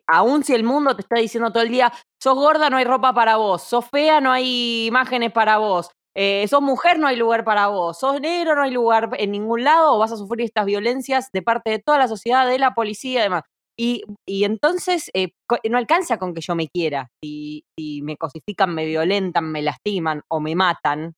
Aún 0.08 0.46
si 0.46 0.54
el 0.54 0.64
mundo 0.64 0.96
te 0.96 1.02
está 1.02 1.18
diciendo 1.20 1.52
todo 1.52 1.64
el 1.64 1.70
día, 1.70 1.92
sos 2.24 2.36
gorda, 2.36 2.70
no 2.70 2.78
hay 2.78 2.86
ropa 2.86 3.14
para 3.14 3.36
vos, 3.36 3.62
sos 3.62 3.86
fea, 3.90 4.22
no 4.22 4.32
hay 4.32 4.86
imágenes 4.88 5.34
para 5.34 5.58
vos, 5.58 5.90
eh, 6.16 6.48
sos 6.48 6.62
mujer, 6.62 6.98
no 6.98 7.08
hay 7.08 7.18
lugar 7.18 7.44
para 7.44 7.68
vos, 7.68 8.00
sos 8.00 8.22
negro, 8.22 8.56
no 8.56 8.62
hay 8.64 8.72
lugar 8.72 9.10
en 9.18 9.32
ningún 9.32 9.66
lado, 9.66 9.96
o 9.96 10.00
vas 10.00 10.14
a 10.14 10.18
sufrir 10.18 10.46
estas 10.46 10.66
violencias 10.66 11.28
de 11.34 11.42
parte 11.42 11.72
de 11.72 11.80
toda 11.80 11.98
la 11.98 12.08
sociedad, 12.08 12.48
de 12.48 12.58
la 12.58 12.74
policía 12.74 13.20
y 13.20 13.24
demás. 13.24 13.44
Y, 13.78 14.04
y 14.26 14.46
entonces 14.46 15.12
eh, 15.14 15.34
no 15.70 15.78
alcanza 15.78 16.20
con 16.20 16.34
que 16.34 16.40
yo 16.40 16.56
me 16.56 16.70
quiera. 16.70 17.10
Si, 17.22 17.66
me 18.02 18.16
cosifican, 18.16 18.74
me 18.74 18.86
violentan, 18.86 19.52
me 19.52 19.62
lastiman 19.62 20.22
o 20.30 20.40
me 20.40 20.56
matan, 20.56 21.16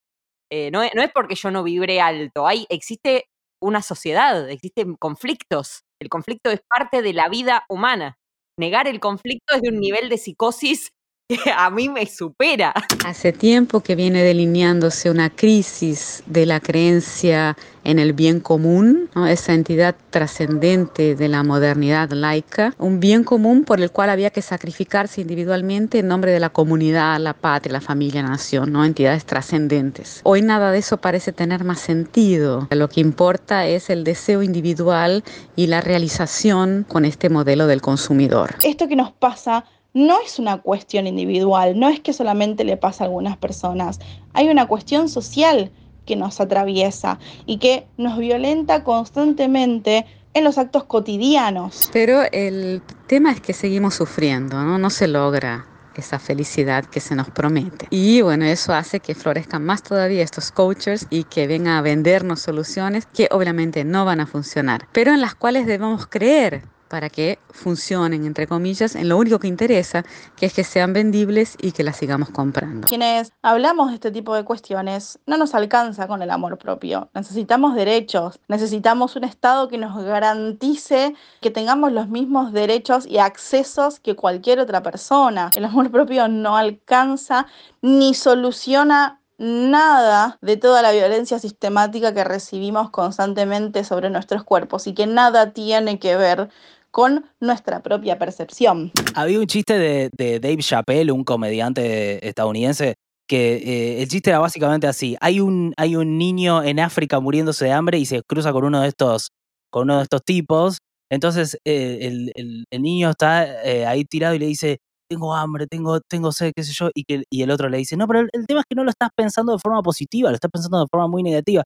no, 0.71 0.83
es, 0.83 0.91
no 0.95 1.01
es 1.01 1.12
porque 1.12 1.35
yo 1.35 1.51
no 1.51 1.63
vibré 1.63 2.00
alto. 2.01 2.47
Hay, 2.47 2.65
existe 2.69 3.25
una 3.63 3.82
sociedad, 3.82 4.50
existen 4.50 4.96
conflictos. 4.96 5.84
El 6.00 6.10
conflicto 6.10 6.50
es 6.51 6.62
parte 6.67 7.01
de 7.01 7.13
la 7.13 7.29
vida 7.29 7.63
humana. 7.70 8.17
Negar 8.58 8.88
el 8.88 9.00
conflicto 9.00 9.55
es 9.55 9.62
de 9.62 9.70
un 9.70 9.79
nivel 9.79 10.10
de 10.10 10.17
psicosis 10.17 10.91
a 11.55 11.70
mí 11.70 11.89
me 11.89 12.05
supera. 12.05 12.74
Hace 13.05 13.32
tiempo 13.32 13.82
que 13.82 13.96
viene 13.96 14.24
delineándose 14.24 15.10
una 15.10 15.29
crisis 15.29 16.24
de 16.25 16.46
la 16.46 16.60
creencia 16.60 17.58
en 17.83 17.99
el 17.99 18.13
bien 18.13 18.39
común, 18.39 19.09
esa 19.27 19.53
entidad 19.53 19.95
trascendente 20.09 21.15
de 21.15 21.27
la 21.27 21.43
modernidad 21.43 22.11
laica, 22.11 22.73
un 22.77 22.99
bien 22.99 23.23
común 23.23 23.63
por 23.63 23.81
el 23.81 23.91
cual 23.91 24.09
había 24.09 24.29
que 24.29 24.41
sacrificarse 24.41 25.21
individualmente 25.21 25.99
en 25.99 26.07
nombre 26.07 26.31
de 26.31 26.39
la 26.39 26.49
comunidad, 26.49 27.19
la 27.19 27.33
patria, 27.33 27.73
la 27.73 27.81
familia, 27.81 28.23
la 28.23 28.29
nación, 28.29 28.71
¿no? 28.71 28.85
entidades 28.85 29.25
trascendentes. 29.25 30.21
Hoy 30.23 30.41
nada 30.41 30.71
de 30.71 30.79
eso 30.79 30.97
parece 30.97 31.31
tener 31.31 31.63
más 31.63 31.79
sentido. 31.79 32.67
Lo 32.71 32.89
que 32.89 33.01
importa 33.01 33.67
es 33.67 33.89
el 33.89 34.03
deseo 34.03 34.43
individual 34.43 35.23
y 35.55 35.67
la 35.67 35.81
realización 35.81 36.85
con 36.87 37.05
este 37.05 37.29
modelo 37.29 37.67
del 37.67 37.81
consumidor. 37.81 38.55
Esto 38.63 38.87
que 38.87 38.95
nos 38.95 39.11
pasa 39.11 39.65
no 39.93 40.17
es 40.25 40.39
una 40.39 40.61
cuestión 40.61 41.05
individual, 41.05 41.79
no 41.79 41.89
es 41.89 41.99
que 41.99 42.13
solamente 42.13 42.63
le 42.63 42.77
pasa 42.77 43.03
a 43.03 43.07
algunas 43.07 43.37
personas, 43.37 43.99
hay 44.33 44.49
una 44.49 44.67
cuestión 44.67 45.07
social 45.07 45.71
que 46.05 46.15
nos 46.15 46.39
atraviesa 46.39 47.19
y 47.45 47.57
que 47.57 47.88
nos 47.98 48.17
violenta 48.17 48.83
constantemente 48.83 50.05
en 50.33 50.43
los 50.43 50.57
actos 50.57 50.86
cotidianos. 50.86 51.89
Pero 51.93 52.24
el 52.31 52.81
tema 53.07 53.31
es 53.31 53.41
que 53.41 53.53
seguimos 53.53 53.95
sufriendo, 53.95 54.63
¿no? 54.63 54.77
No 54.77 54.89
se 54.89 55.07
logra 55.07 55.67
esa 55.95 56.19
felicidad 56.19 56.86
que 56.86 57.00
se 57.00 57.15
nos 57.15 57.29
promete. 57.29 57.88
Y 57.91 58.22
bueno, 58.22 58.45
eso 58.45 58.74
hace 58.74 59.00
que 59.00 59.15
florezcan 59.15 59.63
más 59.63 59.83
todavía 59.83 60.24
estos 60.24 60.51
coaches 60.51 61.07
y 61.10 61.25
que 61.25 61.48
vengan 61.48 61.75
a 61.75 61.81
vendernos 61.81 62.41
soluciones 62.41 63.05
que 63.05 63.27
obviamente 63.31 63.83
no 63.83 64.05
van 64.05 64.19
a 64.19 64.25
funcionar, 64.25 64.88
pero 64.91 65.13
en 65.13 65.22
las 65.22 65.36
cuales 65.36 65.65
debemos 65.65 66.07
creer 66.07 66.63
para 66.93 67.09
que 67.09 67.39
funcionen, 67.50 68.23
entre 68.23 68.45
comillas, 68.45 68.93
en 68.93 69.09
lo 69.09 69.17
único 69.17 69.39
que 69.39 69.47
interesa, 69.47 70.05
que 70.35 70.45
es 70.45 70.53
que 70.53 70.63
sean 70.63 70.93
vendibles 70.93 71.57
y 71.59 71.71
que 71.71 71.83
las 71.83 71.97
sigamos 71.97 72.29
comprando. 72.29 72.88
Quienes 72.88 73.33
hablamos 73.41 73.88
de 73.89 73.95
este 73.95 74.12
tipo 74.12 74.35
de 74.35 74.43
cuestiones, 74.43 75.17
no 75.25 75.38
nos 75.38 75.55
alcanza 75.55 76.05
con 76.07 76.21
el 76.21 76.29
amor 76.29 76.59
propio. 76.59 77.09
Necesitamos 77.15 77.73
derechos, 77.73 78.39
necesitamos 78.47 79.15
un 79.15 79.23
Estado 79.23 79.69
que 79.69 79.79
nos 79.79 80.03
garantice 80.03 81.15
que 81.41 81.50
tengamos 81.50 81.91
los 81.91 82.09
mismos 82.09 82.53
derechos 82.53 83.07
y 83.07 83.17
accesos 83.17 84.00
que 84.00 84.15
cualquier 84.15 84.59
otra 84.59 84.83
persona. 84.83 85.50
El 85.55 85.65
amor 85.65 85.89
propio 85.89 86.27
no 86.27 86.57
alcanza 86.57 87.47
ni 87.81 88.13
soluciona 88.13 89.19
nada 89.38 90.38
de 90.41 90.57
toda 90.57 90.81
la 90.81 90.91
violencia 90.91 91.39
sistemática 91.39 92.13
que 92.13 92.23
recibimos 92.23 92.89
constantemente 92.91 93.83
sobre 93.83 94.09
nuestros 94.09 94.43
cuerpos 94.43 94.88
y 94.88 94.93
que 94.93 95.07
nada 95.07 95.51
tiene 95.51 96.00
que 96.00 96.15
ver 96.15 96.50
con 96.93 97.25
nuestra 97.39 97.81
propia 97.81 98.19
percepción. 98.19 98.91
Había 99.15 99.39
un 99.39 99.47
chiste 99.47 99.79
de, 99.79 100.39
Dave 100.39 100.59
Chappelle, 100.59 101.12
un 101.12 101.23
comediante 101.23 102.25
estadounidense, 102.25 102.93
que 103.27 103.55
eh, 103.55 104.03
el 104.03 104.07
chiste 104.07 104.29
era 104.29 104.38
básicamente 104.38 104.85
así. 104.85 105.17
Hay 105.19 105.39
un, 105.39 105.73
hay 105.75 105.95
un 105.95 106.19
niño 106.19 106.62
en 106.62 106.79
África 106.79 107.19
muriéndose 107.19 107.65
de 107.65 107.71
hambre 107.71 107.97
y 107.97 108.05
se 108.05 108.21
cruza 108.21 108.53
con 108.53 108.63
uno 108.63 108.81
de 108.81 108.89
estos, 108.89 109.29
con 109.71 109.85
uno 109.85 109.97
de 109.97 110.03
estos 110.03 110.23
tipos. 110.23 110.77
Entonces 111.09 111.57
eh, 111.65 112.31
el, 112.35 112.65
niño 112.79 113.09
está 113.09 113.63
eh, 113.63 113.88
ahí 113.88 114.05
tirado 114.05 114.35
y 114.35 114.39
le 114.39 114.45
dice, 114.45 114.77
tengo 115.09 115.33
hambre, 115.33 115.65
tengo, 115.65 116.00
tengo 116.00 116.31
sed, 116.31 116.51
qué 116.55 116.63
sé 116.63 116.73
yo, 116.73 116.91
y, 116.93 117.05
que, 117.05 117.23
y 117.31 117.41
el 117.41 117.50
otro 117.50 117.69
le 117.69 117.79
dice, 117.79 117.97
no, 117.97 118.05
pero 118.05 118.19
el, 118.19 118.29
el, 118.33 118.45
tema 118.45 118.59
es 118.59 118.67
que 118.69 118.75
no 118.75 118.83
lo 118.83 118.91
estás 118.91 119.09
pensando 119.15 119.51
de 119.53 119.57
forma 119.57 119.81
positiva, 119.81 120.29
lo 120.29 120.35
estás 120.35 120.51
pensando 120.51 120.79
de 120.79 120.85
forma 120.91 121.07
muy 121.07 121.23
negativa. 121.23 121.63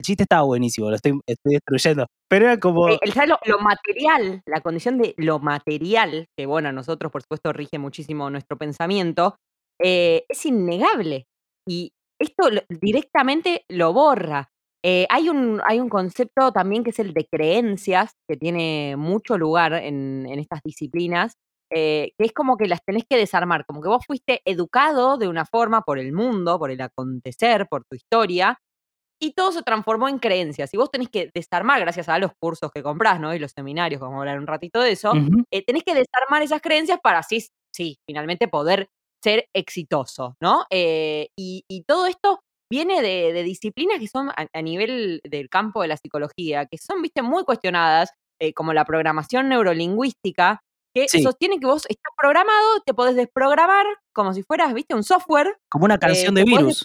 El 0.00 0.04
chiste 0.04 0.22
estaba 0.22 0.42
buenísimo, 0.42 0.90
lo 0.90 0.94
estoy, 0.94 1.20
destruyendo. 1.44 2.06
Pero 2.28 2.44
era 2.44 2.60
como. 2.60 2.88
Eh, 2.88 3.00
el, 3.02 3.12
lo, 3.46 3.58
material, 3.58 4.42
la 4.46 4.60
condición 4.60 4.96
de 4.96 5.12
lo 5.16 5.40
material, 5.40 6.26
que 6.36 6.46
bueno, 6.46 6.68
a 6.68 6.72
nosotros, 6.72 7.10
por 7.10 7.22
supuesto, 7.22 7.52
rige 7.52 7.78
muchísimo 7.78 8.30
nuestro 8.30 8.56
pensamiento, 8.56 9.36
eh, 9.82 10.24
es 10.28 10.46
innegable. 10.46 11.26
Y 11.66 11.90
esto 12.20 12.44
directamente 12.68 13.64
lo 13.68 13.92
borra. 13.92 14.48
Eh, 14.84 15.06
hay, 15.10 15.28
un, 15.28 15.60
hay 15.64 15.80
un 15.80 15.88
concepto 15.88 16.52
también 16.52 16.84
que 16.84 16.90
es 16.90 17.00
el 17.00 17.12
de 17.12 17.26
creencias, 17.28 18.12
que 18.28 18.36
tiene 18.36 18.94
mucho 18.96 19.36
lugar 19.36 19.72
en, 19.72 20.26
en 20.28 20.38
estas 20.38 20.60
disciplinas, 20.64 21.32
que 21.70 22.14
es 22.16 22.32
como 22.32 22.56
que 22.56 22.68
las 22.68 22.80
tenés 22.82 23.02
que 23.06 23.18
desarmar, 23.18 23.66
como 23.66 23.82
que 23.82 23.88
vos 23.88 24.02
fuiste 24.06 24.40
educado 24.46 25.18
de 25.18 25.28
una 25.28 25.44
forma 25.44 25.82
por 25.82 25.98
el 25.98 26.12
mundo, 26.12 26.58
por 26.58 26.70
el 26.70 26.80
acontecer, 26.80 27.66
por 27.68 27.84
tu 27.84 27.96
historia, 27.96 28.58
y 29.20 29.32
todo 29.32 29.52
se 29.52 29.62
transformó 29.62 30.08
en 30.08 30.18
creencias. 30.18 30.72
Y 30.72 30.76
vos 30.76 30.90
tenés 30.90 31.08
que 31.08 31.30
desarmar, 31.34 31.80
gracias 31.80 32.08
a 32.08 32.18
los 32.18 32.32
cursos 32.40 32.70
que 32.72 32.82
comprás, 32.82 33.20
¿no? 33.20 33.34
Y 33.34 33.38
los 33.38 33.52
seminarios, 33.52 34.00
vamos 34.00 34.16
a 34.16 34.20
hablar 34.20 34.38
un 34.38 34.46
ratito 34.46 34.80
de 34.80 34.92
eso, 34.92 35.12
eh, 35.50 35.64
tenés 35.64 35.84
que 35.84 35.94
desarmar 35.94 36.42
esas 36.42 36.60
creencias 36.60 36.98
para 37.02 37.18
así, 37.18 37.46
sí, 37.74 37.98
finalmente 38.06 38.48
poder 38.48 38.88
ser 39.22 39.46
exitoso, 39.54 40.36
¿no? 40.40 40.64
Eh, 40.70 41.28
y, 41.36 41.64
todo 41.86 42.06
esto 42.06 42.40
viene 42.70 43.02
de, 43.02 43.42
disciplinas 43.42 43.98
que 43.98 44.08
son 44.08 44.30
a, 44.30 44.62
nivel 44.62 45.20
del 45.24 45.48
campo 45.48 45.82
de 45.82 45.88
la 45.88 45.96
psicología, 45.96 46.66
que 46.66 46.78
son, 46.78 47.02
viste, 47.02 47.22
muy 47.22 47.44
cuestionadas, 47.44 48.10
eh, 48.40 48.52
como 48.52 48.72
la 48.72 48.84
programación 48.84 49.48
neurolingüística, 49.48 50.62
que 50.94 51.08
sostiene 51.08 51.60
que 51.60 51.66
vos 51.66 51.84
estás 51.88 52.12
programado, 52.16 52.80
te 52.84 52.94
podés 52.94 53.14
desprogramar 53.14 53.86
como 54.12 54.34
si 54.34 54.42
fueras, 54.42 54.74
viste, 54.74 54.94
un 54.94 55.04
software. 55.04 55.56
Como 55.68 55.84
una 55.84 55.98
canción 55.98 56.34
de 56.34 56.44
virus. 56.44 56.84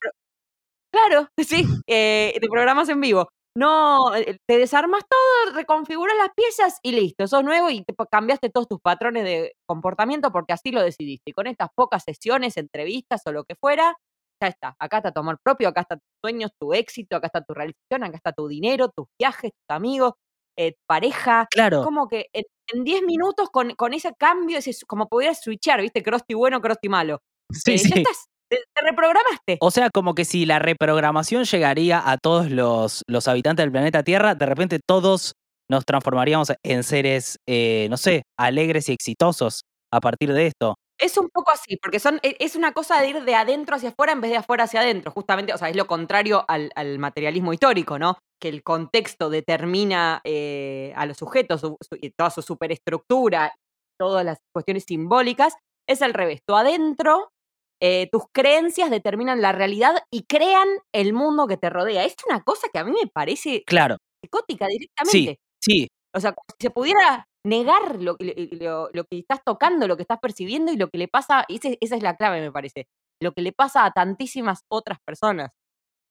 Claro, 0.93 1.27
sí, 1.39 1.65
eh, 1.87 2.37
te 2.39 2.47
programas 2.47 2.87
en 2.89 3.01
vivo. 3.01 3.29
No, 3.55 4.15
eh, 4.15 4.37
te 4.47 4.57
desarmas 4.57 5.03
todo, 5.07 5.55
reconfiguras 5.55 6.15
las 6.17 6.29
piezas 6.35 6.79
y 6.81 6.91
listo, 6.91 7.27
sos 7.27 7.43
nuevo 7.43 7.69
y 7.69 7.83
te 7.83 7.93
cambiaste 8.09 8.49
todos 8.49 8.67
tus 8.67 8.79
patrones 8.79 9.23
de 9.25 9.53
comportamiento 9.67 10.31
porque 10.31 10.53
así 10.53 10.71
lo 10.71 10.81
decidiste. 10.81 11.31
Y 11.31 11.33
con 11.33 11.47
estas 11.47 11.69
pocas 11.75 12.03
sesiones, 12.03 12.57
entrevistas 12.57 13.21
o 13.25 13.31
lo 13.31 13.43
que 13.43 13.55
fuera, 13.55 13.95
ya 14.41 14.47
está. 14.47 14.75
Acá 14.79 14.97
está 14.97 15.11
tu 15.11 15.19
amor 15.19 15.37
propio, 15.43 15.69
acá 15.69 15.81
está 15.81 15.95
tus 15.97 16.05
sueños, 16.23 16.51
tu 16.59 16.73
éxito, 16.73 17.15
acá 17.15 17.27
está 17.27 17.41
tu 17.43 17.53
realización, 17.53 18.03
acá 18.03 18.17
está 18.17 18.31
tu 18.33 18.47
dinero, 18.47 18.89
tus 18.89 19.05
viajes, 19.19 19.51
tus 19.51 19.75
amigos, 19.75 20.13
eh, 20.57 20.73
pareja. 20.87 21.47
Claro. 21.51 21.83
Como 21.83 22.07
que 22.07 22.29
en 22.33 22.83
10 22.83 23.03
minutos 23.03 23.49
con, 23.51 23.75
con 23.75 23.93
ese 23.93 24.13
cambio, 24.17 24.57
es 24.57 24.83
como 24.87 25.07
pudieras 25.07 25.41
switchar, 25.41 25.79
¿viste? 25.81 26.01
Crusty 26.01 26.33
bueno, 26.33 26.59
Crusty 26.59 26.89
malo. 26.89 27.19
Sí, 27.51 27.77
sí. 27.77 27.89
Ya 27.89 27.97
estás 28.01 28.25
te, 28.73 28.81
reprogramaste. 28.81 29.57
O 29.59 29.71
sea, 29.71 29.89
como 29.89 30.15
que 30.15 30.25
si 30.25 30.45
la 30.45 30.59
reprogramación 30.59 31.45
llegaría 31.45 32.01
a 32.05 32.17
todos 32.17 32.49
los, 32.49 33.03
los 33.07 33.27
habitantes 33.27 33.63
del 33.63 33.71
planeta 33.71 34.03
Tierra, 34.03 34.35
de 34.35 34.45
repente 34.45 34.79
todos 34.85 35.33
nos 35.69 35.85
transformaríamos 35.85 36.51
en 36.63 36.83
seres, 36.83 37.37
eh, 37.47 37.87
no 37.89 37.97
sé, 37.97 38.23
alegres 38.37 38.89
y 38.89 38.93
exitosos 38.93 39.63
a 39.91 39.99
partir 39.99 40.33
de 40.33 40.47
esto. 40.47 40.75
Es 40.99 41.17
un 41.17 41.29
poco 41.29 41.51
así, 41.51 41.77
porque 41.77 41.99
son, 41.99 42.19
e, 42.21 42.37
es 42.39 42.55
una 42.55 42.71
cosa 42.71 43.01
de 43.01 43.09
ir 43.09 43.23
de 43.23 43.35
adentro 43.35 43.75
hacia 43.75 43.89
afuera 43.89 44.13
en 44.13 44.21
vez 44.21 44.31
de 44.31 44.37
afuera 44.37 44.65
hacia 44.65 44.81
adentro, 44.81 45.11
justamente, 45.11 45.53
o 45.53 45.57
sea, 45.57 45.69
es 45.69 45.75
lo 45.75 45.87
contrario 45.87 46.45
al, 46.47 46.71
materialismo 46.99 47.53
histórico, 47.53 47.97
¿no? 47.97 48.17
Que 48.39 48.49
el 48.49 48.63
contexto 48.63 49.29
determina 49.29 50.21
eh, 50.23 50.93
a 50.95 51.05
los 51.05 51.17
sujetos, 51.17 51.61
y 51.99 52.11
toda 52.11 52.29
su 52.29 52.41
superestructura, 52.41 53.53
todas 53.99 54.23
las 54.23 54.37
cuestiones 54.53 54.83
simbólicas, 54.87 55.55
es 55.87 56.01
al 56.01 56.13
revés, 56.13 56.41
tú 56.47 56.55
adentro 56.55 57.32
eh, 57.81 58.09
tus 58.11 58.23
creencias 58.31 58.89
determinan 58.89 59.41
la 59.41 59.51
realidad 59.51 59.95
y 60.11 60.23
crean 60.23 60.67
el 60.93 61.13
mundo 61.13 61.47
que 61.47 61.57
te 61.57 61.69
rodea. 61.69 62.05
Es 62.05 62.15
una 62.27 62.41
cosa 62.41 62.67
que 62.71 62.79
a 62.79 62.83
mí 62.83 62.91
me 62.91 63.07
parece 63.07 63.63
claro. 63.65 63.97
psicótica 64.23 64.67
directamente. 64.67 65.39
Sí, 65.59 65.81
sí. 65.81 65.87
O 66.15 66.19
sea, 66.19 66.35
si 66.59 66.67
se 66.67 66.69
pudiera 66.69 67.27
negar 67.45 68.01
lo, 68.01 68.15
lo, 68.19 69.03
que 69.05 69.19
estás 69.19 69.41
tocando, 69.43 69.87
lo 69.87 69.97
que 69.97 70.03
estás 70.03 70.19
percibiendo 70.21 70.71
y 70.71 70.77
lo 70.77 70.89
que 70.89 70.97
le 70.97 71.07
pasa, 71.07 71.45
esa 71.49 71.95
es 71.95 72.03
la 72.03 72.15
clave, 72.15 72.39
me 72.39 72.51
parece, 72.51 72.87
lo 73.21 73.33
que 73.33 73.41
le 73.41 73.51
pasa 73.51 73.85
a 73.85 73.91
tantísimas 73.91 74.61
otras 74.69 74.99
personas. 75.05 75.49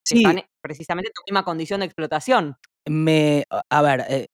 Sí. 0.05 0.17
Que 0.17 0.29
están 0.29 0.45
precisamente 0.61 1.11
en 1.11 1.15
tu 1.15 1.23
misma 1.27 1.45
condición 1.45 1.81
de 1.81 1.87
explotación. 1.87 2.57
Me, 2.89 3.45
a 3.71 3.83
ver, 3.83 4.05
eh, 4.09 4.27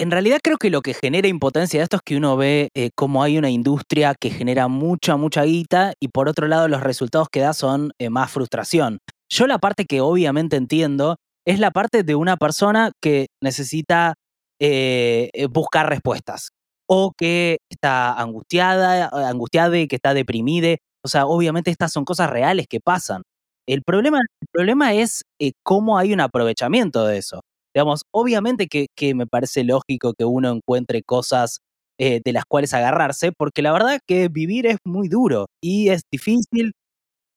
en 0.00 0.10
realidad 0.10 0.40
creo 0.42 0.56
que 0.56 0.70
lo 0.70 0.80
que 0.80 0.94
genera 0.94 1.28
impotencia 1.28 1.78
de 1.78 1.84
esto 1.84 1.96
es 1.96 2.02
que 2.02 2.16
uno 2.16 2.34
ve 2.38 2.70
eh, 2.74 2.88
cómo 2.94 3.22
hay 3.22 3.36
una 3.36 3.50
industria 3.50 4.14
que 4.18 4.30
genera 4.30 4.66
mucha, 4.66 5.16
mucha 5.16 5.42
guita 5.44 5.92
y 6.00 6.08
por 6.08 6.26
otro 6.26 6.48
lado 6.48 6.68
los 6.68 6.80
resultados 6.82 7.28
que 7.30 7.40
da 7.40 7.52
son 7.52 7.92
eh, 7.98 8.08
más 8.08 8.30
frustración. 8.30 9.00
Yo 9.28 9.46
la 9.46 9.58
parte 9.58 9.84
que 9.84 10.00
obviamente 10.00 10.56
entiendo 10.56 11.16
es 11.46 11.58
la 11.58 11.70
parte 11.70 12.02
de 12.02 12.14
una 12.14 12.38
persona 12.38 12.92
que 13.02 13.26
necesita 13.42 14.14
eh, 14.58 15.30
buscar 15.50 15.90
respuestas 15.90 16.48
o 16.88 17.12
que 17.14 17.58
está 17.68 18.14
angustiada, 18.14 19.10
angustiada 19.28 19.78
y 19.78 19.86
que 19.86 19.96
está 19.96 20.14
deprimida. 20.14 20.76
O 21.04 21.08
sea, 21.08 21.26
obviamente 21.26 21.70
estas 21.70 21.92
son 21.92 22.06
cosas 22.06 22.30
reales 22.30 22.66
que 22.68 22.80
pasan. 22.80 23.22
El 23.68 23.82
problema, 23.82 24.18
el 24.40 24.48
problema 24.50 24.94
es 24.94 25.24
cómo 25.62 25.98
hay 25.98 26.14
un 26.14 26.20
aprovechamiento 26.20 27.04
de 27.06 27.18
eso. 27.18 27.42
Digamos, 27.74 28.02
obviamente 28.12 28.68
que, 28.68 29.14
me 29.14 29.26
parece 29.26 29.64
lógico 29.64 30.14
que 30.14 30.24
uno 30.24 30.50
encuentre 30.50 31.02
cosas 31.02 31.60
eh, 31.98 32.20
de 32.24 32.32
las 32.32 32.44
cuales 32.46 32.74
agarrarse, 32.74 33.32
porque 33.32 33.62
la 33.62 33.72
verdad 33.72 34.00
que 34.06 34.28
vivir 34.28 34.66
es 34.66 34.78
muy 34.84 35.08
duro 35.08 35.46
y 35.62 35.90
es 35.90 36.02
difícil 36.10 36.72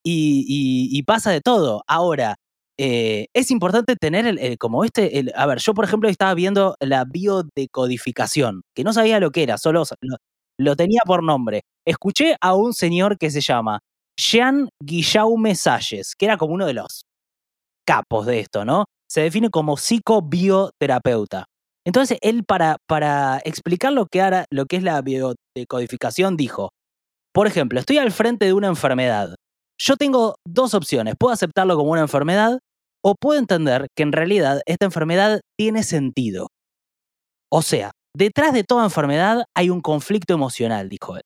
y, 0.03 1.03
pasa 1.03 1.31
de 1.31 1.41
todo. 1.41 1.83
Ahora, 1.87 2.35
eh, 2.77 3.27
es 3.33 3.51
importante 3.51 3.95
tener 3.95 4.25
el, 4.25 4.57
como 4.57 4.83
este, 4.83 5.31
a 5.35 5.45
ver, 5.45 5.59
yo 5.59 5.73
por 5.73 5.85
ejemplo 5.85 6.09
estaba 6.09 6.33
viendo 6.33 6.75
la 6.79 7.05
biodecodificación, 7.05 8.63
que 8.75 8.83
no 8.83 8.93
sabía 8.93 9.19
lo 9.19 9.31
que 9.31 9.43
era, 9.43 9.57
solo 9.57 9.83
lo 10.57 10.75
tenía 10.75 11.01
por 11.05 11.23
nombre. 11.23 11.63
Escuché 11.85 12.35
a 12.41 12.55
un 12.55 12.73
señor 12.73 13.17
que 13.17 13.31
se 13.31 13.41
llama 13.41 13.79
Jean 14.17 14.69
Guillaume 14.81 15.55
Salles, 15.55 16.15
que 16.15 16.25
era 16.25 16.37
como 16.37 16.53
uno 16.53 16.65
de 16.65 16.73
los 16.73 17.05
capos 17.85 18.25
de 18.25 18.39
esto, 18.39 18.65
¿no? 18.65 18.85
Se 19.13 19.21
define 19.21 19.51
como 19.51 19.77
psicobioterapeuta. 19.77 21.45
Entonces, 21.85 22.17
él 22.21 22.43
para, 22.45 22.77
para 22.87 23.39
explicar 23.45 23.93
lo 23.93 24.07
que, 24.07 24.17
era, 24.17 24.45
lo 24.51 24.65
que 24.65 24.77
es 24.77 24.83
la 24.83 24.99
biodecodificación 25.03 26.35
dijo, 26.35 26.69
por 27.31 27.45
ejemplo, 27.45 27.79
estoy 27.79 27.99
al 27.99 28.11
frente 28.11 28.45
de 28.45 28.53
una 28.53 28.69
enfermedad. 28.69 29.35
Yo 29.79 29.97
tengo 29.97 30.37
dos 30.47 30.73
opciones. 30.73 31.13
Puedo 31.19 31.31
aceptarlo 31.31 31.75
como 31.75 31.91
una 31.91 32.01
enfermedad 32.01 32.57
o 33.03 33.13
puedo 33.13 33.37
entender 33.37 33.85
que 33.95 34.01
en 34.01 34.13
realidad 34.13 34.61
esta 34.65 34.85
enfermedad 34.85 35.41
tiene 35.59 35.83
sentido. 35.83 36.47
O 37.51 37.61
sea, 37.61 37.91
detrás 38.17 38.51
de 38.51 38.63
toda 38.63 38.83
enfermedad 38.83 39.43
hay 39.55 39.69
un 39.69 39.81
conflicto 39.81 40.33
emocional, 40.33 40.89
dijo 40.89 41.17
él. 41.17 41.23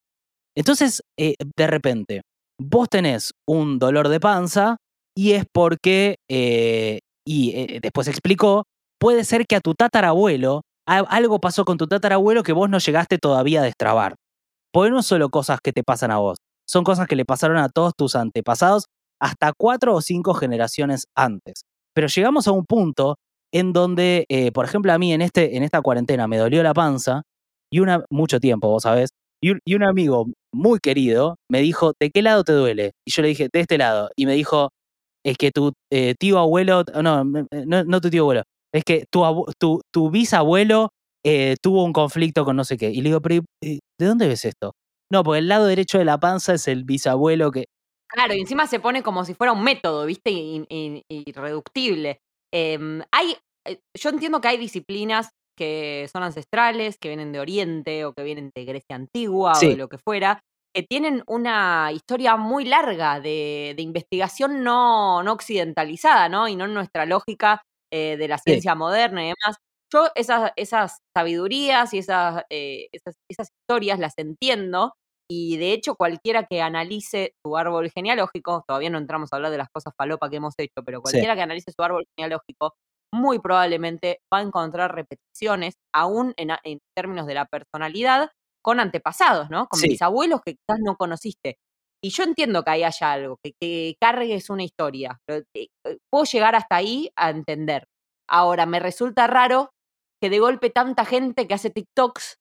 Entonces, 0.58 1.04
eh, 1.17 1.36
de 1.56 1.67
repente, 1.67 2.21
vos 2.60 2.89
tenés 2.89 3.32
un 3.47 3.80
dolor 3.80 4.10
de 4.10 4.19
panza 4.19 4.76
y 5.15 5.32
es 5.32 5.45
porque, 5.54 6.17
eh, 6.30 7.00
y 7.28 7.52
eh, 7.56 7.80
después 7.82 8.08
explicó, 8.08 8.63
puede 9.00 9.26
ser 9.26 9.46
que 9.46 9.58
a 9.58 9.60
tu 9.60 9.74
tatarabuelo, 9.76 10.62
algo 10.86 11.40
pasó 11.40 11.66
con 11.66 11.78
tu 11.78 11.86
tatarabuelo 11.86 12.42
que 12.44 12.54
vos 12.54 12.70
no 12.70 12.80
llegaste 12.80 13.18
todavía 13.18 13.60
a 13.60 13.66
destrabar. 13.66 14.16
Porque 14.72 14.92
no 14.92 15.04
solo 15.04 15.30
cosas 15.30 15.60
que 15.62 15.74
te 15.74 15.84
pasan 15.84 16.12
a 16.12 16.20
vos, 16.20 16.38
son 16.66 16.86
cosas 16.86 17.08
que 17.08 17.18
le 17.18 17.26
pasaron 17.26 17.58
a 17.58 17.70
todos 17.70 17.94
tus 17.98 18.16
antepasados 18.16 18.86
hasta 19.20 19.52
cuatro 19.58 19.94
o 19.96 20.02
cinco 20.02 20.34
generaciones 20.34 21.08
antes. 21.16 21.63
Pero 21.94 22.08
llegamos 22.08 22.48
a 22.48 22.52
un 22.52 22.66
punto 22.66 23.16
en 23.54 23.74
donde, 23.74 24.26
eh, 24.30 24.52
por 24.54 24.66
ejemplo, 24.66 24.94
a 24.94 24.98
mí 24.98 25.13
en, 25.13 25.22
este, 25.22 25.58
en 25.58 25.63
esta 25.63 25.82
cuarentena 25.82 26.28
me 26.28 26.38
dolió 26.38 26.63
la 26.63 26.74
panza 26.74 27.24
y 27.72 27.80
una, 27.80 28.06
mucho 28.10 28.40
tiempo, 28.40 28.70
vos 28.70 28.84
sabés, 28.84 29.10
y 29.42 29.52
un, 29.52 29.60
y 29.66 29.76
un 29.76 29.84
amigo 29.84 30.28
muy 30.54 30.80
querido 30.80 31.36
me 31.50 31.60
dijo, 31.60 31.94
¿de 32.00 32.10
qué 32.10 32.22
lado 32.22 32.44
te 32.44 32.54
duele? 32.54 32.92
Y 33.06 33.12
yo 33.12 33.22
le 33.22 33.30
dije, 33.30 33.50
de 33.52 33.60
este 33.60 33.78
lado. 33.78 34.10
Y 34.16 34.26
me 34.26 34.34
dijo, 34.34 34.70
es 35.28 35.38
que 35.38 35.52
tu 35.52 35.74
eh, 35.92 36.16
tío 36.18 36.40
abuelo, 36.40 36.84
no, 37.04 37.26
no, 37.26 37.84
no, 37.84 38.02
tu 38.02 38.10
tío 38.10 38.22
abuelo, 38.22 38.44
es 38.74 38.84
que 38.86 39.06
tu, 39.12 39.46
tu, 39.60 39.82
tu 39.94 40.10
bisabuelo 40.10 40.90
eh, 41.26 41.58
tuvo 41.62 41.84
un 41.84 41.92
conflicto 41.92 42.46
con 42.46 42.56
no 42.56 42.63
sé 42.63 42.78
qué. 42.78 42.90
Y 42.90 43.02
le 43.02 43.10
digo, 43.10 43.22
pero 43.22 43.44
¿de 43.62 43.80
dónde 44.00 44.28
ves 44.30 44.46
esto? 44.46 44.72
No, 45.12 45.24
porque 45.24 45.40
el 45.40 45.50
lado 45.50 45.66
derecho 45.66 45.98
de 45.98 46.06
la 46.06 46.18
panza 46.18 46.54
es 46.54 46.70
el 46.70 46.86
bisabuelo 46.86 47.52
que... 47.52 47.66
Claro, 48.10 48.34
y 48.36 48.40
encima 48.40 48.68
se 48.68 48.80
pone 48.80 49.04
como 49.04 49.26
si 49.26 49.34
fuera 49.34 49.52
un 49.52 49.63
método, 49.63 50.06
¿viste? 50.06 50.32
Irreductible. 50.32 52.20
Em, 52.54 53.02
hay, 53.12 53.36
eh, 53.68 53.80
yo 53.98 54.10
entiendo 54.10 54.40
que 54.40 54.48
hay 54.48 54.58
disciplinas 54.58 55.32
que 55.58 56.08
son 56.13 56.24
ancestrales, 56.24 56.98
que 56.98 57.10
vienen 57.10 57.34
de 57.34 57.42
Oriente 57.42 58.06
o 58.06 58.13
que 58.13 58.24
vienen 58.24 58.52
de 58.56 58.63
Grecia 58.63 58.96
antigua 58.96 59.54
o 59.58 59.60
de 59.60 59.76
lo 59.76 59.90
que 59.90 59.98
fuera, 59.98 60.40
que 60.73 60.84
tienen 60.84 61.23
una 61.27 61.91
historia 61.93 62.38
muy 62.38 62.65
larga 62.65 63.19
de, 63.19 63.75
investigación 63.77 64.63
no, 64.63 65.23
no, 65.23 65.34
occidentalizada, 65.34 66.30
¿no? 66.30 66.47
Y 66.47 66.56
no 66.56 66.65
en 66.65 66.73
nuestra 66.73 67.06
lógica 67.06 67.62
eh, 67.91 68.17
de 68.17 68.27
la 68.27 68.38
ciencia 68.38 68.75
moderna 68.75 69.23
y 69.23 69.27
demás. 69.27 69.58
Yo 69.91 70.10
esas, 70.15 70.51
esas 70.56 70.99
sabidurías 71.15 71.93
y 71.93 71.99
esas, 71.99 72.43
eh, 72.49 72.89
esas, 72.91 73.15
esas, 73.30 73.49
historias 73.62 73.99
las 73.99 74.13
entiendo 74.17 74.93
y 75.30 75.58
de 75.58 75.73
hecho 75.73 75.95
cualquiera 75.95 76.45
que 76.45 76.62
analice 76.62 77.34
su 77.45 77.58
árbol 77.58 77.89
genealógico, 77.91 78.63
todavía 78.67 78.89
no 78.89 78.97
entramos 78.97 79.30
a 79.32 79.38
hablar 79.38 79.51
de 79.51 79.58
las 79.58 79.69
cosas 79.69 79.93
falopa 79.97 80.30
que 80.30 80.38
hemos 80.38 80.53
hecho, 80.58 80.84
pero 80.86 81.01
cualquiera 81.01 81.36
que 81.36 81.41
analice 81.41 81.71
su 81.71 81.84
árbol 81.84 82.06
genealógico 82.15 82.75
muy 83.13 83.39
probablemente 83.39 84.19
va 84.34 84.39
a 84.39 84.43
encontrar 84.43 84.93
repeticiones, 84.93 85.75
aún 85.93 86.34
en, 86.38 86.51
en 86.63 86.80
términos 86.95 87.25
de 87.25 87.34
la 87.34 87.45
personalidad, 87.45 88.30
con 88.62 88.80
antepasados, 88.80 89.50
¿no? 89.50 89.67
Con 89.67 89.82
mis 89.82 90.02
abuelos 90.02 90.41
que 90.46 90.56
quizás 90.56 90.80
no 90.84 90.96
conociste. 90.96 91.58
Y 92.04 92.12
yo 92.12 92.24
entiendo 92.24 92.63
que 92.63 92.72
ahí 92.72 92.84
haya 92.84 93.12
algo, 93.12 93.38
que, 93.43 93.54
que 93.60 93.96
cargues 94.00 94.50
una 94.50 94.63
historia. 94.63 95.20
Pero, 95.26 95.43
eh, 95.56 95.67
eh, 95.86 95.98
puedo 96.12 96.26
llegar 96.26 96.56
hasta 96.56 96.76
ahí 96.76 97.10
a 97.15 97.32
entender. 97.32 97.86
Ahora, 98.30 98.65
me 98.65 98.80
resulta 98.80 99.28
raro 99.28 99.72
que 100.22 100.30
de 100.30 100.39
golpe 100.39 100.70
tanta 100.70 101.06
gente 101.06 101.48
que 101.48 101.54
hace 101.54 101.70
TikToks 101.70 102.38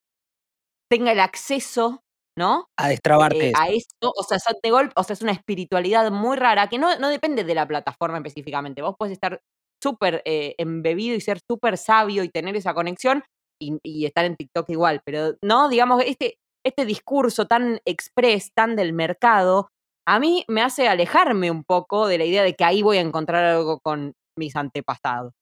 tenga 0.91 1.11
el 1.11 1.19
acceso, 1.19 2.01
¿no? 2.37 2.67
A 2.77 2.89
destrabarte. 2.89 3.49
Eh, 3.49 3.53
a 3.57 3.69
esto, 3.69 4.13
o 4.15 4.23
sea, 4.23 4.37
de 4.61 4.71
golpe, 4.71 4.93
o 4.95 5.03
sea, 5.03 5.13
es 5.15 5.21
una 5.21 5.31
espiritualidad 5.31 6.11
muy 6.11 6.37
rara 6.37 6.69
que 6.69 6.77
no, 6.77 6.97
no 6.99 7.09
depende 7.09 7.43
de 7.43 7.55
la 7.55 7.67
plataforma 7.67 8.17
específicamente. 8.17 8.81
Vos 8.81 8.95
puedes 8.97 9.13
estar 9.13 9.41
súper 9.81 10.21
embebido 10.25 11.15
y 11.15 11.21
ser 11.21 11.39
súper 11.47 11.77
sabio 11.77 12.23
y 12.23 12.29
tener 12.29 12.55
esa 12.55 12.73
conexión, 12.73 13.23
y, 13.59 14.05
estar 14.05 14.25
en 14.25 14.35
TikTok 14.35 14.69
igual, 14.69 15.01
pero 15.05 15.35
no, 15.41 15.69
digamos, 15.69 16.03
este, 16.05 16.37
este 16.65 16.85
discurso 16.85 17.45
tan 17.45 17.79
express, 17.85 18.51
tan 18.53 18.75
del 18.75 18.93
mercado, 18.93 19.69
a 20.07 20.19
mí 20.19 20.45
me 20.47 20.61
hace 20.61 20.87
alejarme 20.87 21.51
un 21.51 21.63
poco 21.63 22.07
de 22.07 22.17
la 22.17 22.25
idea 22.25 22.43
de 22.43 22.55
que 22.55 22.63
ahí 22.63 22.81
voy 22.81 22.97
a 22.97 23.01
encontrar 23.01 23.43
algo 23.43 23.79
con 23.79 24.13
mis 24.37 24.55
antepasados. 24.55 25.33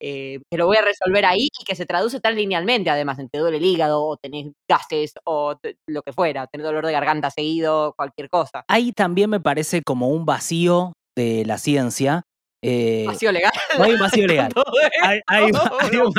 Eh, 0.00 0.40
que 0.50 0.58
lo 0.58 0.66
voy 0.66 0.76
a 0.76 0.82
resolver 0.82 1.24
ahí 1.24 1.48
y 1.58 1.64
que 1.64 1.74
se 1.74 1.86
traduce 1.86 2.20
tan 2.20 2.34
linealmente, 2.34 2.90
además, 2.90 3.18
en 3.18 3.28
te 3.28 3.38
duele 3.38 3.58
el 3.58 3.64
hígado, 3.64 4.04
o 4.04 4.16
tenés 4.16 4.52
gases, 4.68 5.14
o 5.24 5.54
lo 5.88 6.02
que 6.02 6.12
fuera, 6.12 6.46
tenés 6.46 6.66
dolor 6.66 6.84
de 6.84 6.92
garganta 6.92 7.30
seguido, 7.30 7.94
cualquier 7.96 8.28
cosa. 8.28 8.64
Ahí 8.68 8.92
también 8.92 9.30
me 9.30 9.40
parece 9.40 9.82
como 9.82 10.08
un 10.08 10.26
vacío 10.26 10.92
de 11.16 11.44
la 11.46 11.58
ciencia, 11.58 12.24
eh, 12.66 13.04
vacío 13.06 13.30
legal. 13.30 13.52
No 13.76 13.84
hay 13.84 13.92
un 13.92 14.00
vacío 14.00 14.26
legal. 14.26 14.50
hay, 15.02 15.20
hay, 15.26 15.50
un 15.50 15.56
agujero, 15.56 16.10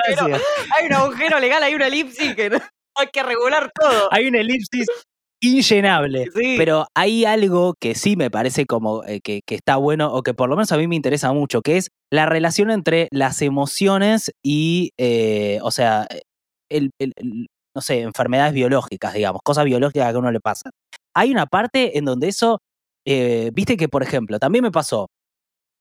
hay, 0.78 0.86
un 0.86 0.94
agujero, 0.94 1.40
legal, 1.40 1.64
hay 1.64 1.74
una 1.74 1.88
elipsis 1.88 2.36
que 2.36 2.52
hay 2.96 3.08
que 3.12 3.24
regular 3.24 3.72
todo. 3.74 4.10
Hay 4.12 4.28
una 4.28 4.42
elipsis 4.42 4.86
inllenable. 5.42 6.28
Pero 6.34 6.86
hay 6.96 7.26
algo 7.26 7.74
que 7.80 7.96
sí 7.96 8.16
me 8.16 8.30
parece 8.30 8.68
como 8.68 9.04
eh, 9.06 9.22
que, 9.22 9.42
que, 9.46 9.56
está 9.56 9.78
bueno, 9.78 10.14
o 10.14 10.22
que 10.22 10.36
por 10.36 10.48
lo 10.50 10.56
menos 10.56 10.72
a 10.72 10.78
mí 10.78 10.88
me 10.88 10.96
interesa 10.96 11.34
mucho, 11.34 11.62
que 11.62 11.78
es 11.78 11.90
la 12.12 12.28
relación 12.28 12.70
entre 12.70 13.08
las 13.12 13.42
emociones 13.42 14.32
y, 14.44 14.92
eh, 15.00 15.58
o 15.64 15.72
sea, 15.72 16.08
el, 16.70 16.92
el, 17.00 17.14
no 17.76 17.82
sé, 17.82 18.02
enfermedades 18.02 18.54
biológicas, 18.54 19.16
digamos, 19.16 19.42
cosas 19.44 19.66
biológicas 19.66 20.12
que 20.12 20.16
a 20.16 20.20
uno 20.20 20.32
le 20.32 20.40
pasan. 20.40 20.72
Hay 21.16 21.32
una 21.32 21.48
parte 21.48 21.98
en 21.98 22.06
donde 22.06 22.28
eso, 22.28 22.60
viste 23.06 23.78
que, 23.78 23.88
por 23.90 24.04
ejemplo, 24.04 24.38
también 24.40 24.64
me 24.64 24.72
pasó, 24.72 25.08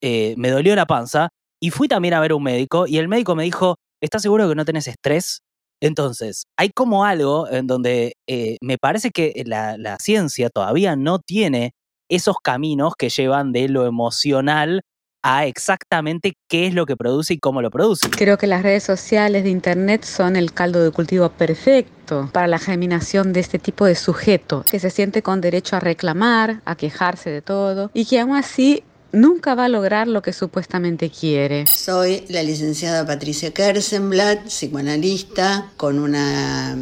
eh, 0.01 0.35
me 0.37 0.51
dolió 0.51 0.75
la 0.75 0.87
panza 0.87 1.29
y 1.61 1.71
fui 1.71 1.89
también 1.89 2.15
a 2.15 2.21
ver 2.21 2.33
a 2.33 2.37
un 2.37 2.43
médico 2.43 2.87
y 2.87 2.99
el 2.99 3.09
médico 3.09 3.35
me 3.35 3.45
dijo, 3.45 3.77
¿estás 4.01 4.23
seguro 4.23 4.49
que 4.49 4.55
no 4.55 4.65
tenés 4.65 4.89
estrés? 4.89 5.43
Entonces, 5.81 6.45
hay 6.57 6.71
como 6.71 7.05
algo 7.05 7.49
en 7.51 7.67
donde 7.67 8.15
eh, 8.27 8.57
me 8.61 8.79
parece 8.79 9.11
que 9.11 9.43
la, 9.47 9.77
la 9.77 9.99
ciencia 9.99 10.51
todavía 10.51 10.97
no 10.97 11.19
tiene 11.19 11.73
esos 12.09 12.37
caminos 12.43 12.95
que 12.97 13.09
llevan 13.09 13.53
de 13.53 13.69
lo 13.69 13.87
emocional 13.87 14.83
a 15.25 15.47
exactamente 15.47 16.35
qué 16.51 16.67
es 16.67 16.75
lo 16.75 16.85
que 16.85 16.97
produce 16.97 17.33
y 17.33 17.39
cómo 17.39 17.63
lo 17.63 17.71
produce. 17.71 18.11
Creo 18.11 18.37
que 18.37 18.47
las 18.47 18.63
redes 18.63 18.85
sociales 18.85 19.43
de 19.43 19.49
Internet 19.49 20.05
son 20.05 20.37
el 20.37 20.53
caldo 20.53 20.85
de 20.85 20.91
cultivo 20.91 21.31
perfecto 21.31 22.29
para 22.31 22.47
la 22.47 22.59
germinación 22.59 23.33
de 23.33 23.41
este 23.41 23.59
tipo 23.59 23.87
de 23.87 23.95
sujeto 23.95 24.65
que 24.71 24.79
se 24.79 24.91
siente 24.91 25.23
con 25.23 25.41
derecho 25.41 25.77
a 25.77 25.81
reclamar, 25.81 26.61
a 26.67 26.77
quejarse 26.77 27.31
de 27.31 27.41
todo 27.41 27.91
y 27.95 28.05
que 28.05 28.21
aún 28.21 28.37
así 28.37 28.85
nunca 29.15 29.55
va 29.55 29.67
a 29.67 29.69
lograr 29.69 30.09
lo 30.09 30.21
que 30.21 30.33
supuestamente 30.33 31.11
quiere. 31.11 31.67
Soy 31.67 32.25
la 32.29 32.43
licenciada 32.43 33.07
Patricia 33.07 33.53
Kersenblatt, 33.53 34.47
psicoanalista, 34.47 35.71
con 35.77 35.99
una 35.99 36.77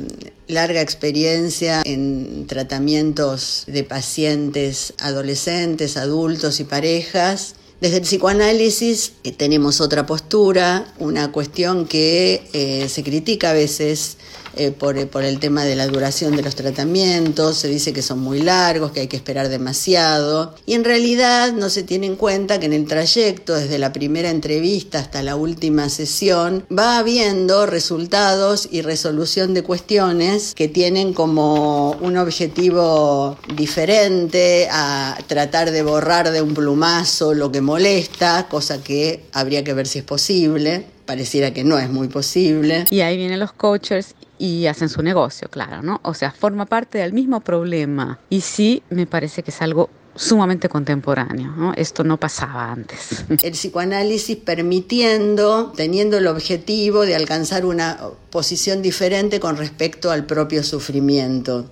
larga 0.49 0.81
experiencia 0.81 1.83
en 1.85 2.47
tratamientos 2.47 3.65
de 3.67 3.85
pacientes 3.85 4.95
adolescentes, 4.99 5.97
adultos 5.97 6.61
y 6.61 6.65
parejas. 6.65 7.55
Desde 7.81 7.97
el 7.97 8.03
psicoanálisis 8.03 9.15
eh, 9.25 9.33
tenemos 9.33 9.81
otra 9.81 10.07
postura, 10.07 10.87
una 10.99 11.33
cuestión 11.33 11.87
que 11.87 12.49
eh, 12.53 12.89
se 12.89 13.03
critica 13.03 13.51
a 13.51 13.55
veces 13.55 14.19
eh, 14.57 14.71
por, 14.71 14.99
eh, 14.99 15.07
por, 15.07 15.25
el 15.25 15.39
tema 15.39 15.65
de 15.65 15.77
la 15.77 15.87
duración 15.87 16.37
de 16.37 16.43
los 16.43 16.55
tratamientos, 16.55 17.57
se 17.59 17.69
dice 17.69 17.93
que 17.93 18.03
son 18.03 18.19
muy 18.19 18.41
largos, 18.41 18.93
que 18.93 19.01
hay 19.01 19.07
que 19.07 19.17
esperar 19.17 19.49
demasiado, 19.49 20.55
y 20.67 20.75
en 20.75 20.85
realidad 20.85 21.53
no 21.53 21.71
se 21.71 21.83
tiene 21.83 22.07
en 22.07 22.17
cuenta 22.17 22.61
que 22.61 22.67
en 22.67 22.73
el 22.73 22.87
trayecto, 22.87 23.55
desde 23.55 23.79
la 23.79 23.93
primera 23.93 24.31
entrevista 24.31 24.99
hasta 24.99 25.23
la 25.23 25.37
última 25.37 25.89
sesión, 25.89 26.65
va 26.77 26.99
habiendo 26.99 27.67
resultados 27.67 28.69
y 28.71 28.83
resolución 28.83 29.55
de 29.55 29.63
cuestiones 29.63 30.55
que 30.55 30.69
tienen 30.69 31.15
como 31.15 31.93
un 31.93 32.17
objetivo 32.17 33.39
diferente 33.57 34.69
a 34.71 35.19
tratar 35.27 35.71
de 35.71 35.83
borrar 35.83 36.31
de 36.31 36.43
un 36.43 36.55
plumazo 36.55 37.35
lo 37.35 37.51
que 37.51 37.61
molesta, 37.61 38.49
cosa 38.49 38.83
que 38.83 39.25
habría 39.33 39.65
que 39.65 39.75
ver 39.75 39.87
si 39.87 40.01
es 40.01 40.05
posible 40.05 40.85
pareciera 41.07 41.53
que 41.53 41.65
no 41.65 41.79
es 41.79 41.91
muy 41.91 42.09
posible. 42.09 42.85
Y 42.91 43.01
ahí 43.01 43.17
vienen 43.17 43.41
los 43.41 43.53
coaches 43.53 44.15
y 44.43 44.67
hacen 44.67 44.89
su 44.89 45.03
negocio, 45.03 45.47
claro, 45.49 45.83
¿no? 45.83 46.01
O 46.03 46.15
sea, 46.15 46.33
forma 46.33 46.67
parte 46.67 46.99
del 46.99 47.13
mismo 47.13 47.39
problema. 47.43 48.19
Y 48.29 48.41
sí, 48.41 48.83
me 48.91 49.07
parece 49.07 49.45
que 49.45 49.53
es 49.53 49.63
algo 49.63 49.89
sumamente 50.17 50.69
contemporáneo. 50.69 51.53
¿no? 51.57 51.73
Esto 51.75 52.03
no 52.03 52.19
pasaba 52.19 52.73
antes. 52.73 53.25
El 53.43 53.53
psicoanálisis 53.53 54.37
permitiendo, 54.39 55.73
teniendo 55.77 56.19
el 56.19 56.27
objetivo 56.27 57.07
de 57.07 57.15
alcanzar 57.15 57.65
una 57.65 58.01
posición 58.31 58.83
diferente 58.83 59.39
con 59.39 59.57
respecto 59.57 60.11
al 60.11 60.27
propio 60.27 60.65
sufrimiento. 60.65 61.71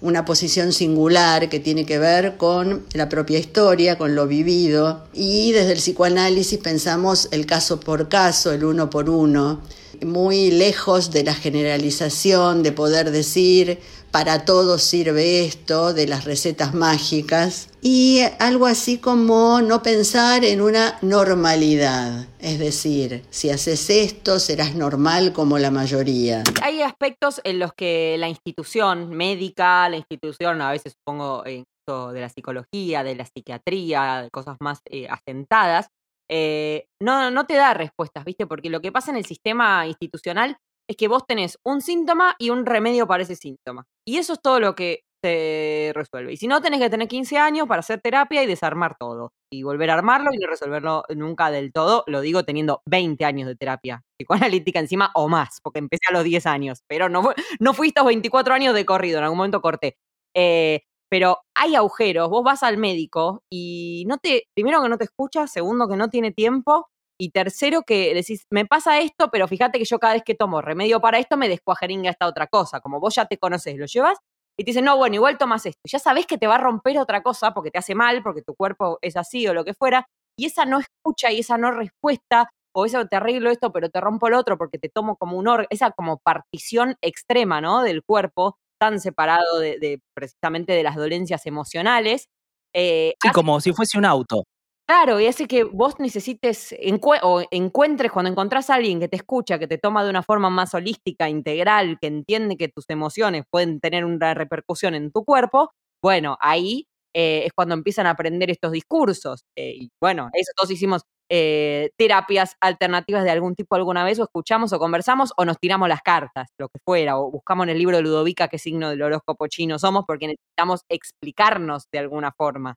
una 0.00 0.24
posición 0.24 0.72
singular 0.72 1.48
que 1.48 1.58
tiene 1.58 1.84
que 1.84 1.98
ver 1.98 2.36
con 2.36 2.84
la 2.92 3.08
propia 3.08 3.38
historia, 3.38 3.98
con 3.98 4.14
lo 4.14 4.26
vivido, 4.26 5.08
y 5.14 5.52
desde 5.52 5.72
el 5.72 5.78
psicoanálisis 5.78 6.58
pensamos 6.58 7.28
el 7.32 7.46
caso 7.46 7.80
por 7.80 8.08
caso, 8.08 8.52
el 8.52 8.64
uno 8.64 8.90
por 8.90 9.08
uno, 9.08 9.62
muy 10.04 10.50
lejos 10.50 11.10
de 11.10 11.24
la 11.24 11.34
generalización, 11.34 12.62
de 12.62 12.72
poder 12.72 13.10
decir 13.10 13.78
para 14.10 14.44
todos 14.44 14.80
sirve 14.84 15.44
esto, 15.44 15.92
de 15.92 16.06
las 16.06 16.24
recetas 16.24 16.72
mágicas, 16.72 17.68
y 17.82 18.20
algo 18.38 18.66
así 18.66 18.98
como 18.98 19.60
no 19.60 19.82
pensar 19.82 20.44
en 20.44 20.60
una 20.60 20.98
normalidad, 21.02 22.28
es 22.38 22.60
decir, 22.60 23.24
si 23.30 23.50
haces 23.50 23.90
esto 23.90 24.38
serás 24.38 24.76
normal 24.76 25.32
como 25.32 25.58
la 25.58 25.72
mayoría. 25.72 26.44
Hay 26.62 26.82
aspectos 26.82 27.40
en 27.42 27.58
los 27.58 27.72
que 27.74 28.14
la 28.16 28.28
institución 28.28 29.10
médica, 29.10 29.88
la 29.88 29.96
institución, 29.96 30.62
a 30.62 30.70
veces 30.70 30.92
supongo 30.92 31.44
eh, 31.44 31.64
de 31.86 32.20
la 32.20 32.28
psicología, 32.28 33.02
de 33.02 33.14
la 33.14 33.26
psiquiatría, 33.26 34.28
cosas 34.32 34.56
más 34.60 34.80
eh, 34.86 35.06
asentadas, 35.08 35.88
eh, 36.30 36.86
no, 37.00 37.30
no 37.30 37.46
te 37.46 37.54
da 37.54 37.74
respuestas, 37.74 38.24
¿viste? 38.24 38.46
Porque 38.46 38.70
lo 38.70 38.80
que 38.80 38.92
pasa 38.92 39.10
en 39.10 39.16
el 39.16 39.26
sistema 39.26 39.86
institucional 39.86 40.56
es 40.88 40.96
que 40.96 41.08
vos 41.08 41.24
tenés 41.26 41.58
un 41.64 41.80
síntoma 41.80 42.36
y 42.38 42.50
un 42.50 42.66
remedio 42.66 43.06
para 43.06 43.22
ese 43.22 43.36
síntoma. 43.36 43.84
Y 44.06 44.18
eso 44.18 44.34
es 44.34 44.40
todo 44.42 44.60
lo 44.60 44.74
que 44.74 45.00
se 45.22 45.92
resuelve. 45.94 46.34
Y 46.34 46.36
si 46.36 46.46
no, 46.46 46.60
tenés 46.60 46.80
que 46.80 46.90
tener 46.90 47.08
15 47.08 47.38
años 47.38 47.66
para 47.66 47.80
hacer 47.80 48.00
terapia 48.00 48.42
y 48.42 48.46
desarmar 48.46 48.96
todo. 48.98 49.32
Y 49.50 49.62
volver 49.62 49.90
a 49.90 49.94
armarlo 49.94 50.30
y 50.32 50.38
no 50.38 50.46
resolverlo 50.48 51.04
nunca 51.16 51.50
del 51.50 51.72
todo. 51.72 52.04
Lo 52.06 52.20
digo 52.20 52.44
teniendo 52.44 52.82
20 52.86 53.24
años 53.24 53.48
de 53.48 53.56
terapia 53.56 54.02
psicoanalítica 54.18 54.80
encima 54.80 55.10
o 55.14 55.28
más, 55.28 55.60
porque 55.62 55.78
empecé 55.78 56.04
a 56.10 56.12
los 56.12 56.24
10 56.24 56.44
años. 56.46 56.80
Pero 56.88 57.08
no, 57.08 57.22
no 57.60 57.72
fui 57.74 57.88
estos 57.88 58.04
24 58.04 58.52
años 58.54 58.74
de 58.74 58.84
corrido, 58.84 59.18
en 59.18 59.24
algún 59.24 59.38
momento 59.38 59.62
corté. 59.62 59.96
Eh, 60.36 60.82
pero 61.14 61.38
hay 61.54 61.76
agujeros, 61.76 62.28
vos 62.28 62.42
vas 62.42 62.64
al 62.64 62.76
médico 62.76 63.44
y 63.48 64.02
no 64.08 64.18
te, 64.18 64.48
primero 64.52 64.82
que 64.82 64.88
no 64.88 64.98
te 64.98 65.04
escucha, 65.04 65.46
segundo 65.46 65.86
que 65.86 65.96
no 65.96 66.08
tiene 66.08 66.32
tiempo 66.32 66.88
y 67.16 67.30
tercero, 67.30 67.82
que 67.82 68.12
decís, 68.14 68.46
me 68.50 68.66
pasa 68.66 68.98
esto, 68.98 69.30
pero 69.30 69.46
fíjate 69.46 69.78
que 69.78 69.84
yo 69.84 70.00
cada 70.00 70.14
vez 70.14 70.24
que 70.24 70.34
tomo 70.34 70.60
remedio 70.60 71.00
para 71.00 71.18
esto 71.20 71.36
me 71.36 71.48
descuajeringa 71.48 72.10
esta 72.10 72.26
otra 72.26 72.48
cosa. 72.48 72.80
Como 72.80 72.98
vos 72.98 73.14
ya 73.14 73.26
te 73.26 73.38
conoces, 73.38 73.76
lo 73.76 73.86
llevas 73.86 74.18
y 74.58 74.64
te 74.64 74.70
dicen, 74.70 74.86
no, 74.86 74.96
bueno, 74.96 75.14
igual 75.14 75.38
tomas 75.38 75.64
esto. 75.66 75.78
Ya 75.88 76.00
sabés 76.00 76.26
que 76.26 76.36
te 76.36 76.48
va 76.48 76.56
a 76.56 76.58
romper 76.58 76.98
otra 76.98 77.22
cosa 77.22 77.54
porque 77.54 77.70
te 77.70 77.78
hace 77.78 77.94
mal, 77.94 78.20
porque 78.24 78.42
tu 78.42 78.56
cuerpo 78.56 78.98
es 79.00 79.16
así 79.16 79.46
o 79.46 79.54
lo 79.54 79.64
que 79.64 79.74
fuera. 79.74 80.08
Y 80.36 80.46
esa 80.46 80.64
no 80.64 80.80
escucha 80.80 81.30
y 81.30 81.38
esa 81.38 81.56
no 81.58 81.70
respuesta, 81.70 82.50
o 82.74 82.86
eso 82.86 83.06
te 83.06 83.14
arreglo 83.14 83.52
esto, 83.52 83.70
pero 83.70 83.88
te 83.88 84.00
rompo 84.00 84.26
el 84.26 84.34
otro 84.34 84.58
porque 84.58 84.80
te 84.80 84.88
tomo 84.88 85.14
como 85.14 85.38
un 85.38 85.46
órgano, 85.46 85.68
esa 85.70 85.92
como 85.92 86.18
partición 86.18 86.96
extrema, 87.02 87.60
¿no? 87.60 87.84
Del 87.84 88.02
cuerpo, 88.02 88.58
tan 88.78 89.00
separado 89.00 89.58
de, 89.60 90.00
precisamente 90.14 90.72
de 90.72 90.82
las 90.82 90.96
dolencias 90.96 91.46
emocionales. 91.46 92.28
Eh, 92.74 93.14
sí, 93.22 93.30
como 93.30 93.60
si 93.60 93.72
fuese 93.72 93.98
un 93.98 94.04
auto. 94.04 94.44
Claro, 94.86 95.18
y 95.18 95.26
hace 95.26 95.46
que 95.46 95.64
vos 95.64 95.98
necesites 95.98 96.74
o 97.22 97.42
encuentres, 97.50 98.12
cuando 98.12 98.30
encontrás 98.30 98.68
a 98.68 98.74
alguien 98.74 99.00
que 99.00 99.08
te 99.08 99.16
escucha, 99.16 99.58
que 99.58 99.66
te 99.66 99.78
toma 99.78 100.04
de 100.04 100.10
una 100.10 100.22
forma 100.22 100.50
más 100.50 100.74
holística, 100.74 101.30
integral, 101.30 101.96
que 101.98 102.06
entiende 102.08 102.58
que 102.58 102.68
tus 102.68 102.84
emociones 102.90 103.44
pueden 103.50 103.80
tener 103.80 104.04
una 104.04 104.34
repercusión 104.34 104.94
en 104.94 105.10
tu 105.10 105.24
cuerpo, 105.24 105.70
bueno, 106.02 106.36
ahí 106.38 106.86
eh, 107.14 107.44
es 107.46 107.52
cuando 107.54 107.74
empiezan 107.74 108.06
a 108.06 108.10
aprender 108.10 108.50
estos 108.50 108.72
discursos. 108.72 109.44
Eh, 109.56 109.72
y 109.74 109.90
bueno, 110.02 110.28
eso 110.34 110.52
todos 110.54 110.70
hicimos 110.70 111.02
eh, 111.30 111.90
terapias 111.96 112.56
alternativas 112.60 113.24
de 113.24 113.30
algún 113.30 113.54
tipo 113.54 113.76
alguna 113.76 114.04
vez, 114.04 114.18
o 114.18 114.24
escuchamos 114.24 114.72
o 114.72 114.78
conversamos, 114.78 115.32
o 115.36 115.44
nos 115.44 115.58
tiramos 115.58 115.88
las 115.88 116.02
cartas, 116.02 116.48
lo 116.58 116.68
que 116.68 116.78
fuera, 116.84 117.18
o 117.18 117.30
buscamos 117.30 117.64
en 117.64 117.70
el 117.70 117.78
libro 117.78 117.96
de 117.96 118.02
Ludovica 118.02 118.48
qué 118.48 118.58
signo 118.58 118.90
del 118.90 119.00
horóscopo 119.02 119.46
chino 119.48 119.78
somos, 119.78 120.04
porque 120.06 120.26
necesitamos 120.26 120.82
explicarnos 120.88 121.84
de 121.90 121.98
alguna 121.98 122.30
forma. 122.36 122.74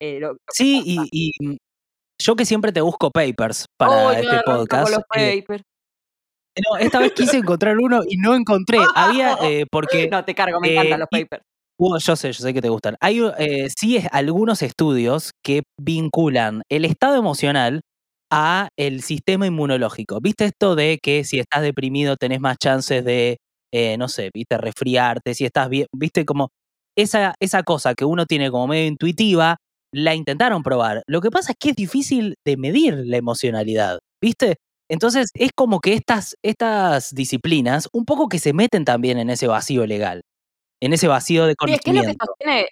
Eh, 0.00 0.20
sí, 0.48 0.82
y, 1.10 1.32
mm, 1.40 1.56
yo 2.20 2.36
que 2.36 2.44
siempre 2.44 2.72
te 2.72 2.80
busco 2.80 3.10
papers 3.10 3.66
para 3.76 4.18
este 4.18 4.40
podcast. 4.44 4.94
Eh, 5.16 5.44
no, 6.68 6.76
esta 6.78 7.00
vez 7.00 7.12
quise 7.12 7.38
encontrar 7.38 7.78
uno 7.78 8.00
y 8.08 8.16
no 8.16 8.34
encontré. 8.34 8.78
Había, 8.94 9.36
porque. 9.72 10.08
No, 10.08 10.24
te 10.24 10.34
cargo, 10.34 10.60
me 10.60 10.72
encantan 10.72 11.00
los 11.00 11.08
papers. 11.08 11.42
yo 11.78 12.16
sé, 12.16 12.32
yo 12.32 12.42
sé 12.42 12.54
que 12.54 12.62
te 12.62 12.68
gustan. 12.68 12.96
Hay 13.00 13.20
sí 13.76 14.04
algunos 14.12 14.62
estudios 14.62 15.32
que 15.44 15.64
vinculan 15.80 16.62
el 16.68 16.84
estado 16.84 17.16
emocional 17.16 17.82
a 18.30 18.68
el 18.76 19.02
sistema 19.02 19.46
inmunológico. 19.46 20.20
¿Viste 20.20 20.46
esto 20.46 20.74
de 20.76 20.98
que 21.02 21.24
si 21.24 21.38
estás 21.38 21.62
deprimido 21.62 22.16
tenés 22.16 22.40
más 22.40 22.58
chances 22.58 23.04
de, 23.04 23.38
no 23.98 24.08
sé, 24.08 24.30
viste, 24.34 24.58
resfriarte, 24.58 25.34
si 25.34 25.44
estás 25.44 25.68
bien, 25.68 25.86
viste 25.92 26.24
como 26.24 26.50
esa, 26.96 27.34
esa 27.40 27.62
cosa 27.62 27.94
que 27.94 28.04
uno 28.04 28.26
tiene 28.26 28.50
como 28.50 28.66
medio 28.68 28.86
intuitiva, 28.86 29.56
la 29.92 30.14
intentaron 30.14 30.62
probar. 30.62 31.02
Lo 31.06 31.20
que 31.20 31.30
pasa 31.30 31.52
es 31.52 31.58
que 31.58 31.70
es 31.70 31.76
difícil 31.76 32.34
de 32.44 32.56
medir 32.56 32.94
la 33.06 33.16
emocionalidad, 33.16 33.98
¿viste? 34.22 34.56
Entonces 34.90 35.30
es 35.34 35.50
como 35.54 35.80
que 35.80 35.94
estas, 35.94 36.34
estas 36.42 37.14
disciplinas 37.14 37.88
un 37.92 38.04
poco 38.04 38.28
que 38.28 38.38
se 38.38 38.52
meten 38.52 38.84
también 38.84 39.18
en 39.18 39.30
ese 39.30 39.46
vacío 39.46 39.86
legal, 39.86 40.22
en 40.82 40.92
ese 40.92 41.08
vacío 41.08 41.46
de 41.46 41.56
conocimiento. 41.56 42.10
es 42.40 42.66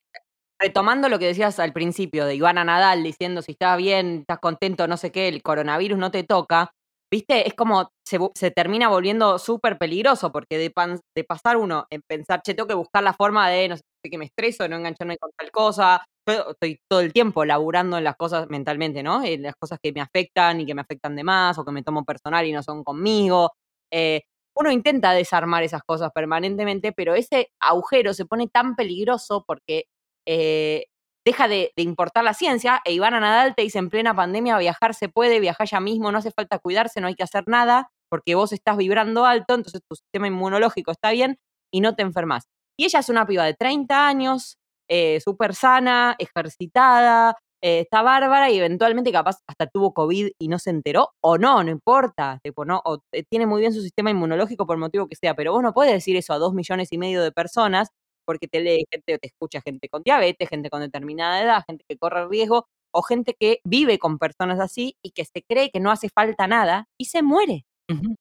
retomando 0.59 1.09
lo 1.09 1.19
que 1.19 1.27
decías 1.27 1.59
al 1.59 1.73
principio 1.73 2.27
de 2.27 2.35
Ivana 2.35 2.64
Nadal 2.64 3.03
diciendo 3.03 3.42
si 3.42 3.53
estás 3.53 3.77
bien, 3.77 4.21
estás 4.21 4.38
contento, 4.38 4.88
no 4.88 4.97
sé 4.97 5.12
qué, 5.12 5.29
el 5.29 5.42
coronavirus 5.42 5.99
no 5.99 6.11
te 6.11 6.25
toca, 6.25 6.71
¿viste? 7.11 7.47
Es 7.47 7.55
como 7.55 7.90
se, 8.05 8.51
termina 8.51 8.88
volviendo 8.88 9.38
súper 9.38 9.79
peligroso 9.79 10.33
porque 10.33 10.59
de, 10.59 10.73
de 11.14 11.25
pasar 11.25 11.57
uno 11.57 11.87
en 11.90 12.03
pensar, 12.09 12.42
che, 12.42 12.55
tengo 12.55 12.69
que 12.69 12.75
buscar 12.75 13.03
la 13.03 13.14
forma 13.14 13.49
de, 13.51 13.69
no 13.69 13.77
sé, 13.77 13.83
que 14.11 14.19
me 14.19 14.27
estreso, 14.27 14.69
no 14.69 14.77
engancharme 14.77 15.19
con 15.19 15.31
tal 15.37 15.51
cosa, 15.51 16.05
yo 16.29 16.51
estoy 16.51 16.79
todo 16.88 17.01
el 17.01 17.12
tiempo 17.12 17.45
laburando 17.45 17.99
en 17.99 18.05
las 18.05 18.16
cosas 18.16 18.49
mentalmente, 18.49 19.03
¿no? 19.03 19.23
En 19.25 19.42
las 19.42 19.55
cosas 19.57 19.79
que 19.83 19.92
me 19.92 20.01
afectan 20.01 20.61
y 20.61 20.66
que 20.66 20.75
me 20.75 20.83
afectan 20.83 21.16
de 21.16 21.25
más 21.25 21.59
o 21.59 21.64
que 21.64 21.73
me 21.73 21.83
tomo 21.83 22.05
personal 22.05 22.47
y 22.47 22.53
no 22.53 22.62
son 22.62 22.83
conmigo. 22.85 23.53
Eh, 23.92 24.23
uno 24.57 24.71
intenta 24.71 25.12
desarmar 25.12 25.62
esas 25.64 25.83
cosas 25.83 26.11
permanentemente, 26.14 26.92
pero 26.92 27.14
ese 27.14 27.51
agujero 27.61 28.14
se 28.14 28.25
pone 28.27 28.49
tan 28.49 28.75
peligroso 28.75 29.45
porque 29.47 29.85
eh, 30.27 30.87
deja 31.27 31.49
de, 31.49 31.73
importar 31.77 32.25
la 32.25 32.35
ciencia 32.35 32.81
e 32.85 32.93
Ivana 32.93 33.19
Nadal 33.19 33.55
te 33.57 33.62
dice 33.62 33.79
en 33.79 33.91
plena 33.91 34.15
pandemia 34.15 34.59
viajar 34.59 34.95
se 34.95 35.09
puede, 35.09 35.41
viajar 35.41 35.67
ya 35.69 35.81
mismo, 35.81 36.12
no 36.12 36.19
hace 36.19 36.31
falta 36.31 36.59
cuidarse, 36.61 37.01
no 37.01 37.09
hay 37.09 37.15
que 37.17 37.25
hacer 37.25 37.45
nada 37.49 37.91
porque 38.09 38.37
vos 38.37 38.53
estás 38.53 38.77
vibrando 38.77 39.27
alto, 39.27 39.55
entonces 39.55 39.81
tu 39.89 39.97
sistema 39.97 40.29
inmunológico 40.29 40.93
está 40.93 41.11
bien 41.11 41.39
y 41.73 41.81
no 41.81 41.97
te 41.97 42.03
enfermas. 42.03 42.45
Y 42.79 42.85
ella 42.85 43.01
es 43.01 43.09
una 43.09 43.27
piba 43.27 43.45
de 43.45 43.55
30 43.55 44.07
años, 44.07 44.59
eh, 44.89 45.21
súper 45.21 45.57
sana, 45.57 46.15
ejercitada, 46.19 47.35
eh, 47.61 47.81
está 47.81 48.03
bárbara 48.03 48.51
y 48.51 48.59
eventualmente 48.59 49.11
capaz 49.11 49.39
hasta 49.49 49.67
tuvo 49.67 49.93
COVID 49.95 50.29
y 50.39 50.49
no 50.49 50.61
se 50.61 50.71
enteró, 50.71 51.11
o 51.21 51.39
no, 51.39 51.65
no 51.65 51.71
importa, 51.73 52.39
tipo, 52.45 52.65
no, 52.65 52.81
o 52.85 53.01
tiene 53.29 53.47
muy 53.47 53.61
bien 53.61 53.73
su 53.73 53.83
sistema 53.83 54.11
inmunológico 54.11 54.67
por 54.67 54.77
motivo 54.77 55.09
que 55.09 55.17
sea, 55.17 55.35
pero 55.35 55.53
vos 55.53 55.62
no 55.62 55.73
puedes 55.73 55.93
decir 55.93 56.17
eso 56.17 56.33
a 56.33 56.39
dos 56.39 56.55
millones 56.55 56.93
y 56.93 56.99
medio 56.99 57.23
de 57.23 57.33
personas 57.33 57.89
porque 58.27 58.49
te 58.49 58.61
lee 58.61 58.85
gente 58.91 59.15
o 59.15 59.19
te 59.19 59.29
escucha 59.29 59.61
gente 59.62 59.89
con 59.89 60.03
diabetes, 60.03 60.49
gente 60.49 60.69
con 60.69 60.81
determinada 60.81 61.43
edad, 61.43 61.65
gente 61.67 61.85
que 61.89 61.97
corre 61.97 62.29
riesgo, 62.29 62.67
o 62.93 63.03
gente 63.03 63.35
que 63.39 63.61
vive 63.65 63.99
con 63.99 64.19
personas 64.19 64.59
así 64.61 64.97
y 65.05 65.11
que 65.11 65.25
se 65.25 65.43
cree 65.49 65.71
que 65.71 65.81
no 65.81 65.91
hace 65.91 66.09
falta 66.15 66.47
nada 66.47 66.87
y 66.99 67.07
se 67.07 67.23
muere. 67.23 67.65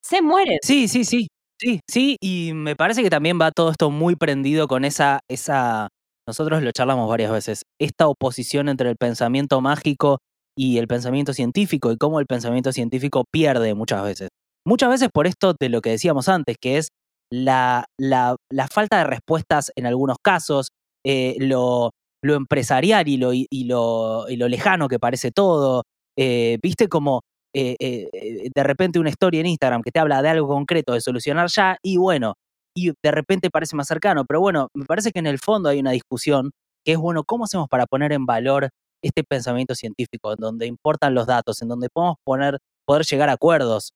Se 0.02 0.22
muere. 0.22 0.60
Sí, 0.62 0.88
sí, 0.88 1.06
sí. 1.06 1.28
Sí, 1.58 1.80
sí, 1.90 2.18
y 2.22 2.52
me 2.54 2.76
parece 2.76 3.02
que 3.02 3.10
también 3.10 3.40
va 3.40 3.50
todo 3.50 3.72
esto 3.72 3.90
muy 3.90 4.18
prendido 4.18 4.68
con 4.68 4.84
esa, 4.84 5.22
esa 5.30 5.88
nosotros 6.28 6.62
lo 6.62 6.72
charlamos 6.74 7.10
varias 7.10 7.32
veces, 7.32 7.62
esta 7.80 8.08
oposición 8.08 8.68
entre 8.68 8.90
el 8.90 8.98
pensamiento 8.98 9.62
mágico 9.62 10.20
y 10.58 10.80
el 10.80 10.88
pensamiento 10.88 11.34
científico 11.34 11.94
y 11.94 11.98
cómo 11.98 12.20
el 12.20 12.26
pensamiento 12.26 12.74
científico 12.74 13.24
pierde 13.32 13.74
muchas 13.74 14.04
veces. 14.04 14.30
Muchas 14.68 14.90
veces 14.90 15.10
por 15.14 15.28
esto 15.28 15.54
de 15.58 15.70
lo 15.70 15.80
que 15.80 15.92
decíamos 15.92 16.28
antes, 16.28 16.58
que 16.60 16.78
es 16.78 16.90
la, 17.32 17.86
la, 17.98 18.38
falta 18.72 18.98
de 19.00 19.04
respuestas 19.06 19.72
en 19.76 19.86
algunos 19.86 20.18
casos, 20.22 20.70
eh, 21.06 21.36
lo, 21.40 21.92
lo, 22.24 22.36
empresarial 22.36 23.08
y 23.08 23.18
lo, 23.18 23.34
y, 23.34 23.48
lo, 23.66 24.26
lo, 24.30 24.48
lejano 24.48 24.88
que 24.88 25.00
parece 25.00 25.32
todo. 25.32 25.84
Eh, 26.18 26.58
Viste 26.62 26.88
como 26.88 27.22
eh, 27.54 28.10
de 28.54 28.64
repente 28.64 29.00
una 29.00 29.10
historia 29.10 29.40
en 29.42 29.48
Instagram 29.48 29.82
que 29.82 29.92
te 29.92 30.00
habla 30.00 30.22
de 30.22 30.30
algo 30.30 30.48
concreto, 30.48 30.94
de 30.94 31.02
solucionar 31.02 31.50
ya, 31.50 31.78
y 31.84 31.98
bueno, 31.98 32.36
y 32.76 32.92
de 32.92 33.12
repente 33.12 33.50
parece 33.50 33.76
más 33.76 33.88
cercano. 33.88 34.26
Pero 34.26 34.42
bueno, 34.42 34.70
me 34.74 34.86
parece 34.86 35.12
que 35.12 35.20
en 35.20 35.28
el 35.28 35.40
fondo 35.40 35.70
hay 35.70 35.80
una 35.80 35.92
discusión 35.92 36.52
que 36.86 36.94
es, 36.94 36.98
bueno, 36.98 37.24
¿cómo 37.24 37.46
hacemos 37.46 37.68
para 37.70 37.86
poner 37.88 38.12
en 38.12 38.26
valor 38.26 38.70
este 39.04 39.24
pensamiento 39.24 39.76
científico, 39.76 40.34
en 40.34 40.38
donde 40.40 40.68
importan 40.68 41.14
los 41.16 41.28
datos, 41.28 41.62
en 41.62 41.68
donde 41.70 41.90
podemos 41.90 42.16
poner, 42.24 42.60
poder 42.86 43.06
llegar 43.06 43.30
a 43.30 43.34
acuerdos 43.34 43.92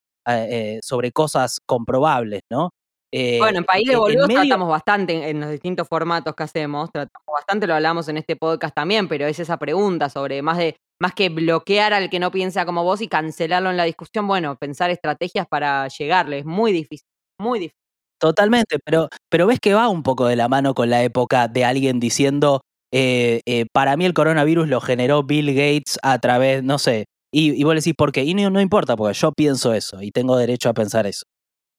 sobre 0.83 1.11
cosas 1.11 1.59
comprobables, 1.65 2.41
¿no? 2.51 2.69
Eh, 3.11 3.39
bueno, 3.39 3.59
en 3.59 3.65
País 3.65 3.87
de 3.87 3.95
Boludos 3.95 4.27
tratamos 4.29 4.69
bastante 4.69 5.29
en 5.29 5.39
los 5.39 5.49
distintos 5.49 5.87
formatos 5.87 6.35
que 6.35 6.43
hacemos, 6.43 6.91
tratamos 6.91 7.25
bastante, 7.33 7.65
lo 7.65 7.73
hablamos 7.73 8.07
en 8.07 8.17
este 8.17 8.35
podcast 8.35 8.75
también, 8.75 9.07
pero 9.07 9.25
es 9.25 9.39
esa 9.39 9.57
pregunta 9.57 10.09
sobre 10.09 10.41
más 10.43 10.57
de 10.57 10.75
más 11.01 11.13
que 11.13 11.29
bloquear 11.29 11.93
al 11.93 12.09
que 12.09 12.19
no 12.19 12.29
piensa 12.29 12.65
como 12.65 12.83
vos 12.83 13.01
y 13.01 13.07
cancelarlo 13.07 13.71
en 13.71 13.77
la 13.77 13.85
discusión, 13.85 14.27
bueno, 14.27 14.57
pensar 14.57 14.91
estrategias 14.91 15.47
para 15.47 15.87
llegarle, 15.87 16.39
es 16.39 16.45
muy 16.45 16.71
difícil, 16.71 17.07
muy 17.39 17.59
difícil. 17.59 17.79
Totalmente, 18.19 18.77
pero, 18.83 19.07
pero 19.29 19.47
ves 19.47 19.59
que 19.61 19.73
va 19.73 19.87
un 19.87 20.03
poco 20.03 20.27
de 20.27 20.35
la 20.35 20.49
mano 20.49 20.73
con 20.73 20.89
la 20.89 21.01
época 21.03 21.47
de 21.47 21.63
alguien 21.63 21.99
diciendo, 22.01 22.61
eh, 22.93 23.39
eh, 23.45 23.65
para 23.71 23.95
mí 23.95 24.05
el 24.05 24.13
coronavirus 24.13 24.67
lo 24.67 24.81
generó 24.81 25.23
Bill 25.23 25.53
Gates 25.55 25.97
a 26.03 26.19
través, 26.19 26.63
no 26.63 26.77
sé, 26.79 27.05
y, 27.31 27.53
y 27.59 27.63
vos 27.63 27.73
le 27.73 27.79
decís 27.79 27.93
por 27.97 28.11
qué, 28.11 28.23
y 28.25 28.33
no, 28.33 28.49
no 28.49 28.59
importa, 28.59 28.97
porque 28.97 29.17
yo 29.17 29.31
pienso 29.31 29.73
eso 29.73 30.01
y 30.01 30.11
tengo 30.11 30.35
derecho 30.37 30.69
a 30.69 30.73
pensar 30.73 31.07
eso. 31.07 31.23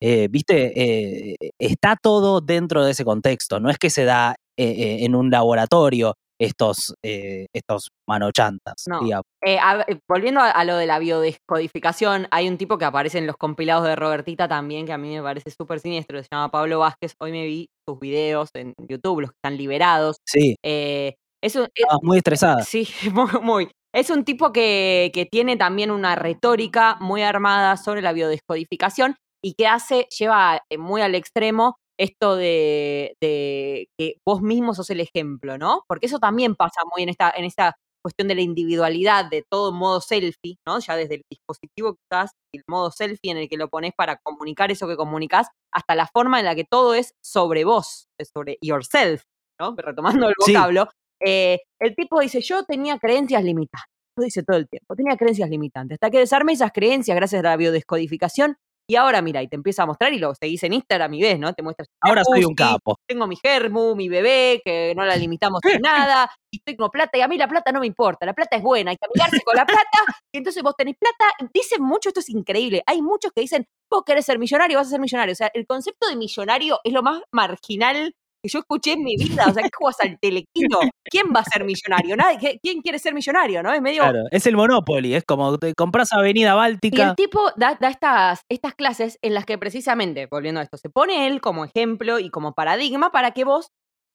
Eh, 0.03 0.29
Viste, 0.31 0.73
eh, 0.75 1.37
está 1.59 1.97
todo 2.01 2.41
dentro 2.41 2.85
de 2.85 2.93
ese 2.93 3.05
contexto, 3.05 3.61
no 3.61 3.69
es 3.71 3.79
que 3.79 3.91
se 3.91 4.05
da 4.05 4.35
eh, 4.59 4.99
en 5.05 5.15
un 5.15 5.31
laboratorio 5.31 6.15
estos, 6.41 6.95
estos 7.03 7.89
manochantas, 8.09 8.85
No. 8.89 9.01
digamos. 9.01 9.25
A- 9.61 9.85
volviendo 10.09 10.41
a, 10.41 10.51
a 10.51 10.65
lo 10.65 10.77
de 10.77 10.87
la 10.87 10.99
biodescodificación, 10.99 12.29
hay 12.31 12.49
un 12.49 12.57
tipo 12.57 12.79
que 12.79 12.87
aparece 12.87 13.19
en 13.19 13.27
los 13.27 13.37
compilados 13.37 13.85
de 13.85 13.95
Robertita 13.95 14.49
también, 14.49 14.87
que 14.87 14.93
a 14.95 14.99
mí 14.99 15.15
me 15.15 15.23
parece 15.23 15.51
súper 15.51 15.81
siniestro, 15.81 16.19
se 16.23 16.29
llama 16.33 16.51
Pablo 16.51 16.79
Vázquez. 16.79 17.13
Hoy 17.21 17.33
me 17.33 17.45
vi 17.45 17.67
sus 17.87 17.99
videos 18.01 18.49
en 18.55 18.73
YouTube, 18.89 19.21
los 19.21 19.31
que 19.33 19.37
están 19.37 19.59
liberados. 19.59 20.17
Sí, 20.27 20.57
es 20.63 21.57
un- 21.57 21.65
es- 21.65 21.71
estabas 21.75 22.03
muy 22.03 22.17
estresada. 22.19 22.63
Sí, 22.65 22.89
muy, 23.15 23.29
muy. 23.43 23.71
Es 23.95 24.09
un 24.09 24.25
tipo 24.25 24.51
que, 24.53 25.11
que 25.13 25.27
tiene 25.27 25.57
también 25.57 25.91
una 25.91 26.15
retórica 26.17 26.97
muy 27.01 27.23
armada 27.23 27.77
sobre 27.77 28.01
la 28.03 28.13
biodescodificación 28.13 29.17
y 29.43 29.55
que 29.55 29.67
hace, 29.67 30.07
lleva 30.19 30.63
eh, 30.71 30.79
muy 30.79 31.03
al 31.03 31.15
extremo 31.15 31.77
esto 31.99 32.37
de, 32.37 33.15
de 33.21 33.89
que 33.99 34.15
vos 34.27 34.41
mismo 34.43 34.75
sos 34.75 34.89
el 34.91 35.01
ejemplo, 35.01 35.59
¿no? 35.59 35.83
Porque 35.89 36.07
eso 36.07 36.19
también 36.19 36.55
pasa 36.57 36.81
muy 36.93 37.03
en 37.03 37.11
esta, 37.11 37.31
en 37.37 37.45
esta 37.45 37.77
cuestión 38.03 38.29
de 38.29 38.35
la 38.35 38.41
individualidad, 38.41 39.27
de 39.31 39.45
todo 39.51 39.73
modo 39.73 40.01
selfie, 40.01 40.57
¿no? 40.67 40.79
Ya 40.81 40.97
desde 40.97 41.17
el 41.17 41.23
dispositivo 41.31 41.93
que 41.95 42.01
usás, 42.11 42.31
el 42.55 42.63
modo 42.67 42.91
selfie 42.91 43.31
en 43.33 43.37
el 43.37 43.49
que 43.51 43.59
lo 43.59 43.69
pones 43.69 43.93
para 43.95 44.17
comunicar 44.23 44.71
eso 44.71 44.89
que 44.89 44.97
comunicás, 44.97 45.49
hasta 45.73 45.95
la 45.95 46.07
forma 46.07 46.39
en 46.39 46.47
la 46.47 46.55
que 46.55 46.65
todo 46.65 46.95
es 46.95 47.13
sobre 47.23 47.65
vos, 47.65 48.07
es 48.19 48.31
sobre 48.35 48.57
yourself, 48.63 49.23
¿no? 49.61 49.75
Retomando 49.77 50.29
el 50.29 50.35
Sí. 50.47 50.55
vocablo. 50.55 50.89
Eh, 51.23 51.59
el 51.79 51.95
tipo 51.95 52.19
dice, 52.21 52.41
yo 52.41 52.65
tenía 52.65 52.99
creencias 52.99 53.45
limitantes. 53.45 53.91
Lo 54.17 54.25
dice 54.25 54.43
todo 54.43 54.57
el 54.57 54.69
tiempo, 54.69 54.97
tenía 54.97 55.17
creencias 55.19 55.51
limitantes. 55.51 55.97
Hasta 55.97 56.11
que 56.11 56.19
desarmé 56.19 56.53
esas 56.55 56.73
creencias 56.73 57.15
gracias 57.15 57.41
a 57.41 57.49
la 57.51 57.57
biodescodificación. 57.59 58.57
Y 58.89 58.97
ahora, 58.97 59.23
mira, 59.23 59.43
y 59.43 59.49
te 59.49 59.57
empieza 59.57 59.85
a 59.85 59.87
mostrar 59.87 60.13
y 60.13 60.19
lo 60.19 60.35
seguís 60.35 60.63
en 60.65 60.73
Instagram 60.73 61.15
y 61.15 61.23
ves, 61.23 61.39
¿no? 61.39 61.53
Te 61.53 61.63
muestras. 61.63 61.89
Ahora 62.01 62.23
soy 62.25 62.45
un 62.45 62.55
capo. 62.55 62.97
Tengo 63.07 63.27
mi 63.27 63.37
germu, 63.37 63.95
mi 63.95 64.09
bebé, 64.09 64.61
que 64.65 64.95
no 64.97 65.05
la 65.05 65.17
limitamos 65.17 65.61
en 65.65 65.81
nada, 65.83 66.31
y 66.53 66.59
tengo 66.61 66.91
plata, 66.91 67.17
y 67.17 67.21
a 67.21 67.29
mí 67.29 67.39
la 67.39 67.49
plata 67.49 67.73
no 67.73 67.81
me 67.81 67.87
importa, 67.87 68.27
la 68.27 68.35
plata 68.35 68.57
es 68.57 68.63
buena, 68.63 68.91
hay 68.91 68.97
que 68.97 69.07
amigarse 69.07 69.43
con 69.45 69.55
la 69.57 69.65
plata, 69.65 69.99
y 70.33 70.39
entonces 70.39 70.63
vos 70.63 70.75
tenés 70.77 70.97
plata. 70.99 71.33
Dicen 71.53 71.83
mucho, 71.83 72.09
esto 72.09 72.21
es 72.21 72.29
increíble, 72.29 72.83
hay 72.87 73.03
muchos 73.03 73.33
que 73.33 73.43
dicen, 73.43 73.67
vos 73.91 74.03
querés 74.05 74.25
ser 74.25 74.39
millonario, 74.39 74.79
vas 74.79 74.89
a 74.89 74.91
ser 74.91 75.01
millonario. 75.01 75.33
O 75.33 75.37
sea, 75.37 75.51
el 75.55 75.67
concepto 75.67 76.09
de 76.09 76.17
millonario 76.17 76.79
es 76.85 76.93
lo 76.93 77.03
más 77.03 77.23
marginal 77.33 78.15
que 78.43 78.49
yo 78.49 78.59
escuché 78.61 78.93
en 78.93 79.03
mi 79.05 79.17
vida. 79.17 79.47
O 79.49 79.53
sea, 79.53 79.63
¿qué 79.63 79.71
juegas 79.77 80.01
al 80.01 80.19
telequino? 80.19 80.79
¿Quién 81.05 81.27
va 81.35 81.41
a 81.41 81.45
ser 81.45 81.65
millonario? 81.65 82.17
Nadie. 82.17 82.39
¿Qué- 82.39 82.59
¿Quién 82.63 82.81
quiere 82.83 82.99
ser 82.99 83.15
millonario? 83.15 83.63
¿No? 83.63 83.73
Es 83.73 83.81
medio. 83.83 84.03
Claro, 84.03 84.21
es 84.31 84.47
el 84.47 84.57
Monopoly, 84.57 85.15
es 85.15 85.25
como 85.25 85.59
te 85.59 85.75
compras 85.75 86.13
Avenida 86.13 86.53
Y 86.53 86.57
Báltica. 86.57 87.11
el 87.11 87.17
tipo 87.17 87.41
da, 87.57 87.77
da 87.81 87.89
estas, 87.89 88.41
estas 88.49 88.75
clases 88.75 89.19
en 89.23 89.35
las 89.35 89.45
que 89.45 89.59
precisamente, 89.59 90.27
volviendo 90.31 90.61
a 90.61 90.65
esto, 90.65 90.77
se 90.77 90.89
pone 90.91 91.27
él 91.27 91.41
como 91.41 91.65
ejemplo 91.65 92.19
y 92.19 92.31
como 92.31 92.55
paradigma 92.55 93.11
para 93.13 93.33
que 93.33 93.45
vos 93.45 93.69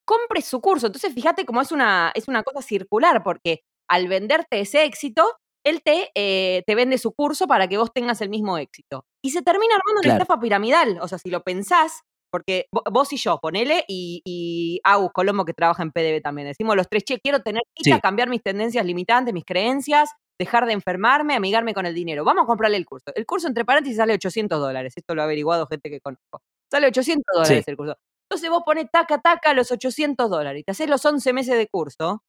compres 0.08 0.46
su 0.46 0.62
curso. 0.62 0.88
Entonces, 0.88 1.14
fíjate 1.14 1.46
cómo 1.46 1.62
es 1.62 1.72
una, 1.72 2.12
es 2.16 2.28
una 2.28 2.44
cosa 2.44 2.62
circular, 2.62 3.24
porque 3.24 3.62
al 3.90 4.08
venderte 4.08 4.60
ese 4.60 4.84
éxito, 4.86 5.26
él 5.66 5.82
te, 5.84 6.12
eh, 6.16 6.64
te 6.68 6.76
vende 6.76 6.98
su 7.00 7.12
curso 7.14 7.48
para 7.48 7.68
que 7.68 7.78
vos 7.78 7.92
tengas 7.94 8.22
el 8.22 8.30
mismo 8.30 8.58
éxito. 8.60 9.04
Y 9.24 9.32
se 9.32 9.42
termina 9.42 9.74
armando 9.76 10.00
una 10.00 10.02
Claro. 10.02 10.22
estafa 10.22 10.40
piramidal. 10.40 11.00
O 11.02 11.08
sea, 11.08 11.18
si 11.18 11.30
lo 11.32 11.42
pensás, 11.44 12.02
porque 12.36 12.66
vo- 12.74 12.84
vos 12.92 13.14
y 13.14 13.18
yo, 13.18 13.40
ponele, 13.40 13.86
y, 13.88 14.22
y 14.26 14.82
Agus 14.84 15.12
Colombo 15.14 15.46
que 15.46 15.54
trabaja 15.54 15.84
en 15.84 15.92
PDB 15.92 16.22
también, 16.22 16.50
decimos 16.50 16.76
los 16.76 16.90
tres, 16.90 17.06
che, 17.06 17.20
quiero 17.22 17.40
tener 17.42 17.62
guita, 17.74 17.96
Sí. 17.96 18.02
cambiar 18.02 18.28
mis 18.28 18.44
tendencias 18.44 18.86
limitantes, 18.86 19.34
mis 19.34 19.46
creencias, 19.46 20.10
dejar 20.38 20.66
de 20.66 20.74
enfermarme, 20.74 21.34
amigarme 21.36 21.74
con 21.74 21.86
el 21.86 21.94
dinero. 21.96 22.26
Vamos 22.26 22.44
a 22.44 22.46
comprarle 22.48 22.76
el 22.76 22.86
curso. 22.86 23.06
El 23.16 23.26
curso, 23.26 23.48
entre 23.48 23.64
paréntesis, 23.64 23.96
sale 23.98 24.14
800 24.14 24.60
dólares. 24.60 24.92
Esto 24.98 25.16
lo 25.16 25.22
ha 25.22 25.26
averiguado 25.26 25.66
gente 25.68 25.90
que 25.90 26.02
conozco. 26.02 26.42
Sale 26.70 26.88
800 26.88 27.24
dólares 27.34 27.64
Sí. 27.64 27.72
el 27.72 27.78
curso. 27.78 27.96
Entonces 28.30 28.50
vos 28.50 28.64
pones 28.66 28.88
taca, 28.92 29.22
taca 29.22 29.54
los 29.54 29.72
800 29.72 30.30
dólares 30.30 30.60
y 30.60 30.64
te 30.66 30.72
haces 30.72 30.90
los 30.90 31.06
11 31.06 31.32
meses 31.32 31.56
de 31.58 31.68
curso. 31.68 32.22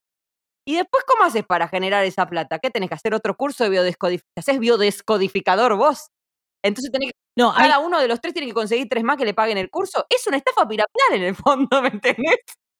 ¿Y 0.69 0.77
después 0.77 1.03
cómo 1.07 1.25
haces 1.25 1.45
para 1.47 1.69
generar 1.69 2.05
esa 2.05 2.27
plata? 2.27 2.59
¿Qué 2.61 2.71
tenés 2.71 2.89
que 2.91 2.95
hacer 2.97 3.15
otro 3.15 3.37
curso 3.37 3.65
de 3.65 3.71
biodescodificación? 3.71 4.33
¿Te 4.37 4.41
haces 4.41 4.59
biodescodificador 4.61 5.77
vos? 5.77 6.09
Entonces 6.65 6.91
tenés 6.93 7.11
que, 7.13 7.19
No, 7.39 7.53
hay, 7.53 7.69
cada 7.69 7.81
uno 7.81 8.01
de 8.01 8.09
los 8.09 8.21
tres 8.21 8.33
tiene 8.33 8.49
que 8.49 8.55
conseguir 8.55 8.89
tres 8.89 9.05
más 9.05 9.17
que 9.17 9.25
le 9.25 9.35
paguen 9.35 9.59
el 9.59 9.71
curso. 9.71 10.07
Es 10.09 10.27
una 10.27 10.39
estafa 10.39 10.67
piramidal 10.67 11.13
en 11.13 11.23
el 11.23 11.35
fondo, 11.35 11.69
¿me 11.83 11.89
entendés? 11.89 12.37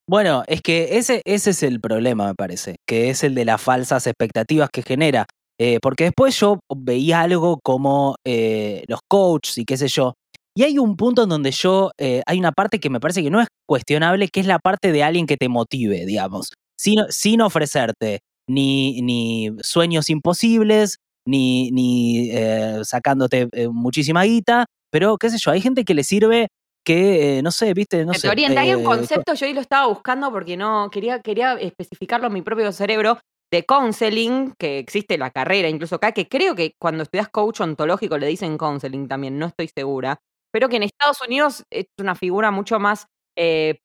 Bueno, 0.09 0.45
es 0.47 0.63
que 0.63 0.99
ese, 0.99 1.21
ese 1.25 1.51
es 1.51 1.63
el 1.63 1.81
problema, 1.81 2.29
me 2.29 2.35
parece, 2.35 2.77
que 2.87 3.11
es 3.11 3.25
el 3.25 3.35
de 3.35 3.45
las 3.45 3.61
falsas 3.61 4.07
expectativas 4.07 4.71
que 4.71 4.83
genera. 4.83 5.27
Eh, 5.59 5.79
porque 5.81 6.05
después 6.05 6.39
yo 6.39 6.61
veía 6.75 7.23
algo 7.23 7.59
como 7.63 8.17
eh, 8.25 8.85
los 8.89 9.01
coaches 9.09 9.59
y 9.59 9.65
qué 9.65 9.77
sé 9.77 9.89
yo. 9.89 10.15
Y 10.55 10.63
hay 10.63 10.79
un 10.79 10.97
punto 10.97 11.25
en 11.25 11.29
donde 11.29 11.51
yo, 11.51 11.91
eh, 11.99 12.23
hay 12.27 12.39
una 12.39 12.53
parte 12.53 12.79
que 12.79 12.89
me 12.89 13.01
parece 13.01 13.23
que 13.23 13.31
no 13.31 13.41
es 13.41 13.49
cuestionable, 13.67 14.29
que 14.29 14.41
es 14.41 14.47
la 14.47 14.59
parte 14.59 14.93
de 14.93 15.03
alguien 15.03 15.27
que 15.27 15.37
te 15.37 15.49
motive, 15.49 16.07
digamos, 16.07 16.53
sin, 16.79 17.01
sin 17.11 17.41
ofrecerte 17.41 18.21
ni, 18.49 19.03
ni 19.03 19.51
sueños 19.61 20.09
imposibles, 20.09 20.99
ni, 21.27 21.71
ni 21.71 22.31
eh, 22.31 22.81
sacándote 22.85 23.49
eh, 23.53 23.69
muchísima 23.69 24.25
guita, 24.25 24.67
pero 24.91 25.17
qué 25.19 25.31
sé 25.31 25.39
yo, 25.39 25.51
hay 25.51 25.61
gente 25.61 25.85
que 25.85 25.95
le 25.95 26.05
sirve 26.05 26.49
que, 26.87 27.39
eh, 27.39 27.43
no 27.43 27.51
sé, 27.51 27.75
viste, 27.75 28.05
no 28.05 28.15
sé. 28.15 28.29
orienta. 28.29 28.61
Hay 28.61 28.73
un 28.73 28.83
eh, 28.83 28.85
concepto, 28.85 29.35
yo 29.35 29.47
hoy 29.47 29.53
lo 29.53 29.61
estaba 29.61 29.89
buscando 29.89 30.31
porque 30.31 30.57
no 30.57 30.89
quería, 30.91 31.21
quería 31.21 31.55
especificarlo 31.55 32.29
en 32.29 32.33
mi 32.33 32.43
propio 32.43 32.71
cerebro, 32.71 33.19
de 33.53 33.65
counseling, 33.65 34.55
que 34.59 34.79
existe 34.79 35.19
la 35.19 35.31
carrera 35.31 35.69
incluso 35.69 35.97
acá, 35.97 36.13
que 36.13 36.29
creo 36.29 36.55
que 36.55 36.75
cuando 36.81 37.03
estudias 37.03 37.29
coach 37.29 37.61
ontológico 37.61 38.19
le 38.19 38.27
dicen 38.27 38.57
counseling 38.57 39.09
también, 39.09 39.39
no 39.39 39.47
estoy 39.47 39.69
segura, 39.69 40.19
pero 40.53 40.69
que 40.69 40.77
en 40.77 40.85
Estados 40.85 41.21
Unidos 41.27 41.65
es 41.71 41.87
una 42.01 42.15
figura 42.15 42.51
mucho 42.51 42.79
más 42.79 43.07
eh, 43.37 43.79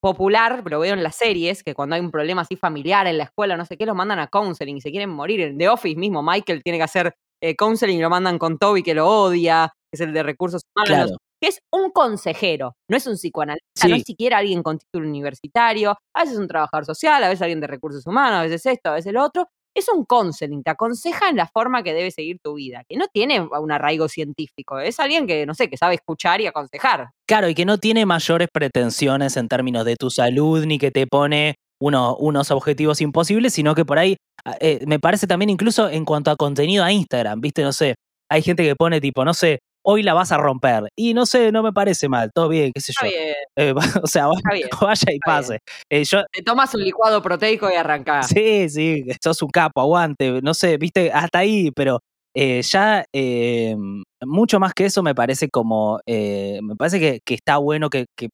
popular, 0.00 0.62
lo 0.68 0.80
veo 0.80 0.94
en 0.94 1.02
las 1.02 1.16
series, 1.16 1.62
que 1.62 1.74
cuando 1.74 1.94
hay 1.94 2.00
un 2.00 2.10
problema 2.10 2.42
así 2.42 2.56
familiar 2.56 3.06
en 3.06 3.18
la 3.18 3.24
escuela, 3.24 3.56
no 3.56 3.64
sé 3.64 3.76
qué, 3.76 3.86
los 3.86 3.96
mandan 3.96 4.18
a 4.18 4.26
counseling 4.28 4.76
y 4.76 4.80
se 4.80 4.90
quieren 4.90 5.10
morir. 5.10 5.40
En 5.40 5.58
The 5.58 5.68
Office 5.68 5.96
mismo, 5.98 6.22
Michael 6.22 6.62
tiene 6.62 6.78
que 6.78 6.84
hacer 6.84 7.14
eh, 7.40 7.54
counseling 7.56 7.98
y 7.98 8.02
lo 8.02 8.10
mandan 8.10 8.38
con 8.38 8.58
Toby, 8.58 8.82
que 8.82 8.94
lo 8.94 9.06
odia, 9.08 9.72
que 9.90 9.96
es 9.96 10.00
el 10.00 10.12
de 10.12 10.22
recursos 10.22 10.62
humanos 10.74 10.88
Claro. 11.06 11.18
que 11.40 11.48
es 11.48 11.60
un 11.72 11.90
consejero, 11.92 12.74
no 12.90 12.96
es 12.96 13.06
un 13.06 13.14
psicoanalista, 13.14 13.86
no 13.88 13.94
es 13.94 14.02
siquiera 14.02 14.38
alguien 14.38 14.62
con 14.62 14.78
título 14.78 15.06
universitario, 15.08 15.96
a 16.14 16.20
veces 16.24 16.36
un 16.38 16.48
trabajador 16.48 16.84
social, 16.84 17.22
a 17.22 17.28
veces 17.28 17.42
alguien 17.42 17.60
de 17.60 17.68
recursos 17.68 18.04
humanos, 18.06 18.40
a 18.40 18.42
veces 18.42 18.66
esto, 18.66 18.90
a 18.90 18.94
veces 18.94 19.12
lo 19.12 19.22
otro. 19.24 19.48
Es 19.78 19.88
un 19.88 20.04
counseling, 20.04 20.62
te 20.64 20.70
aconseja 20.70 21.28
en 21.28 21.36
la 21.36 21.46
forma 21.46 21.84
que 21.84 21.94
debe 21.94 22.10
seguir 22.10 22.40
tu 22.42 22.54
vida, 22.54 22.82
que 22.88 22.96
no 22.96 23.06
tiene 23.12 23.40
un 23.40 23.70
arraigo 23.70 24.08
científico, 24.08 24.80
es 24.80 24.98
alguien 24.98 25.26
que, 25.28 25.46
no 25.46 25.54
sé, 25.54 25.70
que 25.70 25.76
sabe 25.76 25.94
escuchar 25.94 26.40
y 26.40 26.46
aconsejar. 26.46 27.10
Claro, 27.28 27.48
y 27.48 27.54
que 27.54 27.64
no 27.64 27.78
tiene 27.78 28.04
mayores 28.04 28.48
pretensiones 28.52 29.36
en 29.36 29.46
términos 29.48 29.84
de 29.84 29.94
tu 29.94 30.10
salud, 30.10 30.64
ni 30.64 30.78
que 30.78 30.90
te 30.90 31.06
pone 31.06 31.54
uno- 31.80 32.16
unos 32.16 32.50
objetivos 32.50 33.00
imposibles, 33.00 33.52
sino 33.52 33.74
que 33.76 33.84
por 33.84 33.98
ahí, 34.00 34.16
ah, 34.44 34.56
eh, 34.60 34.80
me 34.86 34.98
parece 34.98 35.28
también 35.28 35.50
incluso 35.50 35.88
en 35.88 36.04
cuanto 36.04 36.30
a 36.32 36.36
contenido 36.36 36.82
a 36.82 36.90
Instagram, 36.92 37.40
viste, 37.40 37.62
no 37.62 37.72
sé, 37.72 37.94
hay 38.28 38.42
gente 38.42 38.64
que 38.64 38.74
pone 38.74 39.00
tipo, 39.00 39.24
no 39.24 39.32
sé, 39.32 39.60
hoy 39.88 40.02
la 40.02 40.12
vas 40.12 40.32
a 40.32 40.36
romper, 40.36 40.88
y 40.94 41.14
no 41.14 41.24
sé, 41.24 41.50
no 41.50 41.62
me 41.62 41.72
parece 41.72 42.08
mal, 42.10 42.30
todo 42.34 42.48
bien, 42.50 42.72
qué 42.74 42.80
sé 42.80 42.92
Está 42.92 43.06
yo. 43.06 43.12
bien, 43.12 43.34
Eh, 43.56 43.74
o 44.04 44.06
sea, 44.06 44.26
está 44.36 44.52
bien. 44.54 44.68
vaya 44.82 44.92
y 44.92 44.94
está 44.94 45.06
bien. 45.10 45.20
pase. 45.24 45.58
Eh, 45.90 46.04
yo, 46.04 46.22
Te 46.30 46.42
tomas 46.42 46.74
un 46.74 46.82
licuado 46.84 47.22
proteico 47.22 47.70
y 47.70 47.74
arrancás. 47.74 48.28
Sí, 48.28 48.68
sí, 48.68 49.04
sos 49.22 49.40
un 49.42 49.48
capo, 49.50 49.80
aguante, 49.80 50.40
no 50.42 50.52
sé, 50.52 50.76
viste, 50.76 51.10
hasta 51.10 51.38
ahí, 51.38 51.70
pero 51.70 52.00
eh, 52.34 52.60
ya 52.62 53.04
eh, 53.14 53.74
mucho 54.26 54.60
más 54.60 54.74
que 54.74 54.84
eso 54.84 55.02
me 55.02 55.14
parece 55.14 55.48
como, 55.48 56.00
me 56.06 56.76
parece 56.76 57.00
que, 57.00 57.20
que 57.24 57.34
está 57.34 57.56
bueno 57.56 57.88
que, 57.90 58.06
que- 58.16 58.28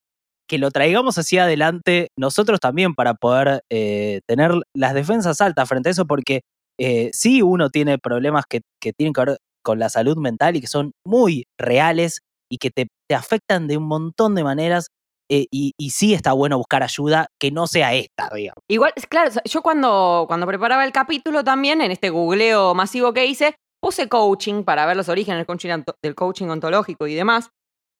que 0.47 0.59
lo 0.59 0.71
traigamos 0.71 1.17
hacia 1.17 1.45
adelante 1.45 2.09
nosotros 2.19 2.61
también 2.61 2.95
para 2.95 3.15
poder 3.15 3.63
tener 3.71 4.53
las 4.75 4.93
defensas 4.93 5.41
altas 5.41 5.67
frente 5.69 5.89
a 5.89 5.93
eso, 5.93 6.05
porque 6.07 6.43
eh, 6.79 7.09
sí 7.15 7.41
uno 7.41 7.71
tiene 7.71 7.97
problemas 7.99 8.45
que, 8.47 8.61
que 8.81 8.93
tienen 8.93 9.13
que 9.15 9.21
ver 9.25 9.39
con 9.65 9.81
la 9.81 9.89
salud 9.89 10.17
mental 10.17 10.55
y 10.55 10.61
que 10.61 10.69
son 10.69 10.93
muy 11.05 11.47
reales 11.59 12.21
y 12.49 12.59
que 12.59 12.71
te, 12.71 12.87
te 13.09 13.17
afectan 13.17 13.67
de 13.67 13.77
un 13.77 13.89
montón 13.89 14.37
de 14.37 14.45
maneras. 14.45 14.89
eh, 15.31 15.47
y, 15.51 15.73
sí 15.91 16.13
está 16.13 16.35
bueno 16.35 16.59
buscar 16.59 16.83
ayuda 16.83 17.29
que 17.41 17.51
no 17.51 17.67
sea 17.67 17.95
esta, 17.95 18.31
digamos. 18.35 18.63
Igual, 18.69 18.93
claro, 19.09 19.31
yo 19.45 19.63
cuando, 19.63 20.27
cuando 20.29 20.47
preparaba 20.47 20.85
el 20.85 20.93
capítulo 20.93 21.43
también, 21.43 21.81
en 21.81 21.91
este 21.91 22.11
googleo 22.11 22.75
masivo 22.75 23.13
que 23.15 23.27
hice, 23.27 23.57
puse 23.83 24.09
coaching 24.09 24.65
para 24.65 24.87
ver 24.87 24.97
los 24.97 25.09
orígenes 25.09 25.39
del 25.39 25.47
coaching, 25.47 25.83
del 26.03 26.15
coaching 26.15 26.49
ontológico 26.49 27.07
y 27.07 27.15
demás. 27.15 27.51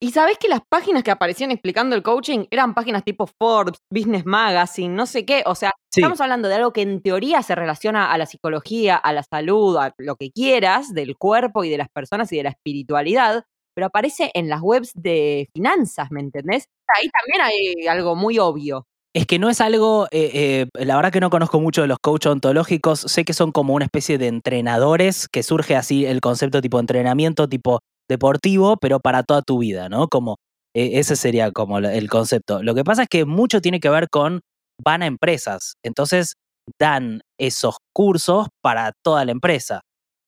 Y 0.05 0.11
sabés 0.11 0.37
que 0.37 0.49
las 0.49 0.61
páginas 0.69 1.03
que 1.03 1.11
aparecían 1.11 1.51
explicando 1.51 1.97
el 1.97 2.03
coaching 2.03 2.45
eran 2.51 2.75
páginas 2.75 3.05
tipo 3.05 3.27
Forbes, 3.27 3.79
Business 3.91 4.27
Magazine, 4.27 4.95
no 4.95 5.07
sé 5.07 5.25
qué. 5.25 5.43
O 5.47 5.55
sea, 5.55 5.71
Sí. 5.91 6.01
estamos 6.03 6.21
hablando 6.21 6.47
de 6.47 6.57
algo 6.57 6.75
que 6.75 6.83
en 6.83 7.01
teoría 7.01 7.43
se 7.43 7.55
relaciona 7.55 8.13
a 8.13 8.19
la 8.19 8.27
psicología, 8.27 8.97
a 8.97 9.15
la 9.15 9.23
salud, 9.23 9.79
a 9.79 9.95
lo 9.97 10.17
que 10.17 10.31
quieras, 10.31 10.93
del 10.93 11.17
cuerpo 11.17 11.65
y 11.65 11.71
de 11.71 11.79
las 11.79 11.89
personas 11.89 12.31
y 12.33 12.37
de 12.37 12.43
la 12.43 12.51
espiritualidad. 12.51 13.45
pero 13.77 13.87
aparece 13.89 14.31
en 14.35 14.49
las 14.51 14.61
webs 14.61 14.93
de 14.95 15.49
finanzas, 15.53 16.09
¿me 16.13 16.21
entendés? 16.21 16.67
Ahí 16.97 17.09
también 17.09 17.43
hay 17.43 17.87
algo 17.89 18.15
muy 18.15 18.39
obvio. 18.39 18.87
Es 19.15 19.27
que 19.27 19.39
no 19.41 19.49
es 19.51 19.61
algo, 19.61 20.07
eh, 20.13 20.67
eh, 20.75 20.85
la 20.85 20.95
verdad 20.95 21.11
que 21.13 21.19
no 21.21 21.29
conozco 21.31 21.59
mucho 21.61 21.83
de 21.83 21.89
los 21.89 21.99
coaches 22.01 22.31
ontológicos, 22.31 23.01
sé 23.01 23.25
que 23.25 23.33
son 23.33 23.51
como 23.51 23.75
una 23.75 23.87
especie 23.87 24.17
de 24.17 24.29
entrenadores, 24.29 25.29
que 25.29 25.43
surge 25.43 25.75
así 25.75 26.05
el 26.07 26.21
concepto 26.21 26.61
tipo 26.61 26.79
entrenamiento, 26.79 27.49
tipo 27.49 27.81
deportivo, 28.09 28.77
pero 28.77 29.01
para 29.01 29.23
toda 29.23 29.43
tu 29.43 29.59
vida, 29.59 29.89
¿no? 29.89 30.09
Como 30.09 30.37
e, 30.75 30.99
ese 30.99 31.17
sería 31.17 31.51
como 31.53 31.79
el 31.79 32.09
concepto. 32.11 32.63
Lo 32.63 32.75
que 32.75 32.85
pasa 32.85 33.03
es 33.05 33.09
que 33.09 33.25
mucho 33.25 33.61
tiene 33.61 33.81
que 33.81 33.91
ver 33.91 34.09
con 34.11 34.41
van 34.83 35.03
a 35.03 35.07
empresas, 35.07 35.75
entonces 35.85 36.35
dan 36.81 37.21
esos 37.39 37.77
cursos 37.95 38.49
para 38.63 38.93
toda 39.05 39.25
la 39.25 39.33
empresa. 39.33 39.83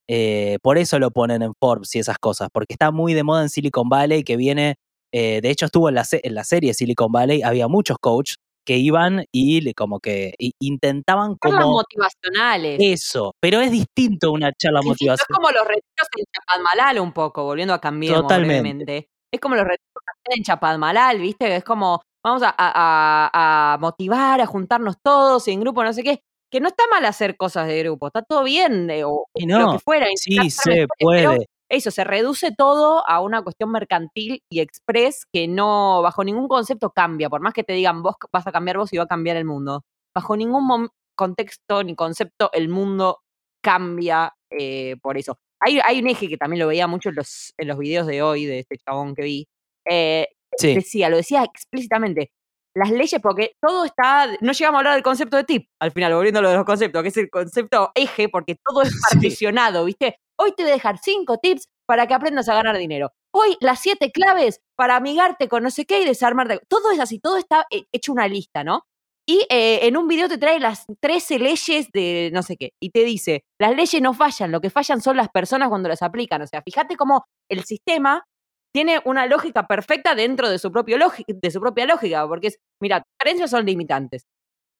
Eh, 0.09 0.59
por 0.63 0.79
eso 0.79 0.99
lo 0.99 1.11
ponen 1.11 1.43
en 1.43 1.53
Forbes 1.61 1.95
y 1.97 1.99
esas 1.99 2.19
cosas, 2.19 2.49
porque 2.53 2.75
está 2.75 2.93
muy 2.93 3.15
de 3.15 3.25
moda 3.25 3.43
en 3.43 3.49
Silicon 3.49 3.89
Valley, 3.89 4.23
que 4.23 4.37
viene, 4.37 4.77
de 5.13 5.51
hecho 5.51 5.67
estuvo 5.67 5.89
en 5.89 5.97
la, 5.97 6.07
en 6.11 6.35
la 6.35 6.45
serie 6.45 6.75
Silicon 6.75 7.11
Valley, 7.11 7.43
había 7.43 7.67
muchos 7.69 7.97
coaches 8.01 8.37
que 8.67 8.77
iban 8.77 9.25
y 9.33 9.61
le, 9.63 9.73
como 9.73 10.01
que 10.01 10.35
intentaban 10.61 11.37
como... 11.37 11.55
Charlas 11.55 11.69
motivacionales. 11.69 12.79
Eso, 12.81 13.35
pero 13.41 13.61
es 13.61 13.71
distinto 13.71 14.33
una 14.33 14.53
charla 14.53 14.83
motivacional. 14.83 15.27
Es 15.31 15.37
como 15.37 15.51
los 15.51 15.67
retiros 15.67 16.09
en 16.19 16.25
Chapadmalal 16.35 16.99
un 16.99 17.13
poco, 17.13 17.45
volviendo 17.45 17.73
a 17.73 17.81
cambiar 17.81 18.21
Totalmente. 18.23 19.09
Es 19.33 19.41
como 19.41 19.55
los 19.55 19.65
retiros 19.65 20.03
en 20.27 20.43
Chapadmalal, 20.43 21.19
¿viste? 21.21 21.57
Es 21.57 21.65
como, 21.65 22.03
vamos 22.23 22.43
a, 22.45 22.55
a, 22.59 23.79
motivar, 23.81 24.41
a 24.41 24.47
juntarnos 24.47 24.97
todos 25.03 25.47
en 25.49 25.61
grupo, 25.61 25.85
no 25.85 25.93
sé 25.93 26.03
qué. 26.03 26.21
Que 26.51 26.61
no 26.61 26.69
está 26.69 26.85
mal 26.91 27.05
hacer 27.05 27.37
cosas 27.37 27.67
de 27.67 27.83
grupo, 27.83 28.09
está 28.09 28.23
todo 28.23 28.45
bien, 28.45 28.91
eh, 28.91 29.05
o 29.05 29.27
lo 29.35 29.73
que 29.73 29.79
fuera. 29.79 30.07
Sí, 30.17 30.51
se 30.51 30.87
puede 30.99 31.47
eso, 31.69 31.91
se 31.91 32.05
reduce 32.05 32.53
todo 32.57 33.07
a 33.09 33.21
una 33.21 33.43
cuestión 33.43 33.73
mercantil 33.73 34.43
y 34.51 34.61
express 34.61 35.27
que 35.33 35.49
no, 35.49 36.01
bajo 36.03 36.23
ningún 36.23 36.49
concepto 36.49 36.91
cambia, 36.91 37.29
por 37.29 37.41
más 37.41 37.55
que 37.55 37.65
te 37.65 37.73
digan 37.73 38.03
vos 38.03 38.17
vas 38.33 38.47
a 38.47 38.53
cambiar 38.53 38.79
vos 38.79 38.93
y 38.93 38.99
va 38.99 39.05
a 39.05 39.09
cambiar 39.09 39.37
el 39.37 39.45
mundo. 39.45 39.85
Bajo 40.15 40.37
ningún 40.37 40.89
contexto 41.17 41.83
ni 41.83 41.97
concepto 41.97 42.51
el 42.53 42.69
mundo 42.69 43.21
cambia 43.63 44.33
eh, 44.51 44.97
por 45.03 45.19
eso. 45.19 45.39
Hay, 45.61 45.81
hay, 45.83 46.01
un 46.01 46.09
eje 46.09 46.29
que 46.29 46.37
también 46.37 46.61
lo 46.61 46.69
veía 46.69 46.87
mucho 46.87 47.09
en 47.09 47.17
los, 47.17 47.53
en 47.57 47.69
los 47.69 47.79
videos 47.79 48.07
de 48.07 48.23
hoy, 48.23 48.45
de 48.45 48.61
este 48.61 48.77
chabón 48.79 49.15
que 49.15 49.23
vi. 49.23 49.49
Eh, 49.89 50.29
decía, 50.61 51.09
lo 51.09 51.17
decía 51.17 51.43
explícitamente. 51.43 52.31
Las 52.75 52.91
leyes, 52.91 53.21
porque 53.23 53.53
todo 53.61 53.87
está. 53.87 54.27
No 54.43 54.53
llegamos 54.53 54.77
a 54.77 54.81
hablar 54.81 54.95
del 54.95 55.03
concepto 55.03 55.39
de 55.39 55.45
tip, 55.45 55.69
al 55.81 55.93
final, 55.93 56.15
volviendo 56.15 56.41
a 56.41 56.43
lo 56.43 56.51
de 56.51 56.57
los 56.57 56.65
conceptos, 56.67 57.03
que 57.03 57.09
es 57.09 57.17
el 57.17 57.31
concepto 57.31 57.91
eje, 57.95 58.29
porque 58.29 58.57
todo 58.63 58.83
es 58.83 58.91
particionado, 59.11 59.87
¿viste? 59.87 60.19
Hoy 60.39 60.53
te 60.53 60.63
voy 60.63 60.73
a 60.73 60.75
dejar 60.75 60.99
cinco 60.99 61.39
tips 61.39 61.69
para 61.87 62.07
que 62.07 62.15
aprendas 62.15 62.49
a 62.49 62.55
ganar 62.55 62.77
dinero. 62.77 63.13
Hoy 63.33 63.57
las 63.61 63.81
siete 63.81 64.11
claves 64.13 64.61
para 64.77 64.97
amigarte 64.97 65.49
con 65.49 65.63
no 65.63 65.71
sé 65.71 65.87
qué 65.87 66.03
y 66.03 66.05
desarmarte. 66.05 66.61
Todo 66.69 66.91
es 66.91 67.01
así, 67.01 67.19
todo 67.19 67.37
está 67.37 67.67
hecho 67.71 68.13
una 68.13 68.29
lista, 68.29 68.65
¿no? 68.65 68.83
Y 69.29 69.45
eh, 69.51 69.81
en 69.83 69.97
un 69.97 70.07
video 70.07 70.29
te 70.29 70.39
trae 70.39 70.61
las 70.61 70.87
13 71.01 71.39
leyes 71.41 71.91
de 71.93 72.31
no 72.33 72.43
sé 72.43 72.57
qué. 72.57 72.71
Y 72.81 72.91
te 72.91 73.05
dice, 73.05 73.45
las 73.59 73.75
leyes 73.75 74.01
no 74.01 74.15
fallan, 74.15 74.53
lo 74.53 74.61
que 74.61 74.71
fallan 74.71 75.01
son 75.01 75.17
las 75.17 75.29
personas 75.31 75.69
cuando 75.69 75.89
las 75.89 76.03
aplican. 76.03 76.43
O 76.43 76.47
sea, 76.47 76.63
fíjate 76.63 76.97
cómo 76.97 77.25
el 77.51 77.65
sistema 77.65 78.25
tiene 78.73 79.01
una 79.05 79.27
lógica 79.27 79.67
perfecta 79.67 80.15
dentro 80.15 80.49
de 80.49 80.59
su, 80.59 80.71
de 80.71 81.51
su 81.51 81.61
propia 81.61 81.87
lógica. 81.87 82.29
Porque 82.29 82.49
es, 82.49 82.59
mira, 82.81 83.01
tus 83.01 83.13
creencias 83.19 83.51
son 83.51 83.67
limitantes. 83.67 84.27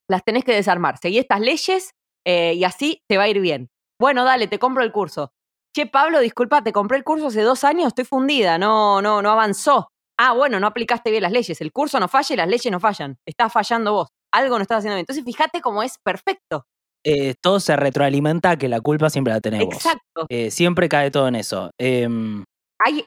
Las 0.09 0.23
tenés 0.23 0.45
que 0.45 0.53
desarmar. 0.53 0.99
Seguí 0.99 1.19
estas 1.19 1.41
leyes 1.41 1.91
eh, 2.25 2.55
y 2.55 2.63
así 2.65 3.01
te 3.09 3.17
va 3.17 3.25
a 3.25 3.29
ir 3.29 3.41
bien. 3.41 3.69
Bueno, 4.01 4.25
dale, 4.25 4.47
te 4.47 4.59
compro 4.61 4.85
el 4.85 4.93
curso. 4.93 5.33
Che, 5.77 5.85
Pablo, 5.85 6.21
disculpa, 6.21 6.63
te 6.63 6.73
compré 6.73 6.97
el 6.97 7.05
curso 7.05 7.27
hace 7.27 7.43
dos 7.43 7.63
años, 7.63 7.89
estoy 7.89 8.07
fundida, 8.07 8.57
no, 8.57 9.03
no, 9.03 9.21
no 9.21 9.31
avanzó. 9.31 9.91
Ah, 10.19 10.33
bueno, 10.33 10.59
no 10.59 10.69
aplicaste 10.69 11.11
bien 11.11 11.23
las 11.23 11.33
leyes. 11.33 11.61
El 11.61 11.71
curso 11.71 12.01
no 12.01 12.09
falla 12.09 12.33
y 12.33 12.37
las 12.39 12.49
leyes 12.49 12.73
no 12.73 12.81
fallan. 12.81 13.19
Estás 13.27 13.53
fallando 13.53 13.93
vos. 13.93 14.09
Algo 14.33 14.57
no 14.57 14.63
estás 14.63 14.79
haciendo 14.79 14.95
bien. 14.95 15.03
Entonces, 15.03 15.23
fíjate 15.23 15.61
cómo 15.61 15.83
es 15.83 15.99
perfecto. 16.03 16.65
Eh, 17.05 17.35
todo 17.43 17.61
se 17.61 17.77
retroalimenta 17.77 18.57
que 18.57 18.71
la 18.71 18.81
culpa 18.81 19.11
siempre 19.11 19.35
la 19.35 19.43
tenemos. 19.43 19.75
Exacto. 19.75 20.25
Eh, 20.31 20.51
siempre 20.51 20.89
cae 20.89 21.11
todo 21.11 21.29
en 21.29 21.35
eso. 21.35 21.69
Em, 21.79 22.43
hay, 22.83 23.05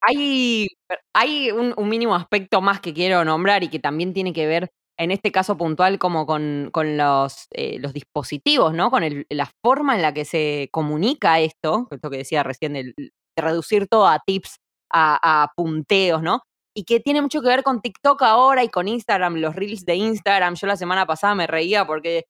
hay, 0.00 0.68
hay 1.12 1.50
un, 1.50 1.74
mínimo 1.88 2.14
aspecto 2.14 2.60
más 2.60 2.80
que 2.80 2.94
quiero 2.94 3.24
nombrar 3.24 3.64
y 3.64 3.68
que 3.68 3.80
también 3.80 4.14
tiene 4.14 4.32
que 4.32 4.46
ver 4.46 4.70
en 5.02 5.10
este 5.10 5.32
caso 5.32 5.56
puntual 5.56 5.98
como 5.98 6.26
con, 6.26 6.70
los, 6.72 7.46
eh, 7.50 7.78
los 7.80 7.92
dispositivos, 7.92 8.72
¿no? 8.72 8.90
Con 8.90 9.02
la 9.28 9.50
forma 9.64 9.96
en 9.96 10.02
la 10.02 10.14
que 10.14 10.24
se 10.24 10.68
comunica 10.70 11.40
esto, 11.40 11.88
esto 11.90 12.10
que 12.10 12.18
decía 12.18 12.42
recién, 12.42 12.74
de, 12.74 12.94
reducir 13.36 13.88
todo 13.88 14.06
a 14.06 14.20
tips, 14.24 14.58
a, 14.92 15.50
punteos, 15.56 16.22
¿no? 16.22 16.42
Y 16.74 16.84
que 16.84 17.00
tiene 17.00 17.20
mucho 17.20 17.42
que 17.42 17.48
ver 17.48 17.62
con 17.62 17.80
TikTok 17.80 18.22
ahora 18.22 18.62
y 18.62 18.68
con 18.68 18.88
Instagram, 18.88 19.36
los 19.36 19.56
reels 19.56 19.84
de 19.84 19.96
Instagram. 19.96 20.54
Yo 20.54 20.66
la 20.66 20.76
semana 20.76 21.04
pasada 21.06 21.34
me 21.34 21.46
reía 21.46 21.86
porque 21.86 22.24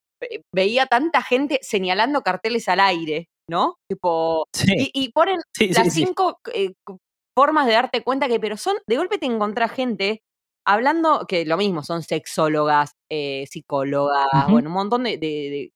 veía 0.54 0.86
tanta 0.86 1.22
gente 1.22 1.58
señalando 1.62 2.22
carteles 2.22 2.68
al 2.68 2.80
aire, 2.80 3.28
¿no? 3.48 3.76
Tipo, 3.88 4.46
y, 4.94 5.12
ponen 5.12 5.40
las 5.58 5.92
cinco 5.92 6.38
eh, 6.54 6.72
formas 7.36 7.66
de 7.66 7.72
darte 7.72 8.02
cuenta 8.02 8.28
que, 8.28 8.40
pero 8.40 8.56
son, 8.56 8.76
de 8.86 8.96
golpe 8.96 9.18
te 9.18 9.26
encontrás 9.26 9.72
gente 9.72 10.22
hablando, 10.64 11.26
que 11.26 11.44
lo 11.44 11.56
mismo, 11.56 11.82
son 11.82 12.02
sexólogas, 12.02 12.96
eh, 13.10 13.46
psicólogas, 13.50 14.26
bueno, 14.48 14.68
un 14.68 14.74
montón 14.74 15.04
de, 15.04 15.72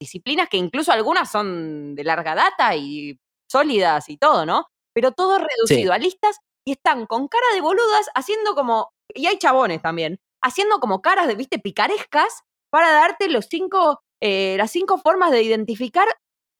disciplinas 0.00 0.48
que 0.48 0.56
incluso 0.56 0.92
algunas 0.92 1.30
son 1.30 1.94
de 1.94 2.04
larga 2.04 2.34
data 2.34 2.76
y 2.76 3.18
sólidas 3.50 4.08
y 4.08 4.16
todo, 4.16 4.46
¿no? 4.46 4.66
Pero 4.94 5.12
todo 5.12 5.38
reducido 5.38 5.92
a 5.92 5.98
listas 5.98 6.38
y 6.64 6.72
están 6.72 7.06
con 7.06 7.28
cara 7.28 7.46
de 7.54 7.60
boludas 7.60 8.08
haciendo 8.14 8.54
como, 8.54 8.92
y 9.14 9.26
hay 9.26 9.38
chabones 9.38 9.82
también, 9.82 10.20
haciendo 10.42 10.78
como 10.78 11.02
caras 11.02 11.26
de, 11.26 11.34
viste, 11.34 11.58
picarescas 11.58 12.42
para 12.70 12.92
darte 12.92 13.28
los 13.28 13.46
cinco, 13.46 14.02
eh, 14.20 14.56
las 14.58 14.70
cinco 14.70 14.98
formas 14.98 15.30
de 15.30 15.42
identificar 15.42 16.06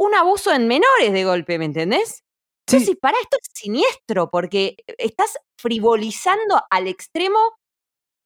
un 0.00 0.14
abuso 0.14 0.52
en 0.52 0.66
menores 0.66 1.12
de 1.12 1.24
golpe, 1.24 1.58
¿me 1.58 1.66
entendés? 1.66 2.24
Entonces, 2.66 2.96
para 3.00 3.18
esto 3.18 3.38
es 3.40 3.48
siniestro, 3.54 4.30
porque 4.30 4.76
estás 4.98 5.38
frivolizando 5.58 6.62
al 6.70 6.86
extremo 6.86 7.38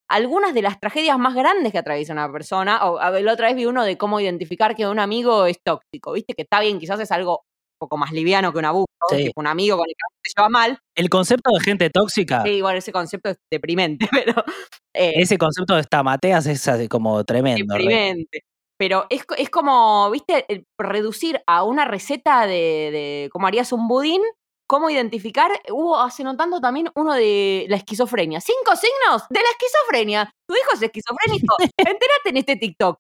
algunas 0.09 0.55
de 0.55 0.63
las 0.63 0.79
tragedias 0.79 1.19
más 1.19 1.35
grandes 1.35 1.73
que 1.73 1.79
atraviesa 1.79 2.13
una 2.13 2.31
persona. 2.31 2.85
O, 2.85 2.99
la 2.99 3.33
otra 3.33 3.49
vez 3.49 3.57
vi 3.57 3.67
uno 3.67 3.85
de 3.85 3.97
cómo 3.97 4.21
identificar 4.21 4.75
que 4.77 4.87
un 4.87 4.99
amigo 4.99 5.47
es 5.47 5.59
tóxico. 5.63 6.13
Viste 6.13 6.35
que 6.35 6.43
está 6.43 6.61
bien, 6.61 6.79
quizás 6.79 7.01
es 7.01 7.11
algo 7.13 7.39
un 7.39 7.89
poco 7.89 7.97
más 7.97 8.13
liviano 8.13 8.53
que 8.53 8.59
un 8.59 8.65
abuso, 8.65 8.87
un 9.37 9.47
amigo 9.47 9.77
con 9.77 9.89
el 9.89 9.95
que 9.95 10.31
se 10.31 10.35
lleva 10.37 10.49
mal. 10.49 10.79
El 10.95 11.09
concepto 11.09 11.51
de 11.53 11.61
gente 11.65 11.91
tóxica. 11.91 12.43
Sí, 12.43 12.51
igual 12.51 12.77
ese 12.77 12.93
concepto 12.93 13.31
es 13.31 13.39
deprimente, 13.51 14.09
pero. 14.27 14.45
Eh, 14.95 15.15
ese 15.17 15.39
concepto 15.39 15.75
de 15.75 15.81
estamateas 15.81 16.47
es 16.47 16.69
así 16.69 16.89
como 16.89 17.25
tremendo. 17.25 17.75
Deprimente. 17.75 18.45
Pero 18.79 19.07
es, 19.11 19.25
es 19.39 19.49
como, 19.49 20.11
viste, 20.11 20.67
reducir 20.79 21.41
a 21.47 21.63
una 21.63 21.85
receta 21.85 22.47
de, 22.47 22.53
de 22.53 23.29
cómo 23.33 23.47
harías 23.47 23.73
un 23.73 23.87
budín 23.87 24.23
cómo 24.73 24.89
identificar. 24.89 25.51
Hubo 25.69 25.99
hace 26.01 26.25
no 26.25 26.35
tanto 26.35 26.59
también 26.59 26.89
uno 26.95 27.13
de 27.13 27.67
la 27.69 27.77
esquizofrenia. 27.77 28.41
Cinco 28.41 28.75
signos 28.75 29.29
de 29.29 29.41
la 29.41 29.49
esquizofrenia. 29.51 30.33
Tu 30.49 30.55
hijo 30.55 30.71
es 30.73 30.83
esquizofrénico. 30.83 31.55
Entérate 31.77 32.31
en 32.31 32.37
este 32.39 32.57
TikTok. 32.57 32.97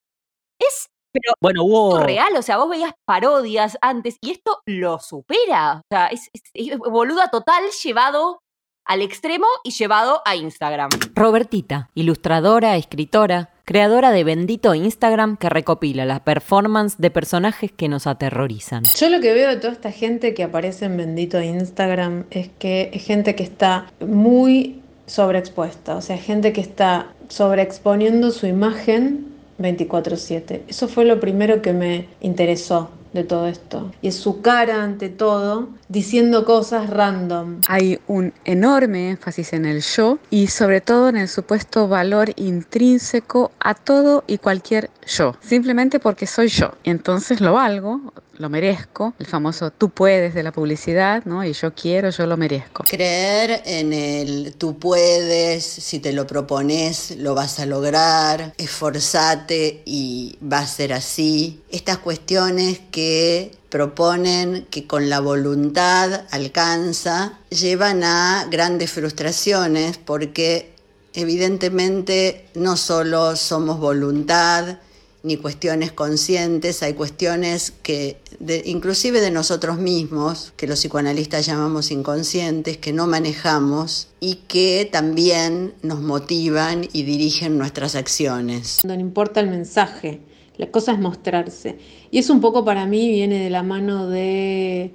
Es 0.58 0.88
pero 1.14 1.34
bueno, 1.42 1.62
hubo... 1.64 2.00
real, 2.00 2.34
o 2.36 2.42
sea, 2.42 2.56
vos 2.56 2.70
veías 2.70 2.92
parodias 3.06 3.76
antes 3.82 4.16
y 4.20 4.30
esto 4.32 4.60
lo 4.66 4.98
supera. 4.98 5.78
O 5.78 5.82
sea, 5.90 6.06
es, 6.08 6.30
es 6.32 6.78
boluda 6.78 7.28
total 7.28 7.64
llevado 7.82 8.42
al 8.86 9.00
extremo 9.00 9.46
y 9.64 9.70
llevado 9.70 10.20
a 10.26 10.36
Instagram. 10.36 10.90
Robertita, 11.14 11.90
ilustradora, 11.94 12.76
escritora, 12.76 13.51
creadora 13.64 14.10
de 14.10 14.24
Bendito 14.24 14.74
Instagram 14.74 15.36
que 15.36 15.48
recopila 15.48 16.04
las 16.04 16.20
performances 16.20 16.98
de 16.98 17.10
personajes 17.10 17.70
que 17.72 17.88
nos 17.88 18.06
aterrorizan. 18.06 18.82
Yo 18.96 19.08
lo 19.08 19.20
que 19.20 19.32
veo 19.32 19.50
de 19.50 19.56
toda 19.56 19.72
esta 19.72 19.92
gente 19.92 20.34
que 20.34 20.42
aparece 20.42 20.86
en 20.86 20.96
Bendito 20.96 21.40
Instagram 21.40 22.24
es 22.30 22.48
que 22.58 22.90
es 22.92 23.04
gente 23.04 23.34
que 23.34 23.42
está 23.42 23.86
muy 24.00 24.80
sobreexpuesta, 25.06 25.96
o 25.96 26.02
sea, 26.02 26.16
gente 26.16 26.52
que 26.52 26.60
está 26.60 27.12
sobreexponiendo 27.28 28.30
su 28.30 28.46
imagen 28.46 29.26
24/7. 29.58 30.62
Eso 30.68 30.88
fue 30.88 31.04
lo 31.04 31.20
primero 31.20 31.62
que 31.62 31.72
me 31.72 32.08
interesó 32.20 32.90
de 33.12 33.24
todo 33.24 33.46
esto. 33.46 33.90
Y 34.00 34.08
es 34.08 34.16
su 34.16 34.40
cara 34.40 34.82
ante 34.82 35.08
todo 35.08 35.68
diciendo 35.88 36.44
cosas 36.44 36.90
random. 36.90 37.60
Hay 37.68 38.00
un 38.06 38.32
enorme 38.44 39.10
énfasis 39.10 39.52
en 39.52 39.64
el 39.64 39.82
yo 39.82 40.18
y 40.30 40.48
sobre 40.48 40.80
todo 40.80 41.08
en 41.08 41.16
el 41.16 41.28
supuesto 41.28 41.88
valor 41.88 42.32
intrínseco 42.36 43.52
a 43.60 43.74
todo 43.74 44.24
y 44.26 44.38
cualquier 44.38 44.90
yo, 45.06 45.36
simplemente 45.40 46.00
porque 46.00 46.26
soy 46.26 46.48
yo. 46.48 46.72
Entonces 46.84 47.40
lo 47.40 47.54
valgo, 47.54 48.00
lo 48.42 48.50
merezco, 48.50 49.14
el 49.18 49.26
famoso 49.26 49.70
tú 49.70 49.88
puedes 49.88 50.34
de 50.34 50.42
la 50.42 50.52
publicidad, 50.52 51.24
¿no? 51.24 51.44
Y 51.44 51.54
yo 51.54 51.72
quiero, 51.74 52.10
yo 52.10 52.26
lo 52.26 52.36
merezco. 52.36 52.84
Creer 52.84 53.62
en 53.64 53.92
el 53.94 54.54
tú 54.58 54.78
puedes, 54.78 55.64
si 55.64 56.00
te 56.00 56.12
lo 56.12 56.26
propones, 56.26 57.16
lo 57.16 57.34
vas 57.34 57.58
a 57.60 57.66
lograr, 57.66 58.52
esforzate 58.58 59.82
y 59.86 60.36
va 60.42 60.58
a 60.58 60.66
ser 60.66 60.92
así. 60.92 61.62
Estas 61.70 61.98
cuestiones 61.98 62.80
que 62.90 63.52
proponen 63.70 64.66
que 64.70 64.86
con 64.86 65.08
la 65.08 65.20
voluntad 65.20 66.24
alcanza, 66.30 67.38
llevan 67.48 68.04
a 68.04 68.46
grandes 68.50 68.90
frustraciones 68.90 69.96
porque 69.96 70.74
evidentemente 71.14 72.48
no 72.54 72.76
solo 72.76 73.36
somos 73.36 73.78
voluntad, 73.78 74.78
ni 75.22 75.36
cuestiones 75.36 75.92
conscientes, 75.92 76.82
hay 76.82 76.94
cuestiones 76.94 77.72
que 77.82 78.16
inclusive 78.64 79.20
de 79.20 79.30
nosotros 79.30 79.78
mismos, 79.78 80.52
que 80.56 80.66
los 80.66 80.80
psicoanalistas 80.80 81.46
llamamos 81.46 81.90
inconscientes, 81.90 82.76
que 82.76 82.92
no 82.92 83.06
manejamos 83.06 84.08
y 84.18 84.36
que 84.48 84.88
también 84.90 85.74
nos 85.82 86.00
motivan 86.00 86.88
y 86.92 87.04
dirigen 87.04 87.56
nuestras 87.56 87.94
acciones. 87.94 88.78
No 88.84 88.94
importa 88.94 89.40
el 89.40 89.48
mensaje, 89.48 90.20
la 90.56 90.70
cosa 90.70 90.92
es 90.92 90.98
mostrarse. 90.98 91.78
Y 92.10 92.18
eso 92.18 92.32
un 92.32 92.40
poco 92.40 92.64
para 92.64 92.86
mí 92.86 93.08
viene 93.08 93.38
de 93.38 93.50
la 93.50 93.62
mano 93.62 94.08
de 94.08 94.92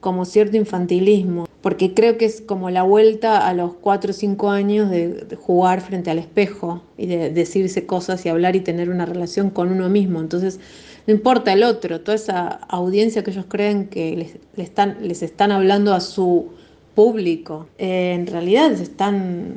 como 0.00 0.24
cierto 0.24 0.56
infantilismo, 0.56 1.46
porque 1.60 1.92
creo 1.92 2.16
que 2.16 2.24
es 2.24 2.40
como 2.40 2.70
la 2.70 2.82
vuelta 2.82 3.46
a 3.46 3.52
los 3.52 3.74
4 3.74 4.10
o 4.10 4.14
5 4.14 4.50
años 4.50 4.90
de, 4.90 5.26
jugar 5.36 5.82
frente 5.82 6.10
al 6.10 6.18
espejo 6.18 6.82
y 6.96 7.06
de 7.06 7.30
decirse 7.30 7.86
cosas 7.86 8.24
y 8.24 8.30
hablar 8.30 8.56
y 8.56 8.60
tener 8.60 8.88
una 8.88 9.04
relación 9.04 9.50
con 9.50 9.70
uno 9.70 9.88
mismo. 9.88 10.20
Entonces, 10.20 10.58
no 11.06 11.12
importa 11.12 11.52
el 11.52 11.62
otro, 11.62 12.00
toda 12.00 12.14
esa 12.14 12.48
audiencia 12.48 13.22
que 13.22 13.30
ellos 13.30 13.44
creen 13.48 13.88
que 13.88 14.16
les, 14.56 14.64
están, 14.64 14.96
les 15.02 15.22
están 15.22 15.52
hablando 15.52 15.92
a 15.92 16.00
su 16.00 16.48
público, 16.94 17.66
eh, 17.78 18.12
en 18.14 18.26
realidad 18.26 18.74
se 18.76 18.82
están, 18.82 19.54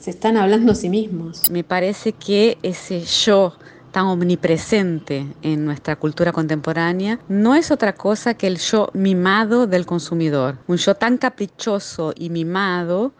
se 0.00 0.10
están 0.10 0.36
hablando 0.36 0.72
a 0.72 0.74
sí 0.74 0.88
mismos. 0.88 1.50
Me 1.50 1.64
parece 1.64 2.12
que 2.12 2.56
ese 2.62 3.00
yo 3.00 3.54
tan 3.92 4.06
omnipresente 4.06 5.26
en 5.42 5.64
nuestra 5.64 5.96
cultura 5.96 6.32
contemporánea, 6.32 7.20
no 7.28 7.54
es 7.54 7.70
otra 7.70 7.94
cosa 7.94 8.34
que 8.34 8.46
el 8.48 8.58
yo 8.58 8.90
mimado 8.94 9.66
del 9.66 9.86
consumidor. 9.86 10.58
Un 10.66 10.78
yo 10.78 10.96
tan 10.96 11.18
caprichoso 11.18 12.12
y 12.16 12.30
mimado 12.30 13.12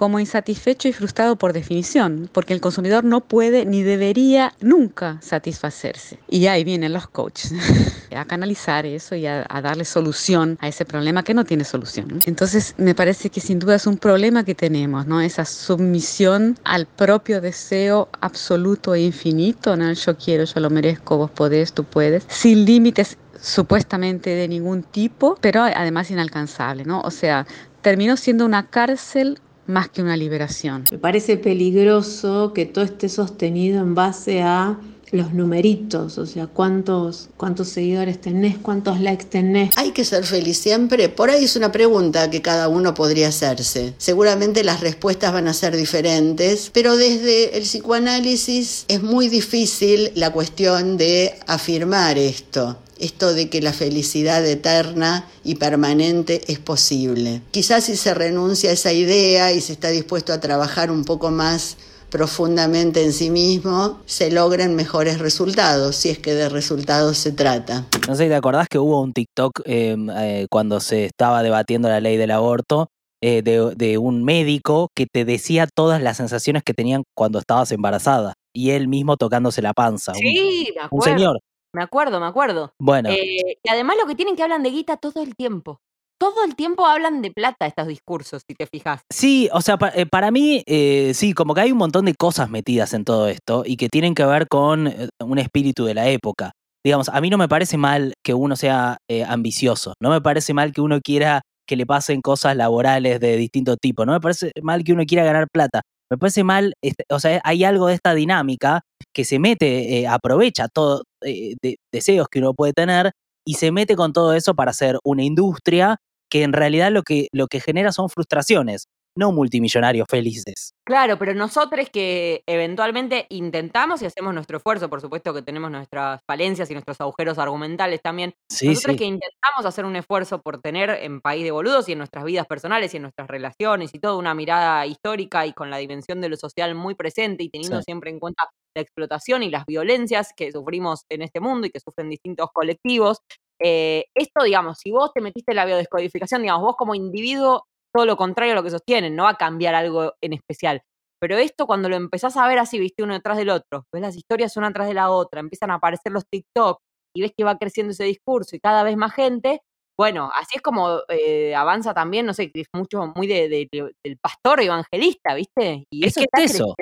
como 0.00 0.18
insatisfecho 0.18 0.88
y 0.88 0.94
frustrado 0.94 1.36
por 1.36 1.52
definición, 1.52 2.30
porque 2.32 2.54
el 2.54 2.62
consumidor 2.62 3.04
no 3.04 3.20
puede 3.20 3.66
ni 3.66 3.82
debería 3.82 4.54
nunca 4.62 5.18
satisfacerse. 5.20 6.18
Y 6.26 6.46
ahí 6.46 6.64
vienen 6.64 6.94
los 6.94 7.06
coaches 7.06 7.52
a 8.16 8.24
canalizar 8.24 8.86
eso 8.86 9.14
y 9.14 9.26
a, 9.26 9.44
darle 9.62 9.84
solución 9.84 10.56
a 10.62 10.68
ese 10.68 10.86
problema 10.86 11.22
que 11.22 11.34
no 11.34 11.44
tiene 11.44 11.64
solución. 11.64 12.18
Entonces 12.24 12.74
me 12.78 12.94
parece 12.94 13.28
que 13.28 13.42
sin 13.42 13.58
duda 13.58 13.74
es 13.74 13.86
un 13.86 13.98
problema 13.98 14.42
que 14.42 14.54
tenemos, 14.54 15.06
¿no? 15.06 15.20
Esa 15.20 15.44
sumisión 15.44 16.56
al 16.64 16.86
propio 16.86 17.42
deseo 17.42 18.08
absoluto 18.22 18.94
e 18.94 19.02
infinito, 19.02 19.76
¿no? 19.76 19.92
Yo 19.92 20.16
quiero, 20.16 20.44
yo 20.44 20.60
lo 20.60 20.70
merezco, 20.70 21.18
vos 21.18 21.30
podés, 21.30 21.74
tú 21.74 21.84
puedes, 21.84 22.24
sin 22.26 22.64
límites 22.64 23.18
supuestamente 23.38 24.30
de 24.30 24.48
ningún 24.48 24.82
tipo, 24.82 25.36
pero 25.42 25.62
además 25.62 26.10
inalcanzable, 26.10 26.86
¿no? 26.86 27.02
O 27.02 27.10
sea, 27.10 27.46
terminó 27.82 28.16
siendo 28.16 28.46
una 28.46 28.66
cárcel 28.66 29.38
más 29.70 29.88
que 29.88 30.02
una 30.02 30.16
liberación. 30.16 30.84
Me 30.90 30.98
parece 30.98 31.36
peligroso 31.36 32.52
que 32.54 32.66
todo 32.66 32.84
esté 32.84 33.08
sostenido 33.08 33.80
en 33.80 33.94
base 33.94 34.42
a 34.42 34.78
los 35.12 35.32
numeritos, 35.32 36.18
o 36.18 36.26
sea, 36.26 36.46
cuántos, 36.46 37.30
cuántos 37.36 37.68
seguidores 37.68 38.20
tenés, 38.20 38.58
cuántos 38.58 39.00
likes 39.00 39.24
tenés. 39.24 39.76
¿Hay 39.76 39.90
que 39.90 40.04
ser 40.04 40.24
feliz 40.24 40.58
siempre? 40.58 41.08
Por 41.08 41.30
ahí 41.30 41.44
es 41.44 41.56
una 41.56 41.72
pregunta 41.72 42.30
que 42.30 42.42
cada 42.42 42.68
uno 42.68 42.94
podría 42.94 43.28
hacerse. 43.28 43.94
Seguramente 43.98 44.62
las 44.62 44.80
respuestas 44.80 45.32
van 45.32 45.48
a 45.48 45.54
ser 45.54 45.76
diferentes, 45.76 46.70
pero 46.72 46.96
desde 46.96 47.56
el 47.56 47.64
psicoanálisis 47.64 48.84
es 48.88 49.02
muy 49.02 49.28
difícil 49.28 50.12
la 50.14 50.30
cuestión 50.30 50.96
de 50.96 51.34
afirmar 51.46 52.18
esto 52.18 52.78
esto 53.00 53.34
de 53.34 53.48
que 53.48 53.60
la 53.62 53.72
felicidad 53.72 54.46
eterna 54.46 55.26
y 55.44 55.56
permanente 55.56 56.42
es 56.48 56.58
posible. 56.58 57.42
Quizás 57.50 57.84
si 57.84 57.96
se 57.96 58.14
renuncia 58.14 58.70
a 58.70 58.74
esa 58.74 58.92
idea 58.92 59.52
y 59.52 59.60
se 59.60 59.72
está 59.72 59.88
dispuesto 59.88 60.32
a 60.32 60.40
trabajar 60.40 60.90
un 60.90 61.04
poco 61.04 61.30
más 61.30 61.76
profundamente 62.10 63.04
en 63.04 63.12
sí 63.12 63.30
mismo, 63.30 64.00
se 64.04 64.30
logren 64.30 64.74
mejores 64.74 65.18
resultados, 65.18 65.96
si 65.96 66.10
es 66.10 66.18
que 66.18 66.34
de 66.34 66.48
resultados 66.48 67.16
se 67.16 67.32
trata. 67.32 67.86
No 68.08 68.14
sé, 68.16 68.28
¿te 68.28 68.34
acordás 68.34 68.68
que 68.68 68.78
hubo 68.78 69.00
un 69.00 69.12
TikTok 69.12 69.60
em, 69.64 70.10
eh, 70.10 70.46
cuando 70.50 70.80
se 70.80 71.06
estaba 71.06 71.42
debatiendo 71.42 71.88
la 71.88 72.00
ley 72.00 72.16
del 72.16 72.32
aborto? 72.32 72.88
Eh, 73.22 73.42
de, 73.42 73.74
de, 73.76 73.98
un 73.98 74.24
médico 74.24 74.88
que 74.96 75.04
te 75.04 75.26
decía 75.26 75.66
todas 75.66 76.00
las 76.00 76.16
sensaciones 76.16 76.62
que 76.62 76.72
tenían 76.72 77.02
cuando 77.14 77.38
estabas 77.38 77.70
embarazada 77.70 78.32
y 78.54 78.70
él 78.70 78.88
mismo 78.88 79.18
tocándose 79.18 79.60
la 79.60 79.74
panza. 79.74 80.14
Sí, 80.14 80.72
me 80.74 80.80
acuerdo. 80.80 80.96
Un 80.96 81.02
señor. 81.02 81.40
Me 81.72 81.82
acuerdo, 81.82 82.20
me 82.20 82.26
acuerdo. 82.26 82.72
Bueno. 82.78 83.10
Eh, 83.10 83.58
y 83.62 83.68
además 83.70 83.96
lo 84.00 84.06
que 84.06 84.14
tienen 84.14 84.36
que 84.36 84.42
hablan 84.42 84.62
de 84.62 84.70
guita 84.70 84.96
todo 84.96 85.22
el 85.22 85.36
tiempo. 85.36 85.80
Todo 86.18 86.44
el 86.44 86.54
tiempo 86.54 86.84
hablan 86.84 87.22
de 87.22 87.30
plata 87.30 87.66
estos 87.66 87.86
discursos, 87.86 88.42
si 88.46 88.54
te 88.54 88.66
fijas. 88.66 89.00
Sí, 89.10 89.48
o 89.52 89.62
sea, 89.62 89.78
eh, 89.94 90.04
para 90.04 90.30
mí, 90.30 90.62
eh, 90.66 91.12
sí, 91.14 91.32
como 91.32 91.54
que 91.54 91.62
hay 91.62 91.72
un 91.72 91.78
montón 91.78 92.04
de 92.04 92.14
cosas 92.14 92.50
metidas 92.50 92.92
en 92.92 93.04
todo 93.04 93.26
esto 93.28 93.62
y 93.64 93.76
que 93.76 93.88
tienen 93.88 94.14
que 94.14 94.26
ver 94.26 94.46
con 94.46 94.92
un 95.18 95.38
espíritu 95.38 95.86
de 95.86 95.94
la 95.94 96.08
época. 96.08 96.52
Digamos, 96.84 97.08
a 97.08 97.20
mí 97.22 97.30
no 97.30 97.38
me 97.38 97.48
parece 97.48 97.78
mal 97.78 98.14
que 98.22 98.34
uno 98.34 98.56
sea 98.56 98.98
ambicioso, 99.28 99.94
no 100.00 100.10
me 100.10 100.20
parece 100.20 100.52
mal 100.54 100.72
que 100.72 100.80
uno 100.80 101.00
quiera 101.02 101.42
que 101.66 101.76
le 101.76 101.86
pasen 101.86 102.20
cosas 102.20 102.56
laborales 102.56 103.20
de 103.20 103.36
distinto 103.36 103.76
tipo, 103.76 104.04
no 104.04 104.12
me 104.12 104.20
parece 104.20 104.50
mal 104.62 104.82
que 104.82 104.92
uno 104.92 105.04
quiera 105.04 105.24
ganar 105.24 105.46
plata, 105.50 105.82
me 106.10 106.18
parece 106.18 106.44
mal, 106.44 106.74
este, 106.82 107.04
o 107.08 107.20
sea, 107.20 107.40
hay 107.44 107.64
algo 107.64 107.86
de 107.86 107.94
esta 107.94 108.14
dinámica 108.14 108.82
que 109.14 109.24
se 109.24 109.38
mete, 109.38 110.06
aprovecha 110.08 110.68
todo, 110.68 111.04
eh, 111.24 111.54
de, 111.62 111.78
deseos 111.92 112.28
que 112.28 112.40
uno 112.40 112.54
puede 112.54 112.72
tener 112.72 113.12
y 113.46 113.54
se 113.54 113.72
mete 113.72 113.96
con 113.96 114.12
todo 114.12 114.34
eso 114.34 114.54
para 114.54 114.72
hacer 114.72 114.98
una 115.04 115.22
industria 115.24 115.98
que 116.30 116.42
en 116.42 116.52
realidad 116.52 116.90
lo 116.92 117.02
que, 117.02 117.28
lo 117.32 117.46
que 117.46 117.60
genera 117.60 117.92
son 117.92 118.08
frustraciones, 118.08 118.86
no 119.16 119.32
multimillonarios 119.32 120.06
felices. 120.08 120.74
Claro, 120.84 121.18
pero 121.18 121.34
nosotros 121.34 121.88
que 121.90 122.42
eventualmente 122.46 123.26
intentamos 123.28 124.02
y 124.02 124.06
hacemos 124.06 124.34
nuestro 124.34 124.58
esfuerzo, 124.58 124.88
por 124.88 125.00
supuesto 125.00 125.32
que 125.34 125.42
tenemos 125.42 125.70
nuestras 125.70 126.20
falencias 126.26 126.70
y 126.70 126.74
nuestros 126.74 127.00
agujeros 127.00 127.38
argumentales 127.38 128.00
también, 128.02 128.34
nosotros 128.62 128.96
que 128.96 129.04
intentamos 129.04 129.64
hacer 129.64 129.84
un 129.84 129.96
esfuerzo 129.96 130.40
por 130.40 130.60
tener 130.60 130.90
en 130.90 131.20
País 131.20 131.44
de 131.44 131.50
Boludos 131.50 131.88
y 131.88 131.92
en 131.92 131.98
nuestras 131.98 132.24
vidas 132.24 132.46
personales 132.46 132.92
y 132.92 132.96
en 132.96 133.02
nuestras 133.02 133.28
relaciones 133.28 133.94
y 133.94 133.98
toda 133.98 134.16
una 134.16 134.34
mirada 134.34 134.86
histórica 134.86 135.46
y 135.46 135.52
con 135.52 135.70
la 135.70 135.76
dimensión 135.76 136.20
de 136.20 136.28
lo 136.28 136.36
social 136.36 136.74
muy 136.74 136.94
presente 136.94 137.44
y 137.44 137.50
teniendo 137.50 137.82
siempre 137.82 138.10
en 138.10 138.18
cuenta 138.18 138.44
la 138.74 138.82
explotación 138.82 139.42
y 139.42 139.50
las 139.50 139.66
violencias 139.66 140.32
que 140.36 140.52
sufrimos 140.52 141.04
en 141.08 141.22
este 141.22 141.40
mundo 141.40 141.66
y 141.66 141.70
que 141.70 141.80
sufren 141.80 142.08
distintos 142.08 142.48
colectivos. 142.52 143.18
Eh, 143.62 144.06
esto, 144.14 144.42
digamos, 144.42 144.78
si 144.78 144.90
vos 144.90 145.12
te 145.12 145.20
metiste 145.20 145.52
en 145.52 145.56
la 145.56 145.66
biodescodificación, 145.66 146.42
digamos, 146.42 146.62
vos 146.62 146.76
como 146.76 146.94
individuo 146.94 147.66
todo 147.92 148.06
lo 148.06 148.16
contrario 148.16 148.52
a 148.52 148.56
lo 148.56 148.62
que 148.62 148.70
sostienen, 148.70 149.16
no 149.16 149.24
va 149.24 149.30
a 149.30 149.36
cambiar 149.36 149.74
algo 149.74 150.14
en 150.20 150.32
especial. 150.32 150.82
Pero 151.20 151.36
esto 151.36 151.66
cuando 151.66 151.88
lo 151.88 151.96
empezás 151.96 152.36
a 152.36 152.48
ver 152.48 152.58
así, 152.58 152.78
viste, 152.78 153.02
uno 153.02 153.12
detrás 153.12 153.36
del 153.36 153.50
otro, 153.50 153.84
ves 153.92 154.02
las 154.02 154.16
historias 154.16 154.56
una 154.56 154.72
tras 154.72 154.88
de 154.88 154.94
la 154.94 155.10
otra, 155.10 155.40
empiezan 155.40 155.70
a 155.70 155.74
aparecer 155.74 156.12
los 156.12 156.24
TikTok 156.26 156.80
y 157.14 157.22
ves 157.22 157.32
que 157.36 157.44
va 157.44 157.58
creciendo 157.58 157.92
ese 157.92 158.04
discurso 158.04 158.56
y 158.56 158.60
cada 158.60 158.82
vez 158.82 158.96
más 158.96 159.12
gente, 159.12 159.60
bueno, 159.98 160.30
así 160.34 160.56
es 160.56 160.62
como 160.62 161.00
eh, 161.08 161.54
avanza 161.54 161.92
también, 161.92 162.24
no 162.24 162.32
sé, 162.32 162.50
es 162.54 162.68
mucho, 162.72 163.12
muy 163.14 163.26
de, 163.26 163.68
del 163.70 164.18
pastor 164.18 164.62
evangelista, 164.62 165.34
¿viste? 165.34 165.84
Y 165.92 166.06
eso 166.06 166.20
es 166.20 166.26
está 166.26 166.42
eso. 166.42 166.74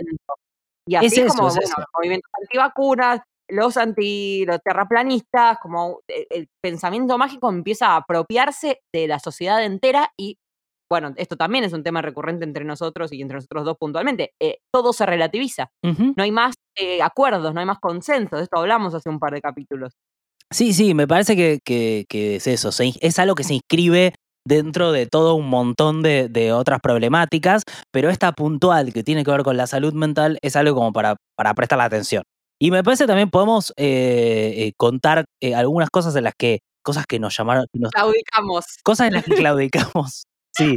Y 0.86 0.94
así 0.94 1.20
es, 1.20 1.34
como, 1.34 1.48
bueno, 1.48 1.61
los 1.61 1.86
movimientos 1.96 2.30
antivacunas, 2.40 3.20
los 3.50 3.76
anti, 3.76 4.46
los 4.46 4.61
terraplanistas, 4.62 5.59
como 5.61 6.00
el, 6.06 6.26
el 6.30 6.48
pensamiento 6.62 7.18
mágico 7.18 7.48
empieza 7.50 7.88
a 7.88 7.96
apropiarse 7.96 8.80
de 8.94 9.09
la 9.09 9.18
sociedad 9.18 9.64
entera 9.64 10.12
y 10.16 10.38
bueno, 10.89 11.12
esto 11.16 11.36
también 11.36 11.64
es 11.64 11.72
un 11.72 11.82
tema 11.82 12.03
recurrente 12.03 12.45
entre 12.45 12.64
nosotros 12.64 13.12
y 13.12 13.20
entre 13.20 13.36
nosotros 13.36 13.64
dos 13.64 13.76
puntualmente, 13.78 14.32
eh, 14.41 14.59
todo 14.72 14.93
se 14.93 15.07
relativiza. 15.07 15.70
No 15.82 16.22
hay 16.22 16.32
más 16.32 16.55
eh, 16.76 17.03
acuerdos, 17.03 17.53
no 17.53 17.61
hay 17.61 17.66
más 17.66 17.78
consensos. 17.78 18.39
De 18.39 18.45
esto 18.45 18.59
hablamos 18.59 18.95
hace 18.95 19.09
un 19.09 19.18
par 19.18 19.32
de 19.32 19.41
capítulos. 19.41 19.95
Sí, 20.51 20.72
sí, 20.72 20.95
me 20.95 21.07
parece 21.07 21.36
que, 21.36 21.61
que, 21.64 22.36
es 22.36 22.47
eso. 22.47 22.70
es 22.78 23.18
algo 23.18 23.34
que 23.34 23.45
se 23.45 23.55
inscribe 23.55 24.14
dentro 24.47 24.93
de 24.93 25.07
todo 25.07 25.34
un 25.34 25.49
montón 25.49 26.03
de, 26.03 26.53
otras 26.55 26.80
problemáticas, 26.80 27.64
pero 27.91 28.09
esta 28.09 28.32
puntual 28.32 28.95
que 28.95 29.03
tiene 29.05 29.24
que 29.24 29.30
ver 29.30 29.43
con 29.43 29.59
la 29.59 29.66
salud 29.66 29.93
mental 29.93 30.39
es 30.41 30.57
algo 30.57 30.74
como 30.74 30.93
para, 30.93 31.16
para 31.36 31.53
prestar 31.53 31.78
la 31.78 31.84
atención. 31.84 32.22
Y 32.59 32.70
me 32.70 32.82
parece 32.82 33.07
también 33.07 33.30
podemos 33.30 33.74
eh, 33.76 34.72
contar 34.76 35.26
algunas 35.55 35.91
cosas 35.91 36.16
en 36.16 36.24
las 36.24 36.34
que, 36.36 36.61
cosas 36.82 37.05
que 37.07 37.18
nos 37.18 37.36
llamaron... 37.36 37.66
nos, 37.74 37.91
claudicamos. 37.91 38.64
Cosas 38.82 39.09
en 39.09 39.14
las 39.14 39.24
que 39.24 39.34
claudicamos. 39.34 40.24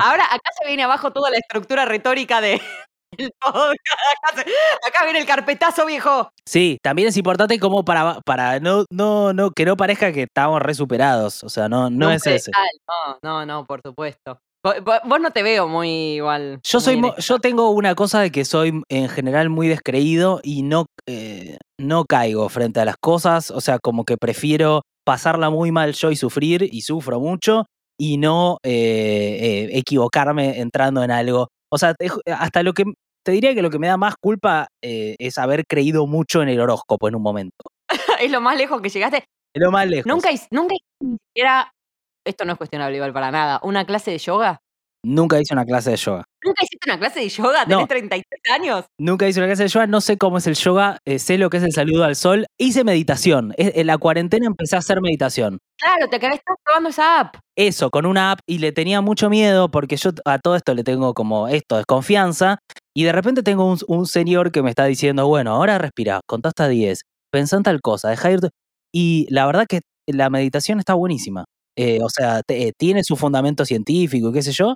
Ahora 0.01 0.25
acá 0.25 0.51
se 0.59 0.67
viene 0.67 0.83
abajo 0.83 1.11
toda 1.11 1.29
la 1.29 1.37
estructura 1.37 1.85
retórica 1.85 2.41
de, 2.41 2.61
Acá, 4.87 5.03
viene 5.03 5.19
el 5.19 5.25
carpetazo, 5.25 5.85
viejo. 5.85 6.31
Sí, 6.45 6.77
también 6.81 7.09
es 7.09 7.17
importante 7.17 7.59
como 7.59 7.83
para, 7.83 8.21
para 8.21 8.59
no, 8.59 8.85
no, 8.89 9.33
no, 9.33 9.51
que 9.51 9.65
no 9.65 9.75
parezca 9.75 10.13
que 10.13 10.23
estamos 10.23 10.61
resuperados. 10.61 11.43
O 11.43 11.49
sea, 11.49 11.67
no, 11.67 11.89
no, 11.89 12.11
es 12.11 12.25
ese. 12.25 12.51
No, 12.87 13.19
no, 13.21 13.45
no, 13.45 13.65
por 13.65 13.81
supuesto. 13.83 14.39
Vos, 14.63 15.19
no 15.19 15.31
te 15.31 15.41
veo 15.41 15.67
muy 15.67 15.89
igual. 16.15 16.59
Yo 16.63 16.79
soy 16.79 17.01
yo 17.17 17.39
tengo 17.39 17.71
una 17.71 17.95
cosa 17.95 18.21
de 18.21 18.31
que 18.31 18.45
soy 18.45 18.83
en 18.89 19.09
general 19.09 19.49
muy 19.49 19.67
descreído 19.67 20.39
y 20.43 20.61
no, 20.61 20.85
eh, 21.07 21.57
no 21.79 22.05
caigo 22.05 22.47
frente 22.47 22.79
a 22.79 22.85
las 22.85 22.95
cosas. 22.97 23.49
O 23.51 23.59
sea, 23.59 23.79
como 23.79 24.05
que 24.05 24.17
prefiero 24.17 24.83
pasarla 25.03 25.49
muy 25.49 25.71
mal 25.71 25.93
yo 25.93 26.11
y 26.11 26.15
sufrir, 26.15 26.69
y 26.71 26.81
sufro 26.81 27.19
mucho, 27.19 27.65
y 27.97 28.17
no 28.17 28.57
eh, 28.63 28.69
eh, 28.71 29.69
equivocarme 29.73 30.59
entrando 30.59 31.03
en 31.03 31.11
algo. 31.11 31.49
O 31.69 31.77
sea, 31.77 31.95
hasta 32.37 32.63
lo 32.63 32.73
que 32.73 32.85
te 33.23 33.31
diría 33.31 33.53
que 33.53 33.61
lo 33.61 33.69
que 33.69 33.79
me 33.79 33.87
da 33.87 33.97
más 33.97 34.15
culpa 34.19 34.67
eh, 34.81 35.15
es 35.19 35.37
haber 35.37 35.65
creído 35.67 36.07
mucho 36.07 36.41
en 36.41 36.49
el 36.49 36.59
horóscopo 36.59 37.07
en 37.07 37.15
un 37.15 37.21
momento. 37.21 37.63
es 38.19 38.31
lo 38.31 38.41
más 38.41 38.57
lejos 38.57 38.81
que 38.81 38.89
llegaste. 38.89 39.25
Es 39.53 39.61
lo 39.61 39.71
más 39.71 39.87
lejos. 39.87 40.07
Nunca, 40.07 40.29
nunca 40.49 40.75
ni 41.01 41.17
siquiera, 41.27 41.71
esto 42.25 42.45
no 42.45 42.53
es 42.53 42.57
cuestionable 42.57 42.95
igual 42.95 43.13
para 43.13 43.31
nada, 43.31 43.59
una 43.63 43.85
clase 43.85 44.11
de 44.11 44.17
yoga. 44.17 44.59
Nunca 45.03 45.39
hice 45.39 45.53
una 45.53 45.65
clase 45.65 45.89
de 45.89 45.97
yoga. 45.97 46.23
¿Nunca 46.43 46.63
hiciste 46.63 46.89
una 46.89 46.99
clase 46.99 47.19
de 47.21 47.29
yoga? 47.29 47.65
¿Tenés 47.65 47.87
33 47.87 48.41
años? 48.53 48.85
Nunca 48.99 49.27
hice 49.27 49.39
una 49.39 49.47
clase 49.47 49.63
de 49.63 49.69
yoga, 49.69 49.87
no 49.87 49.99
sé 49.99 50.17
cómo 50.17 50.37
es 50.37 50.45
el 50.45 50.53
yoga, 50.53 50.99
eh, 51.05 51.17
sé 51.17 51.39
lo 51.39 51.49
que 51.49 51.57
es 51.57 51.63
el 51.63 51.71
saludo 51.71 52.03
al 52.03 52.15
sol. 52.15 52.45
Hice 52.59 52.83
meditación. 52.83 53.53
En 53.57 53.87
la 53.87 53.97
cuarentena 53.97 54.45
empecé 54.45 54.75
a 54.75 54.79
hacer 54.79 55.01
meditación. 55.01 55.57
Claro, 55.79 56.07
te 56.07 56.19
quedé 56.19 56.39
probando 56.63 56.89
esa 56.89 57.19
app. 57.19 57.35
Eso, 57.55 57.89
con 57.89 58.05
una 58.05 58.31
app, 58.31 58.39
y 58.47 58.59
le 58.59 58.71
tenía 58.71 59.01
mucho 59.01 59.29
miedo 59.29 59.71
porque 59.71 59.97
yo 59.97 60.11
a 60.25 60.37
todo 60.37 60.55
esto 60.55 60.75
le 60.75 60.83
tengo 60.83 61.15
como 61.15 61.47
esto, 61.47 61.77
desconfianza. 61.77 62.59
Y 62.95 63.03
de 63.03 63.11
repente 63.11 63.41
tengo 63.41 63.75
un, 63.87 64.05
señor 64.05 64.51
que 64.51 64.61
me 64.61 64.69
está 64.69 64.85
diciendo, 64.85 65.27
bueno, 65.27 65.51
ahora 65.53 65.77
respira, 65.77 66.19
contá 66.27 66.49
hasta 66.49 66.67
10, 66.67 67.01
pensá 67.31 67.57
en 67.57 67.63
tal 67.63 67.81
cosa, 67.81 68.09
deja 68.09 68.31
ir. 68.31 68.39
Y 68.93 69.25
la 69.29 69.45
verdad 69.47 69.65
que 69.67 69.81
la 70.07 70.29
meditación 70.29 70.79
está 70.79 70.93
buenísima. 70.93 71.45
Eh, 71.77 71.99
o 72.03 72.09
sea, 72.09 72.41
eh, 72.49 72.73
tiene 72.77 73.03
su 73.03 73.15
fundamento 73.15 73.65
científico 73.65 74.29
y 74.29 74.33
qué 74.33 74.41
sé 74.41 74.51
yo, 74.51 74.75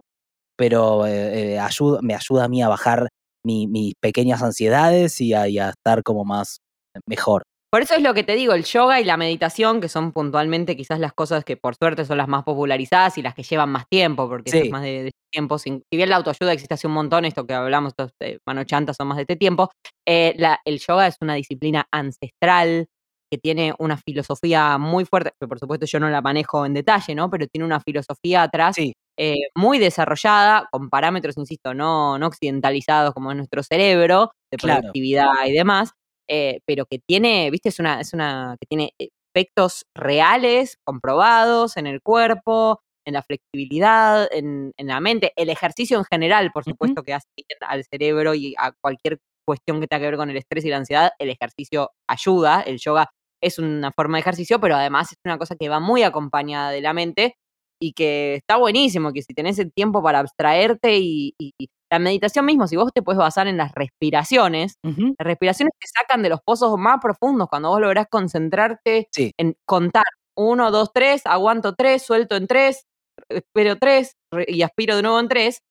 pero 0.57 1.05
eh, 1.05 1.59
ayuda, 1.59 1.99
me 2.01 2.15
ayuda 2.15 2.45
a 2.45 2.47
mí 2.47 2.61
a 2.61 2.67
bajar 2.67 3.09
mis 3.45 3.93
pequeñas 4.01 4.41
ansiedades 4.41 5.21
y 5.21 5.33
a, 5.33 5.45
estar 5.45 6.03
como 6.03 6.25
más 6.25 6.59
mejor. 7.07 7.43
Por 7.71 7.81
eso 7.81 7.95
es 7.95 8.01
lo 8.01 8.13
que 8.13 8.23
te 8.23 8.35
digo, 8.35 8.53
el 8.53 8.63
yoga 8.63 9.01
y 9.01 9.03
la 9.03 9.17
meditación, 9.17 9.81
que 9.81 9.89
son 9.89 10.13
puntualmente 10.13 10.77
quizás 10.77 10.97
las 10.97 11.11
cosas 11.11 11.43
que 11.43 11.57
por 11.57 11.75
suerte 11.75 12.05
son 12.05 12.17
las 12.17 12.29
más 12.29 12.43
popularizadas 12.43 13.17
y 13.17 13.21
las 13.21 13.35
que 13.35 13.43
llevan 13.43 13.69
más 13.69 13.83
tiempo, 13.89 14.29
porque 14.29 14.49
son 14.49 14.69
más 14.69 14.81
de, 14.83 15.11
tiempo. 15.29 15.59
si 15.59 15.81
bien 15.91 16.09
la 16.09 16.15
autoayuda 16.15 16.53
existe 16.53 16.73
hace 16.73 16.87
un 16.87 16.93
montón, 16.93 17.25
esto 17.25 17.45
que 17.45 17.53
hablamos, 17.53 17.89
estos 17.91 18.11
eh, 18.21 18.37
chantas 18.65 18.95
son 18.95 19.07
más 19.07 19.17
de 19.17 19.23
este 19.23 19.35
tiempo, 19.35 19.71
eh, 20.07 20.37
el 20.63 20.79
yoga 20.79 21.07
es 21.07 21.17
una 21.19 21.33
disciplina 21.33 21.85
ancestral 21.91 22.87
que 23.36 23.41
tiene 23.41 23.73
una 23.79 23.97
filosofía 23.97 24.77
muy 24.77 25.03
fuerte, 25.03 25.31
que 25.39 25.47
por 25.47 25.59
supuesto 25.59 25.86
yo 25.86 25.99
no 25.99 26.09
la 26.09 26.21
manejo 26.21 26.65
en 26.65 26.73
detalle, 26.73 27.15
¿no? 27.15 27.29
Pero 27.29 27.47
tiene 27.47 27.65
una 27.65 27.81
filosofía 27.81 28.43
atrás 28.43 28.77
eh, 28.77 29.36
muy 29.55 29.77
desarrollada, 29.77 30.67
con 30.71 30.89
parámetros, 30.89 31.38
insisto, 31.38 31.73
no, 31.73 32.17
no 32.17 32.27
occidentalizados 32.27 33.13
como 33.13 33.31
en 33.31 33.38
nuestro 33.38 33.61
cerebro, 33.61 34.31
de 34.51 34.57
productividad 34.57 35.27
y 35.45 35.51
demás, 35.51 35.91
eh, 36.29 36.59
pero 36.65 36.86
que 36.86 36.99
tiene, 37.05 37.51
viste, 37.51 37.69
es 37.69 37.79
una, 37.79 37.99
es 37.99 38.13
una, 38.13 38.55
que 38.59 38.67
tiene 38.67 38.93
efectos 38.97 39.83
reales, 39.93 40.77
comprobados 40.86 41.75
en 41.75 41.88
el 41.88 42.01
cuerpo, 42.01 42.79
en 43.05 43.13
la 43.15 43.21
flexibilidad, 43.21 44.29
en, 44.31 44.71
la 44.77 44.99
mente, 45.01 45.33
el 45.36 45.49
ejercicio 45.49 45.97
en 45.97 46.05
general, 46.05 46.51
por 46.53 46.63
supuesto, 46.63 47.03
que 47.03 47.13
hace 47.13 47.27
al 47.67 47.83
cerebro 47.83 48.33
y 48.33 48.55
a 48.57 48.71
cualquier 48.81 49.19
cuestión 49.45 49.79
que 49.79 49.88
tenga 49.88 50.01
que 50.01 50.07
ver 50.07 50.17
con 50.17 50.29
el 50.29 50.38
estrés 50.38 50.65
y 50.65 50.69
la 50.69 50.77
ansiedad, 50.77 51.11
el 51.19 51.29
ejercicio 51.29 51.91
ayuda, 52.07 52.61
el 52.61 52.79
yoga 52.79 53.09
es 53.41 53.59
una 53.59 53.91
forma 53.91 54.17
de 54.17 54.21
ejercicio, 54.21 54.59
pero 54.59 54.75
además 54.75 55.11
es 55.11 55.17
una 55.25 55.38
cosa 55.38 55.55
que 55.55 55.69
va 55.69 55.79
muy 55.79 56.03
acompañada 56.03 56.71
de 56.71 56.81
la 56.81 56.93
mente 56.93 57.36
y 57.81 57.93
que 57.93 58.36
está 58.36 58.57
buenísimo, 58.57 59.13
que 59.13 59.21
si 59.21 59.33
tenés 59.33 59.59
el 59.59 59.71
tiempo 59.73 60.01
para 60.01 60.19
abstraerte 60.19 60.97
y, 60.97 61.36
la 61.91 61.99
meditación 61.99 62.45
mismo, 62.45 62.67
si 62.67 62.75
vos 62.75 62.91
te 62.93 63.03
puedes 63.03 63.19
basar 63.19 63.47
en 63.47 63.57
las 63.57 63.71
respiraciones, 63.73 64.73
las 64.83 65.25
respiraciones 65.25 65.71
te 65.79 65.88
sacan 65.88 66.23
de 66.23 66.29
los 66.29 66.39
pozos 66.43 66.77
más 66.79 66.99
profundos 66.99 67.47
cuando 67.47 67.69
vos 67.69 67.79
lográs 67.79 68.07
concentrarte 68.09 69.07
en 69.38 69.55
contar 69.65 70.03
uno, 70.36 70.71
dos, 70.71 70.91
tres, 70.93 71.21
aguanto 71.25 71.75
tres, 71.75 72.01
suelto 72.01 72.36
en 72.36 72.47
tres, 72.47 72.86
espero 73.29 73.77
tres 73.77 74.15
y 74.47 74.63
aspiro 74.63 74.95
de 74.95 75.03
nuevo 75.03 75.19
en 75.19 75.27
tres, 75.27 75.61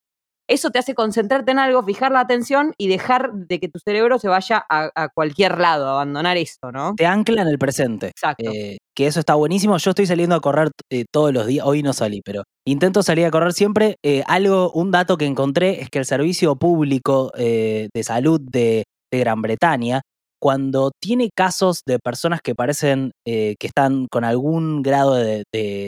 eso 0.47 0.69
te 0.69 0.79
hace 0.79 0.93
concentrarte 0.93 1.51
en 1.51 1.59
algo, 1.59 1.83
fijar 1.83 2.11
la 2.11 2.19
atención 2.19 2.73
y 2.77 2.87
dejar 2.87 3.33
de 3.33 3.59
que 3.59 3.67
tu 3.67 3.79
cerebro 3.79 4.19
se 4.19 4.27
vaya 4.27 4.63
a, 4.69 5.09
cualquier 5.13 5.59
lado, 5.59 5.89
abandonar 5.89 6.37
eso, 6.37 6.71
¿no? 6.71 6.93
Te 6.95 7.05
ancla 7.05 7.41
en 7.41 7.47
el 7.47 7.57
presente. 7.57 8.07
Exacto. 8.07 8.51
Eh, 8.51 8.77
que 8.95 9.07
eso 9.07 9.19
está 9.19 9.35
buenísimo. 9.35 9.77
Yo 9.77 9.91
estoy 9.91 10.05
saliendo 10.05 10.35
a 10.35 10.41
correr 10.41 10.69
eh, 10.91 11.05
todos 11.11 11.33
los 11.33 11.47
días. 11.47 11.65
Hoy 11.65 11.83
no 11.83 11.93
salí, 11.93 12.21
pero 12.23 12.43
intento 12.65 13.01
salir 13.03 13.25
a 13.25 13.31
correr 13.31 13.53
siempre. 13.53 13.95
Eh, 14.03 14.23
algo, 14.27 14.71
un 14.71 14.91
dato 14.91 15.17
que 15.17 15.25
encontré 15.25 15.81
es 15.81 15.89
que 15.89 15.99
el 15.99 16.05
Servicio 16.05 16.55
Público 16.55 17.31
de 17.35 18.03
Salud 18.03 18.39
de, 18.41 18.83
Gran 19.11 19.41
Bretaña, 19.41 20.01
cuando 20.41 20.91
tiene 20.99 21.29
casos 21.33 21.81
de 21.85 21.99
personas 21.99 22.41
que 22.41 22.53
parecen 22.53 23.11
que 23.23 23.55
están 23.61 24.07
con 24.11 24.25
algún 24.25 24.81
grado 24.81 25.15
de 25.15 25.45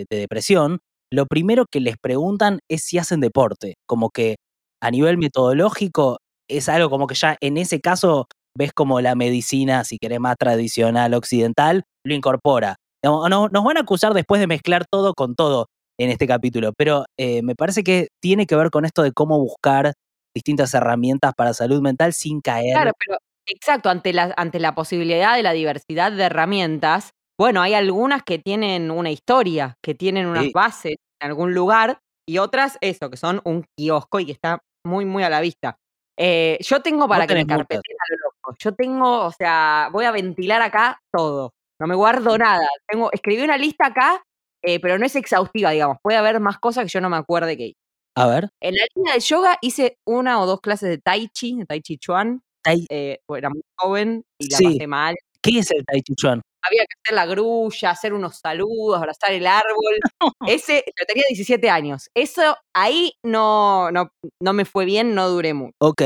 depresión, 0.10 0.80
lo 1.12 1.26
primero 1.26 1.66
que 1.70 1.80
les 1.80 1.98
preguntan 1.98 2.60
es 2.70 2.84
si 2.84 2.98
hacen 2.98 3.22
deporte. 3.22 3.76
Como 3.86 4.10
que 4.10 4.36
a 4.82 4.92
nivel 4.92 5.18
metodológico 5.18 6.20
es 6.50 6.70
algo 6.70 6.90
como 6.90 7.08
que 7.08 7.16
ya 7.16 7.38
en 7.42 7.58
ese 7.58 7.82
caso 7.82 8.28
ves 8.58 8.74
como 8.74 9.02
la 9.02 9.16
medicina, 9.16 9.84
si 9.84 9.98
querés 9.98 10.20
más 10.20 10.36
tradicional 10.38 11.14
occidental, 11.14 11.84
lo 12.04 12.14
incorpora. 12.14 12.78
No, 13.04 13.30
nos 13.30 13.64
van 13.64 13.78
a 13.78 13.82
acusar 13.82 14.14
después 14.14 14.42
de 14.42 14.48
mezclar 14.48 14.86
todo 14.90 15.14
con 15.14 15.36
todo 15.36 15.68
en 16.00 16.10
este 16.10 16.28
capítulo, 16.28 16.74
pero 16.74 17.06
eh, 17.18 17.42
me 17.44 17.56
parece 17.56 17.84
que 17.84 18.08
tiene 18.22 18.46
que 18.46 18.56
ver 18.56 18.70
con 18.70 18.86
esto 18.86 19.04
de 19.04 19.12
cómo 19.12 19.40
buscar 19.40 19.94
distintas 20.36 20.74
herramientas 20.74 21.34
para 21.36 21.54
salud 21.54 21.82
mental 21.82 22.14
sin 22.14 22.42
caer. 22.42 22.74
Claro, 22.74 22.92
pero 22.98 23.18
exacto, 23.46 23.90
ante 23.90 24.14
la, 24.14 24.34
ante 24.38 24.60
la 24.60 24.76
posibilidad 24.76 25.36
de 25.36 25.44
la 25.44 25.54
diversidad 25.54 26.12
de 26.12 26.24
herramientas, 26.24 27.12
bueno, 27.40 27.62
hay 27.62 27.76
algunas 27.76 28.24
que 28.24 28.40
tienen 28.40 28.92
una 28.92 29.12
historia, 29.12 29.76
que 29.84 29.94
tienen 29.94 30.26
unas 30.26 30.52
bases 30.52 30.96
en 31.22 31.28
algún 31.28 31.54
lugar, 31.54 32.00
y 32.28 32.40
otras, 32.40 32.78
eso, 32.82 33.10
que 33.10 33.18
son 33.18 33.42
un 33.46 33.64
kiosco 33.78 34.20
y 34.20 34.26
que 34.26 34.32
está 34.34 34.60
muy, 34.88 35.06
muy 35.06 35.24
a 35.24 35.30
la 35.30 35.42
vista. 35.42 35.78
Eh, 36.18 36.58
yo 36.62 36.82
tengo 36.82 37.08
para 37.08 37.28
que 37.28 37.36
me 37.36 37.46
carpeten 37.46 37.96
a 38.00 38.16
lo 38.16 38.18
loco. 38.24 38.56
Yo 38.60 38.74
tengo, 38.74 39.26
o 39.26 39.32
sea, 39.32 39.90
voy 39.92 40.06
a 40.06 40.12
ventilar 40.12 40.62
acá 40.62 41.00
todo. 41.12 41.54
No 41.80 41.86
me 41.86 41.96
guardo 41.96 42.38
nada. 42.38 42.68
Tengo, 42.88 43.12
escribí 43.12 43.44
una 43.44 43.58
lista 43.58 43.88
acá, 43.88 44.24
eh, 44.64 44.80
pero 44.80 44.98
no 44.98 45.06
es 45.06 45.16
exhaustiva, 45.16 45.72
digamos. 45.72 45.98
Puede 46.02 46.18
haber 46.18 46.40
más 46.40 46.58
cosas 46.58 46.86
que 46.86 46.90
yo 46.90 47.02
no 47.02 47.10
me 47.10 47.18
acuerde 47.18 47.56
que 47.56 47.68
hice. 47.68 47.80
A 48.16 48.28
ver. 48.28 48.50
En 48.60 48.74
la 48.76 48.84
línea 48.96 49.14
de 49.14 49.20
yoga 49.20 49.58
hice 49.62 50.00
una 50.06 50.42
o 50.42 50.48
dos 50.48 50.60
clases 50.60 50.90
de 50.90 50.98
Tai 50.98 51.28
Chi, 51.30 51.58
de 51.58 51.66
Tai 51.66 51.82
Chi 51.82 51.98
Chuan. 52.00 52.42
Eh, 52.90 53.20
era 53.30 53.50
muy 53.50 53.62
joven 53.76 54.24
y 54.40 54.50
la 54.50 54.58
pasé 54.58 54.88
mal. 54.88 55.16
¿Qué 55.42 55.60
es 55.60 55.70
el 55.72 55.86
Tai 55.86 56.02
Chi 56.02 56.16
Chuan? 56.16 56.42
Había 56.62 56.84
que 56.86 56.96
hacer 57.04 57.16
la 57.16 57.26
grulla, 57.26 57.92
hacer 57.92 58.14
unos 58.14 58.38
saludos, 58.40 58.98
abrazar 58.98 59.32
el 59.32 59.48
árbol. 59.48 59.96
Ese, 60.48 60.84
yo 60.86 61.06
tenía 61.06 61.24
17 61.30 61.70
años. 61.70 62.10
Eso 62.14 62.58
ahí 62.76 63.14
no, 63.24 63.92
no, 63.92 64.10
no 64.42 64.54
me 64.54 64.66
fue 64.66 64.86
bien, 64.86 65.16
no 65.16 65.30
duré 65.30 65.54
mucho. 65.54 65.76
Ok. 65.80 66.02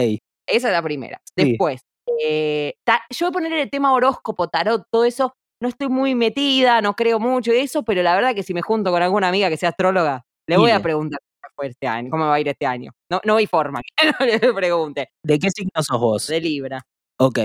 Esa 0.47 0.68
es 0.68 0.74
la 0.74 0.82
primera. 0.82 1.22
Después, 1.36 1.82
eh, 2.22 2.74
yo 3.10 3.26
voy 3.26 3.30
a 3.30 3.32
poner 3.32 3.54
el 3.54 3.70
tema 3.70 3.93
horóscopo, 3.93 4.47
tarot, 4.47 4.84
todo 4.91 5.06
eso. 5.06 5.34
No 5.62 5.70
estoy 5.70 5.89
muy 5.89 6.16
metida, 6.16 6.82
no 6.82 6.95
creo 6.95 7.20
mucho 7.20 7.52
de 7.52 7.62
eso, 7.62 7.84
pero 7.84 8.02
la 8.02 8.16
verdad 8.16 8.34
que 8.34 8.43
si 8.43 8.54
me 8.54 8.62
junto 8.62 8.91
con 8.91 9.02
alguna 9.02 9.28
amiga 9.28 9.49
que 9.49 9.58
sea 9.58 9.70
astróloga, 9.70 10.24
le 10.49 10.58
voy 10.58 10.72
a 10.72 10.82
preguntar 10.82 11.20
cómo 11.39 11.54
fue 11.56 11.68
este 11.68 11.88
año, 11.88 12.10
cómo 12.10 12.26
va 12.26 12.34
a 12.34 12.39
ir 12.39 12.47
este 12.47 12.66
año. 12.66 12.91
No, 13.12 13.22
no 13.24 13.36
hay 13.38 13.45
forma 13.45 13.82
que 13.82 13.88
no 14.20 14.26
le 14.26 14.54
pregunte. 14.54 15.10
¿De 15.24 15.38
qué 15.38 15.49
signo 15.52 15.84
sos 15.84 15.99
vos? 15.99 16.28
De 16.28 16.41
Libra. 16.41 16.82
Ok, 17.20 17.39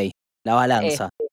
la 0.45 0.55
balanza. 0.55 1.11
Este, 1.13 1.26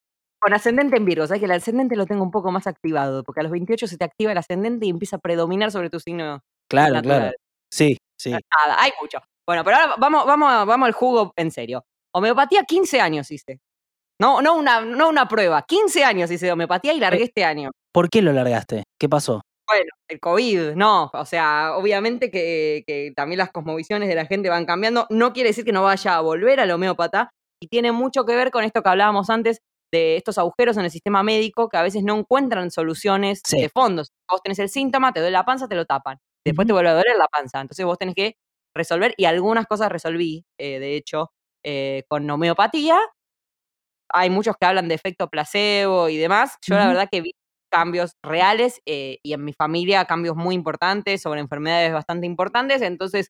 con 0.44 0.54
ascendente 0.54 0.98
en 0.98 1.06
Virgo, 1.06 1.26
sabes 1.26 1.40
que 1.40 1.46
el 1.46 1.52
ascendente 1.52 1.96
lo 1.96 2.06
tengo 2.06 2.22
un 2.22 2.32
poco 2.32 2.52
más 2.52 2.68
activado, 2.68 3.24
porque 3.24 3.40
a 3.40 3.44
los 3.44 3.52
28 3.54 3.88
se 3.88 3.98
te 3.98 4.04
activa 4.04 4.34
el 4.34 4.38
ascendente 4.38 4.86
y 4.86 4.90
empieza 4.90 5.16
a 5.16 5.20
predominar 5.20 5.72
sobre 5.72 5.90
tu 5.90 6.02
signo. 6.02 6.44
Claro, 6.70 7.02
claro. 7.02 7.32
Sí, 7.72 7.98
sí. 8.20 8.32
Nada, 8.32 8.76
hay 8.78 8.92
mucho. 9.02 9.20
Bueno, 9.48 9.64
pero 9.64 9.78
ahora 9.78 9.96
vamos, 9.98 10.26
vamos, 10.26 10.68
vamos 10.68 10.86
al 10.86 10.92
jugo 10.92 11.32
en 11.38 11.50
serio. 11.50 11.86
Homeopatía, 12.14 12.64
15 12.64 13.00
años 13.00 13.32
hice. 13.32 13.62
No, 14.20 14.42
no, 14.42 14.56
una, 14.56 14.82
no 14.82 15.08
una 15.08 15.30
prueba, 15.30 15.64
15 15.64 16.04
años 16.04 16.30
hice 16.30 16.48
de 16.48 16.52
homeopatía 16.52 16.92
y 16.92 17.00
largué 17.00 17.24
este 17.24 17.46
año. 17.46 17.72
¿Por 17.94 18.10
qué 18.10 18.22
lo 18.22 18.34
largaste? 18.34 18.84
¿Qué 19.00 19.08
pasó? 19.08 19.42
Bueno, 19.66 19.92
el 20.10 20.20
COVID, 20.20 20.74
no, 20.76 21.10
o 21.14 21.26
sea, 21.26 21.78
obviamente 21.78 22.30
que, 22.30 22.84
que, 22.86 23.14
también 23.16 23.38
las 23.38 23.52
cosmovisiones 23.52 24.10
de 24.10 24.16
la 24.16 24.26
gente 24.26 24.50
van 24.50 24.66
cambiando, 24.66 25.08
no 25.10 25.32
quiere 25.32 25.52
decir 25.52 25.64
que 25.64 25.72
no 25.72 25.84
vaya 25.84 26.18
a 26.18 26.22
volver 26.22 26.60
al 26.60 26.72
homeópata, 26.72 27.30
y 27.62 27.68
tiene 27.70 27.94
mucho 27.94 28.26
que 28.26 28.36
ver 28.36 28.52
con 28.52 28.66
esto 28.66 28.84
que 28.84 28.90
hablábamos 28.90 29.30
antes 29.30 29.62
de 29.94 30.18
estos 30.18 30.40
agujeros 30.40 30.76
en 30.78 30.86
el 30.86 30.92
sistema 30.92 31.22
médico 31.22 31.70
que 31.70 31.78
a 31.78 31.84
veces 31.84 32.04
no 32.04 32.18
encuentran 32.18 32.72
soluciones 32.72 33.44
de 33.44 33.70
fondo. 33.70 34.04
Vos 34.30 34.42
tenés 34.42 34.58
el 34.58 34.70
síntoma, 34.70 35.14
te 35.14 35.20
duele 35.20 35.34
la 35.34 35.46
panza, 35.46 35.68
te 35.68 35.76
lo 35.76 35.86
tapan. 35.86 36.18
Después 36.44 36.66
te 36.68 36.74
vuelve 36.74 36.90
a 36.90 36.94
doler 36.94 37.16
la 37.16 37.28
panza. 37.28 37.62
Entonces 37.62 37.86
vos 37.86 38.00
tenés 38.00 38.16
que 38.16 38.36
resolver, 38.76 39.14
y 39.18 39.26
algunas 39.26 39.68
cosas 39.68 39.90
resolví, 39.92 40.46
eh, 40.60 40.80
de 40.80 40.96
hecho, 40.96 41.32
eh, 41.64 42.04
con 42.10 42.28
homeopatía. 42.28 43.00
Hay 44.10 44.32
muchos 44.32 44.56
que 44.60 44.66
hablan 44.66 44.88
de 44.88 44.96
efecto 44.96 45.28
placebo 45.30 46.10
y 46.10 46.18
demás. 46.18 46.58
Yo 46.68 46.76
la 46.76 46.88
verdad 46.88 47.08
que 47.12 47.22
vi 47.22 47.32
cambios 47.72 48.14
reales 48.24 48.82
eh, 48.88 49.20
y 49.24 49.34
en 49.34 49.46
mi 49.46 49.54
familia 49.54 50.06
cambios 50.06 50.36
muy 50.36 50.56
importantes 50.56 51.22
sobre 51.22 51.40
enfermedades 51.40 51.94
bastante 51.94 52.26
importantes. 52.26 52.82
Entonces, 52.82 53.30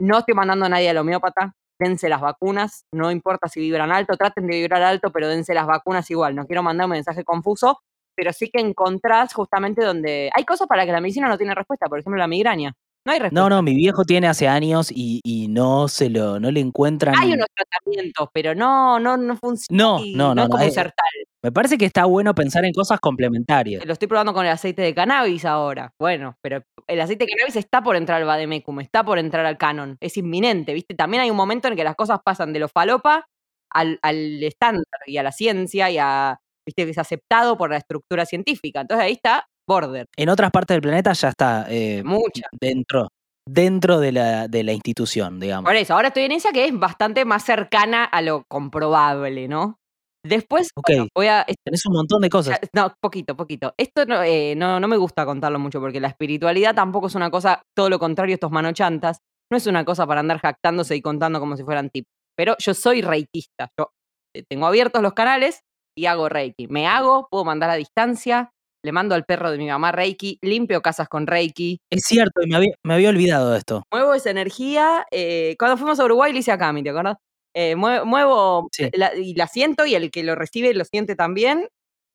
no 0.00 0.18
estoy 0.18 0.34
mandando 0.34 0.66
a 0.66 0.68
nadie 0.68 0.90
al 0.90 0.98
homeópata 0.98 1.54
dense 1.78 2.08
las 2.08 2.20
vacunas, 2.20 2.84
no 2.92 3.10
importa 3.10 3.48
si 3.48 3.60
vibran 3.60 3.92
alto, 3.92 4.16
traten 4.16 4.46
de 4.46 4.56
vibrar 4.56 4.82
alto, 4.82 5.10
pero 5.12 5.28
dense 5.28 5.54
las 5.54 5.66
vacunas 5.66 6.10
igual. 6.10 6.34
No 6.34 6.46
quiero 6.46 6.62
mandar 6.62 6.86
un 6.86 6.92
mensaje 6.92 7.24
confuso, 7.24 7.80
pero 8.14 8.32
sí 8.32 8.50
que 8.50 8.60
encontrás 8.60 9.34
justamente 9.34 9.84
donde 9.84 10.30
hay 10.34 10.44
cosas 10.44 10.68
para 10.68 10.86
que 10.86 10.92
la 10.92 11.00
medicina 11.00 11.28
no 11.28 11.38
tiene 11.38 11.54
respuesta, 11.54 11.86
por 11.86 11.98
ejemplo 11.98 12.18
la 12.18 12.28
migraña. 12.28 12.74
No 13.06 13.12
hay 13.12 13.18
respuesta. 13.18 13.48
No, 13.48 13.54
no, 13.54 13.62
mi 13.62 13.74
viejo 13.74 14.04
tiene 14.04 14.28
hace 14.28 14.48
años 14.48 14.90
y, 14.90 15.20
y 15.22 15.48
no 15.48 15.88
se 15.88 16.08
lo, 16.08 16.40
no 16.40 16.50
le 16.50 16.60
encuentran. 16.60 17.14
Hay 17.18 17.34
unos 17.34 17.48
tratamientos, 17.54 18.28
pero 18.32 18.54
no, 18.54 18.98
no, 18.98 19.16
no 19.18 19.36
funciona. 19.36 19.84
No, 19.84 19.98
no, 19.98 20.34
no, 20.34 20.42
es 20.42 20.48
no, 20.48 20.52
como 20.52 20.64
eh, 20.64 20.70
sertal. 20.70 21.04
Me 21.42 21.52
parece 21.52 21.76
que 21.76 21.84
está 21.84 22.06
bueno 22.06 22.34
pensar 22.34 22.64
en 22.64 22.72
cosas 22.72 22.98
complementarias. 23.00 23.84
Lo 23.84 23.92
estoy 23.92 24.08
probando 24.08 24.32
con 24.32 24.46
el 24.46 24.52
aceite 24.52 24.80
de 24.80 24.94
cannabis 24.94 25.44
ahora. 25.44 25.92
Bueno, 25.98 26.38
pero 26.40 26.62
el 26.86 27.00
aceite 27.00 27.26
de 27.26 27.32
cannabis 27.32 27.56
está 27.56 27.82
por 27.82 27.96
entrar 27.96 28.22
al 28.22 28.26
Vademecum, 28.26 28.80
está 28.80 29.04
por 29.04 29.18
entrar 29.18 29.44
al 29.44 29.58
canon. 29.58 29.98
Es 30.00 30.16
inminente, 30.16 30.72
¿viste? 30.72 30.94
También 30.94 31.22
hay 31.22 31.30
un 31.30 31.36
momento 31.36 31.68
en 31.68 31.76
que 31.76 31.84
las 31.84 31.96
cosas 31.96 32.20
pasan 32.24 32.54
de 32.54 32.60
lo 32.60 32.68
falopa 32.68 33.26
al, 33.70 33.98
al 34.00 34.42
estándar 34.42 34.84
y 35.06 35.18
a 35.18 35.22
la 35.22 35.32
ciencia 35.32 35.90
y 35.90 35.98
a, 35.98 36.38
¿viste? 36.66 36.86
Que 36.86 36.90
es 36.92 36.98
aceptado 36.98 37.58
por 37.58 37.68
la 37.68 37.76
estructura 37.76 38.24
científica. 38.24 38.80
Entonces 38.80 39.04
ahí 39.04 39.12
está 39.12 39.46
border. 39.66 40.06
En 40.16 40.28
otras 40.28 40.50
partes 40.50 40.74
del 40.74 40.82
planeta 40.82 41.12
ya 41.12 41.28
está 41.28 41.66
eh, 41.68 42.02
Mucha. 42.04 42.48
dentro, 42.60 43.08
dentro 43.48 44.00
de 44.00 44.12
la, 44.12 44.48
de 44.48 44.62
la 44.64 44.72
institución, 44.72 45.40
digamos. 45.40 45.68
Por 45.68 45.76
eso, 45.76 45.94
ahora 45.94 46.08
estoy 46.08 46.24
en 46.24 46.32
esa 46.32 46.52
que 46.52 46.64
es 46.66 46.78
bastante 46.78 47.24
más 47.24 47.44
cercana 47.44 48.04
a 48.04 48.22
lo 48.22 48.44
comprobable, 48.48 49.48
¿no? 49.48 49.78
Después, 50.26 50.70
Ok. 50.74 50.84
bueno, 50.88 51.06
voy 51.14 51.26
a. 51.26 51.44
Tenés 51.64 51.84
un 51.84 51.92
montón 51.96 52.22
de 52.22 52.30
cosas. 52.30 52.58
No, 52.74 52.94
poquito, 53.00 53.36
poquito. 53.36 53.74
Esto 53.76 54.06
no, 54.06 54.22
eh, 54.22 54.54
no, 54.56 54.80
no 54.80 54.88
me 54.88 54.96
gusta 54.96 55.26
contarlo 55.26 55.58
mucho 55.58 55.80
porque 55.80 56.00
la 56.00 56.08
espiritualidad 56.08 56.74
tampoco 56.74 57.08
es 57.08 57.14
una 57.14 57.30
cosa, 57.30 57.60
todo 57.76 57.90
lo 57.90 57.98
contrario, 57.98 58.32
estos 58.34 58.50
manochantas, 58.50 59.18
no 59.52 59.58
es 59.58 59.66
una 59.66 59.84
cosa 59.84 60.06
para 60.06 60.20
andar 60.20 60.38
jactándose 60.40 60.96
y 60.96 61.02
contando 61.02 61.40
como 61.40 61.58
si 61.58 61.62
fueran 61.62 61.90
tips. 61.90 62.08
Pero 62.36 62.56
yo 62.58 62.72
soy 62.72 63.02
reikista. 63.02 63.68
Yo 63.78 63.90
eh, 64.34 64.42
tengo 64.48 64.66
abiertos 64.66 65.02
los 65.02 65.12
canales 65.12 65.60
y 65.96 66.06
hago 66.06 66.30
reiki. 66.30 66.68
Me 66.68 66.86
hago, 66.86 67.28
puedo 67.30 67.44
mandar 67.44 67.68
a 67.68 67.74
distancia, 67.74 68.50
le 68.84 68.92
mando 68.92 69.14
al 69.14 69.24
perro 69.24 69.50
de 69.50 69.58
mi 69.58 69.66
mamá 69.66 69.90
reiki, 69.92 70.38
limpio 70.42 70.82
casas 70.82 71.08
con 71.08 71.26
reiki, 71.26 71.78
Es 71.90 72.02
cierto, 72.04 72.42
y 72.42 72.48
me 72.48 72.56
había, 72.56 72.74
me 72.84 72.94
había 72.94 73.08
olvidado 73.08 73.50
de 73.52 73.58
esto. 73.58 73.82
muevo 73.92 74.14
esa 74.14 74.30
energía. 74.30 75.06
eh, 75.10 75.56
cuando 75.58 75.76
fuimos 75.76 75.98
a 76.00 76.04
Uruguay 76.04 76.32
le 76.32 76.40
hice 76.40 76.52
a 76.52 76.58
Cami, 76.58 76.82
¿te 76.82 76.90
acuerdas? 76.90 77.16
Eh, 77.56 77.76
mue- 77.76 78.04
muevo 78.04 78.68
Sí. 78.72 78.88
la- 78.94 79.14
y 79.16 79.34
la 79.34 79.46
siento 79.48 79.86
y 79.86 79.94
el 79.94 80.10
que 80.10 80.22
lo 80.24 80.34
recibe 80.34 80.74
lo 80.74 80.84
siente 80.84 81.16
también. 81.16 81.68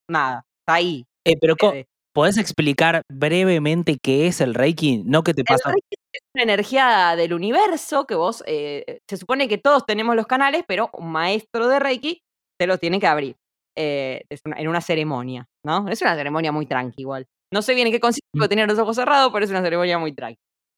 Nada, 0.10 0.44
está 0.62 0.76
ahí. 0.76 1.06
Eh, 1.26 1.36
pero 1.40 1.56
quede. 1.56 1.88
¿podés 2.14 2.38
explicar 2.38 3.04
brevemente 3.10 3.98
qué 4.02 4.28
es 4.28 4.42
el 4.42 4.54
Reiki? 4.54 5.04
No 5.06 5.24
que 5.24 5.34
te 5.34 5.42
El 5.42 5.46
pasa. 5.46 5.70
Reiki 5.70 5.96
es 6.12 6.22
una 6.36 6.44
energía 6.44 7.16
del 7.16 7.34
universo 7.34 8.06
que 8.06 8.16
vos, 8.16 8.44
eh, 8.48 9.00
se 9.10 9.18
supone 9.18 9.48
que 9.48 9.58
todos 9.58 9.86
tenemos 9.86 10.16
los 10.16 10.28
canales, 10.28 10.64
pero 10.68 10.90
un 10.94 11.12
maestro 11.12 11.68
de 11.68 11.80
Reiki 11.80 12.22
te 12.60 12.68
lo 12.68 12.78
tiene 12.78 13.00
que 13.00 13.08
abrir 13.08 13.36
eh, 13.78 14.24
en 14.58 14.68
una 14.68 14.82
ceremonia, 14.82 15.46
¿no? 15.66 15.88
Es 15.90 16.02
una 16.02 16.16
ceremonia 16.16 16.52
muy 16.52 16.66
tranqui 16.66 17.02
igual. 17.02 17.26
No 17.54 17.62
sé 17.62 17.74
bien 17.76 17.88
en 17.88 17.94
qué 17.94 18.00
consiste, 18.00 18.28
Mm. 18.36 18.40
porque 18.40 18.50
tenía 18.50 18.68
los 18.68 18.78
ojos 18.80 18.96
cerrados, 18.96 19.32
pero 19.34 19.46
es 19.46 19.52
una 19.52 19.62
ceremonia 19.62 19.98
muy 20.00 20.14
tranqui. 20.14 20.38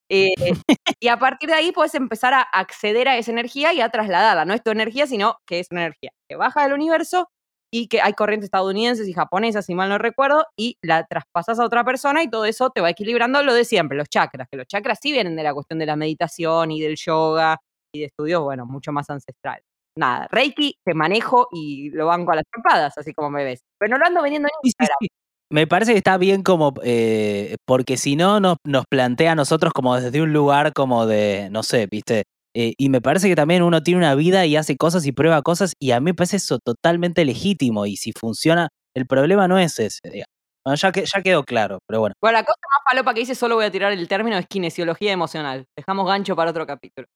Eh, 0.10 0.30
y 1.02 1.08
a 1.10 1.18
partir 1.20 1.50
de 1.50 1.56
ahí 1.56 1.72
puedes 1.72 1.96
empezar 1.96 2.34
a 2.34 2.42
acceder 2.42 3.08
a 3.08 3.18
esa 3.18 3.32
energía 3.32 3.74
y 3.74 3.82
a 3.82 3.90
trasladarla. 3.90 4.46
No 4.46 4.54
es 4.54 4.64
tu 4.64 4.72
energía, 4.72 5.08
sino 5.08 5.38
que 5.48 5.60
es 5.60 5.68
una 5.72 5.82
energía 5.84 6.12
que 6.30 6.36
baja 6.38 6.64
del 6.64 6.74
universo 6.74 7.30
y 7.74 7.88
que 7.88 8.02
hay 8.02 8.14
corrientes 8.14 8.46
estadounidenses 8.48 9.08
y 9.08 9.14
japonesas, 9.14 9.66
si 9.66 9.76
mal 9.76 9.88
no 9.90 9.98
recuerdo, 9.98 10.46
y 10.58 10.78
la 10.84 11.06
traspasas 11.06 11.58
a 11.60 11.66
otra 11.66 11.86
persona 11.86 12.22
y 12.24 12.30
todo 12.30 12.44
eso 12.46 12.70
te 12.72 12.82
va 12.82 12.90
equilibrando 12.90 13.42
lo 13.44 13.54
de 13.54 13.64
siempre, 13.66 13.98
los 13.98 14.10
chakras, 14.10 14.48
que 14.52 14.58
los 14.58 14.68
chakras 14.68 15.00
sí 15.02 15.12
vienen 15.14 15.36
de 15.38 15.44
la 15.44 15.54
cuestión 15.54 15.80
de 15.80 15.86
la 15.86 15.96
meditación 15.96 16.72
y 16.72 16.82
del 16.82 16.98
yoga 16.98 17.58
y 17.94 18.00
de 18.02 18.06
estudios, 18.08 18.42
bueno, 18.44 18.66
mucho 18.66 18.92
más 18.92 19.10
ancestral. 19.10 19.62
Nada, 19.98 20.28
Reiki 20.32 20.76
te 20.86 20.94
manejo 20.94 21.48
y 21.52 21.90
lo 21.92 22.06
banco 22.08 22.32
a 22.32 22.36
las 22.36 22.46
trompadas, 22.52 22.98
así 22.98 23.14
como 23.14 23.30
me 23.30 23.44
ves. 23.44 23.62
Pero 23.78 23.92
no 23.92 23.98
lo 24.00 24.06
ando 24.06 24.22
vendiendo 24.22 24.48
en 24.48 24.52
Sí, 24.64 24.70
sí, 24.70 24.70
Instagram. 24.70 24.98
sí. 25.02 25.08
Me 25.50 25.68
parece 25.68 25.92
que 25.92 25.98
está 25.98 26.18
bien 26.18 26.44
como, 26.44 26.74
eh, 26.84 27.56
porque 27.66 27.98
si 27.98 28.16
no 28.16 28.40
nos, 28.40 28.56
nos 28.66 28.86
plantea 28.90 29.34
a 29.34 29.36
nosotros 29.36 29.74
como 29.74 29.96
desde 30.00 30.22
un 30.22 30.32
lugar 30.32 30.72
como 30.74 31.06
de, 31.08 31.50
no 31.52 31.64
sé, 31.64 31.88
viste, 31.92 32.24
Eh, 32.54 32.74
y 32.78 32.90
me 32.90 33.00
parece 33.02 33.30
que 33.30 33.36
también 33.36 33.64
uno 33.64 33.82
tiene 33.82 33.98
una 34.00 34.14
vida 34.16 34.46
y 34.46 34.58
hace 34.58 34.76
cosas 34.78 35.06
y 35.06 35.12
prueba 35.14 35.42
cosas 35.42 35.74
y 35.80 35.92
a 35.92 36.00
mí 36.02 36.06
me 36.06 36.14
parece 36.14 36.36
eso 36.38 36.60
totalmente 36.60 37.24
legítimo 37.26 37.86
y 37.86 37.96
si 37.98 38.12
funciona, 38.14 38.68
el 38.94 39.06
problema 39.08 39.48
no 39.48 39.58
es 39.60 39.80
ese, 39.80 40.00
digamos. 40.10 40.26
Bueno, 40.66 40.76
ya, 40.76 40.92
que, 40.92 41.06
ya 41.06 41.22
quedó 41.22 41.44
claro, 41.44 41.80
pero 41.88 42.02
bueno. 42.02 42.14
Bueno, 42.22 42.38
la 42.40 42.44
cosa 42.46 42.60
más 42.70 42.82
falopa 42.92 43.14
que 43.14 43.22
hice, 43.22 43.36
solo 43.36 43.56
voy 43.56 43.66
a 43.66 43.72
tirar 43.72 43.92
el 43.94 44.08
término, 44.08 44.38
es 44.38 44.48
kinesiología 44.48 45.12
emocional. 45.14 45.66
Dejamos 45.78 46.06
gancho 46.08 46.36
para 46.36 46.52
otro 46.52 46.66
capítulo. 46.68 47.08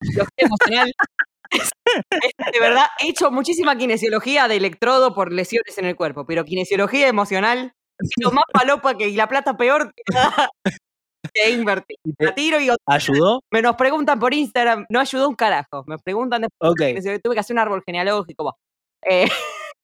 Kinesiología 0.00 0.46
emocional 0.46 0.92
de 2.52 2.60
verdad, 2.60 2.86
he 3.00 3.08
hecho 3.08 3.30
muchísima 3.30 3.76
kinesiología 3.76 4.48
de 4.48 4.56
electrodo 4.56 5.14
por 5.14 5.32
lesiones 5.32 5.76
en 5.78 5.84
el 5.86 5.96
cuerpo, 5.96 6.26
pero 6.26 6.44
kinesiología 6.44 7.08
emocional 7.08 7.72
es 7.98 8.10
lo 8.20 8.32
más 8.32 8.44
falopa 8.52 8.96
que 8.96 9.08
y 9.08 9.16
la 9.16 9.28
plata 9.28 9.56
peor 9.56 9.92
que 9.94 10.02
que 11.32 11.50
invertir. 11.50 11.96
La 12.18 12.34
tiro 12.34 12.60
y 12.60 12.68
¿Ayudó? 12.86 13.40
me 13.50 13.62
nos 13.62 13.76
preguntan 13.76 14.18
por 14.18 14.34
Instagram, 14.34 14.84
no 14.90 15.00
ayudó 15.00 15.28
un 15.28 15.34
carajo. 15.34 15.84
Me 15.86 15.96
preguntan 15.98 16.42
después, 16.42 16.70
Ok. 16.72 16.78
kinesiología, 16.78 17.20
tuve 17.22 17.34
que 17.34 17.40
hacer 17.40 17.54
un 17.54 17.60
árbol 17.60 17.82
genealógico. 17.84 18.58
Eh, 19.02 19.26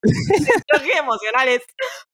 kinesiología 0.69 0.99
emocional 0.99 1.49
es 1.49 1.63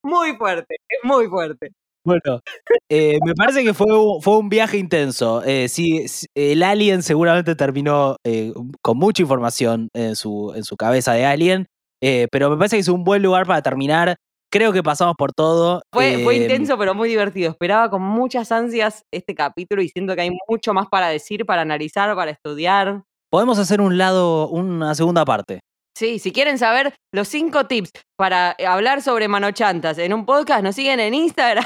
muy 0.03 0.37
fuerte, 0.37 0.77
es 0.89 0.99
muy 1.03 1.27
fuerte. 1.29 1.73
Bueno, 2.07 2.41
eh, 2.89 3.19
me 3.25 3.35
parece 3.35 3.65
que 3.65 3.75
fue, 3.75 3.87
un- 3.93 4.23
fue 4.23 4.39
un 4.39 4.49
viaje 4.49 4.79
intenso. 4.79 5.43
Eh, 5.45 5.69
sí, 5.69 6.07
sí, 6.07 6.27
el 6.37 6.63
Alien 6.63 7.03
seguramente 7.03 7.57
terminó 7.57 8.17
eh, 8.25 8.53
con 8.81 8.97
mucha 8.97 9.23
información 9.23 9.89
en 9.93 10.15
su, 10.15 10.53
en 10.55 10.63
su 10.63 10.77
cabeza 10.77 11.13
de 11.15 11.27
Alien, 11.27 11.67
eh, 12.01 12.29
pero 12.31 12.49
me 12.49 12.57
parece 12.57 12.77
que 12.77 12.81
es 12.83 12.89
un 12.89 13.03
buen 13.03 13.23
lugar 13.23 13.45
para 13.47 13.61
terminar. 13.61 14.15
Creo 14.53 14.73
que 14.73 14.85
pasamos 14.85 15.17
por 15.19 15.33
todo. 15.33 15.83
Fue, 15.93 16.23
fue 16.23 16.37
eh, 16.37 16.43
intenso, 16.43 16.79
pero 16.79 16.95
muy 16.95 17.09
divertido. 17.09 17.51
Esperaba 17.51 17.91
con 17.91 18.03
muchas 18.03 18.53
ansias 18.53 19.03
este 19.13 19.35
capítulo 19.35 19.83
y 19.83 19.89
siento 19.89 20.15
que 20.15 20.21
hay 20.23 20.31
mucho 20.49 20.73
más 20.73 20.87
para 20.89 21.09
decir, 21.09 21.45
para 21.45 21.63
analizar, 21.63 22.15
para 22.15 22.31
estudiar. 22.31 23.03
Podemos 23.33 23.59
hacer 23.59 23.81
un 23.81 23.99
lado, 23.99 24.49
una 24.49 24.95
segunda 24.95 25.25
parte. 25.25 25.61
Sí, 25.97 26.19
si 26.19 26.31
quieren 26.31 26.59
saber 26.59 26.93
los 27.11 27.27
cinco 27.27 27.65
tips 27.65 27.91
para 28.19 28.55
eh, 28.59 28.67
hablar 28.67 29.01
sobre 29.01 29.29
manochantas 29.29 29.97
en 29.97 30.13
un 30.13 30.27
podcast, 30.27 30.63
nos 30.63 30.75
siguen 30.75 31.01
en 31.01 31.15
Instagram. 31.15 31.65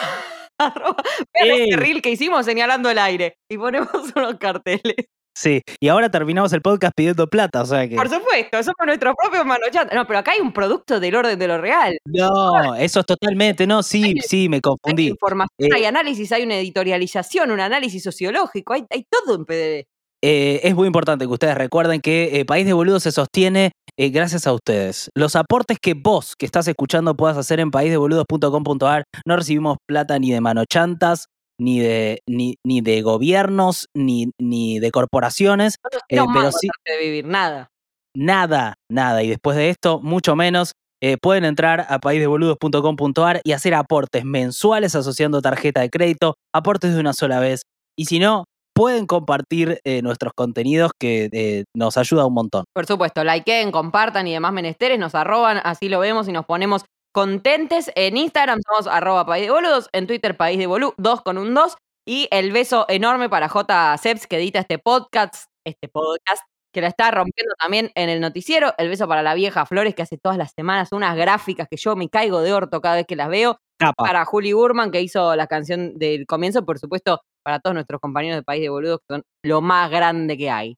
vean 1.35 1.61
este 1.61 1.77
reel 1.77 2.01
que 2.01 2.13
hicimos 2.13 2.45
señalando 2.47 2.89
el 2.91 2.99
aire 2.99 3.35
y 3.51 3.59
ponemos 3.59 3.89
unos 4.15 4.37
carteles. 4.39 4.95
Sí, 5.37 5.63
y 5.81 5.89
ahora 5.89 6.11
terminamos 6.11 6.53
el 6.53 6.61
podcast 6.63 6.93
pidiendo 6.95 7.27
plata, 7.27 7.63
o 7.63 7.67
sea 7.67 7.89
que... 7.89 7.97
Por 7.97 8.09
supuesto, 8.09 8.63
somos 8.63 8.87
nuestros 8.87 9.15
propios 9.21 9.45
manochantas. 9.45 9.97
No, 9.97 10.07
pero 10.07 10.21
acá 10.21 10.33
hay 10.33 10.41
un 10.41 10.53
producto 10.53 11.01
del 11.01 11.17
orden 11.17 11.37
de 11.37 11.49
lo 11.49 11.59
real. 11.59 11.99
No, 12.05 12.77
eso 12.77 13.01
es 13.01 13.07
totalmente, 13.07 13.67
no, 13.67 13.83
sí, 13.83 14.15
sí, 14.21 14.49
me 14.49 14.57
Hay 14.57 14.61
confundí. 14.61 15.09
información, 15.09 15.57
Eh, 15.59 15.75
hay 15.75 15.87
análisis, 15.87 16.31
hay 16.31 16.45
una 16.45 16.57
editorialización, 16.57 17.51
un 17.51 17.61
análisis 17.61 18.01
sociológico, 18.01 18.75
hay, 18.75 18.85
hay 18.91 19.07
todo 19.11 19.35
en 19.35 19.45
PDF. 19.45 19.89
Eh, 20.23 20.61
es 20.65 20.75
muy 20.75 20.87
importante 20.87 21.25
que 21.25 21.33
ustedes 21.33 21.57
recuerden 21.57 22.01
que 22.01 22.41
eh, 22.41 22.45
País 22.45 22.67
de 22.67 22.75
Boludos 22.75 23.03
se 23.05 23.13
sostiene 23.13 23.73
eh, 24.01 24.11
gracias 24.11 24.47
a 24.47 24.53
ustedes. 24.55 25.11
Los 25.15 25.37
aportes 25.37 25.79
que 25.81 25.95
vos, 25.95 26.35
que 26.37 26.47
estás 26.47 26.67
escuchando, 26.69 27.17
puedas 27.17 27.37
hacer 27.37 27.61
en 27.61 27.71
paísdeboludos.com.ar, 27.71 29.05
no 29.27 29.37
recibimos 29.37 29.77
plata 29.87 30.19
ni 30.19 30.31
de 30.33 30.41
manochantas, 30.41 31.27
ni 31.59 31.81
de, 31.81 32.21
ni, 32.27 32.57
ni 32.65 32.81
de 32.81 33.03
gobiernos, 33.03 33.87
ni, 33.95 34.31
ni 34.41 34.79
de 34.81 34.91
corporaciones, 34.91 35.77
No 36.11 36.25
eh, 36.25 36.27
pero 36.33 36.53
sí, 36.53 36.69
de 36.87 36.99
vivir, 36.99 37.27
nada. 37.27 37.69
nada, 38.17 38.75
nada. 38.91 39.23
Y 39.23 39.29
después 39.29 39.57
de 39.57 39.71
esto, 39.71 40.01
mucho 40.01 40.37
menos. 40.37 40.73
eh, 41.03 41.17
pueden 41.21 41.45
entrar 41.47 41.87
a 41.89 41.99
paísdeboludos.com.ar 41.99 43.41
y 43.45 43.53
hacer 43.53 43.75
aportes 43.75 44.25
mensuales 44.25 44.95
asociando 44.95 45.43
tarjeta 45.43 45.81
de 45.83 45.91
crédito, 45.91 46.35
aportes 46.55 46.95
de 46.95 47.01
una 47.01 47.13
sola 47.15 47.41
vez. 47.41 47.63
Y 47.99 48.07
si 48.07 48.19
no, 48.19 48.45
pueden 48.81 49.07
compartir 49.07 49.79
eh, 49.85 50.01
nuestros 50.01 50.33
contenidos 50.33 50.93
que 50.99 51.29
eh, 51.33 51.65
nos 51.77 51.99
ayuda 51.99 52.25
un 52.25 52.33
montón. 52.33 52.65
Por 52.73 52.87
supuesto, 52.87 53.23
likeen, 53.23 53.73
compartan 53.73 54.27
y 54.27 54.33
demás 54.33 54.55
menesteres, 54.55 54.99
nos 54.99 55.15
arroban, 55.15 55.61
así 55.65 55.91
lo 55.91 55.99
vemos 56.01 56.29
y 56.29 56.33
nos 56.33 56.47
ponemos 56.47 56.87
contentes. 57.13 57.93
En 57.95 58.17
Instagram 58.17 58.59
somos 58.67 58.87
arroba 58.87 59.27
país 59.27 59.45
de 59.45 59.51
boludos, 59.51 59.91
en 59.93 60.07
Twitter 60.07 60.35
país 60.35 60.59
de 60.59 60.67
bolú, 60.67 60.95
dos 60.97 61.21
con 61.21 61.37
un 61.37 61.53
dos. 61.53 61.77
Y 62.09 62.27
el 62.31 62.53
beso 62.53 62.87
enorme 62.89 63.29
para 63.29 63.51
J. 63.51 63.99
Seps 63.99 64.27
que 64.27 64.37
edita 64.37 64.61
este 64.61 64.79
podcast, 64.79 65.51
este 65.67 65.89
podcast, 65.89 66.43
que 66.73 66.81
la 66.81 66.89
está 66.89 67.11
rompiendo 67.11 67.53
también 67.61 67.91
en 67.95 68.09
el 68.09 68.23
noticiero. 68.23 68.73
El 68.79 68.89
beso 68.89 69.07
para 69.07 69.23
la 69.23 69.35
vieja 69.35 69.67
Flores 69.67 69.95
que 69.95 70.01
hace 70.01 70.17
todas 70.17 70.39
las 70.39 70.53
semanas 70.57 70.89
unas 70.93 71.15
gráficas 71.19 71.69
que 71.71 71.77
yo 71.77 71.97
me 71.97 72.09
caigo 72.09 72.41
de 72.41 72.55
orto 72.55 72.81
cada 72.81 72.95
vez 72.95 73.05
que 73.07 73.17
las 73.17 73.29
veo. 73.29 73.59
Capa. 73.79 74.05
Para 74.05 74.25
Juli 74.25 74.55
Burman 74.55 74.91
que 74.91 75.03
hizo 75.03 75.37
la 75.37 75.47
canción 75.47 75.99
del 75.99 76.27
comienzo, 76.27 76.65
por 76.65 76.79
supuesto, 76.79 77.21
para 77.43 77.61
todos 77.61 77.75
nuestros 77.75 78.01
compañeros 78.01 78.39
de 78.39 78.43
País 78.43 78.63
de 78.63 78.69
Boludos 78.69 79.01
que 79.01 79.15
son 79.15 79.23
lo 79.45 79.61
más 79.61 79.91
grande 79.91 80.37
que 80.37 80.51
hay. 80.51 80.77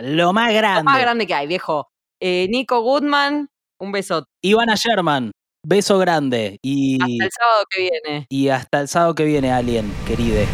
Lo 0.00 0.32
más 0.32 0.52
grande. 0.52 0.80
Lo 0.80 0.84
más 0.84 1.00
grande 1.00 1.26
que 1.26 1.34
hay, 1.34 1.46
viejo. 1.46 1.88
Eh, 2.20 2.46
Nico 2.48 2.80
Goodman, 2.80 3.48
un 3.80 3.92
beso. 3.92 4.26
Ivana 4.42 4.74
Sherman, 4.76 5.32
beso 5.66 5.98
grande. 5.98 6.58
Y, 6.62 7.00
Hasta 7.02 7.24
el 7.24 7.30
sábado 7.30 7.64
que 7.70 7.80
viene. 7.82 8.26
y 8.28 8.48
hasta 8.48 8.80
el 8.80 8.88
sábado 8.88 9.14
que 9.14 9.24
viene, 9.24 9.52
Alien, 9.52 9.92
queride. 10.06 10.46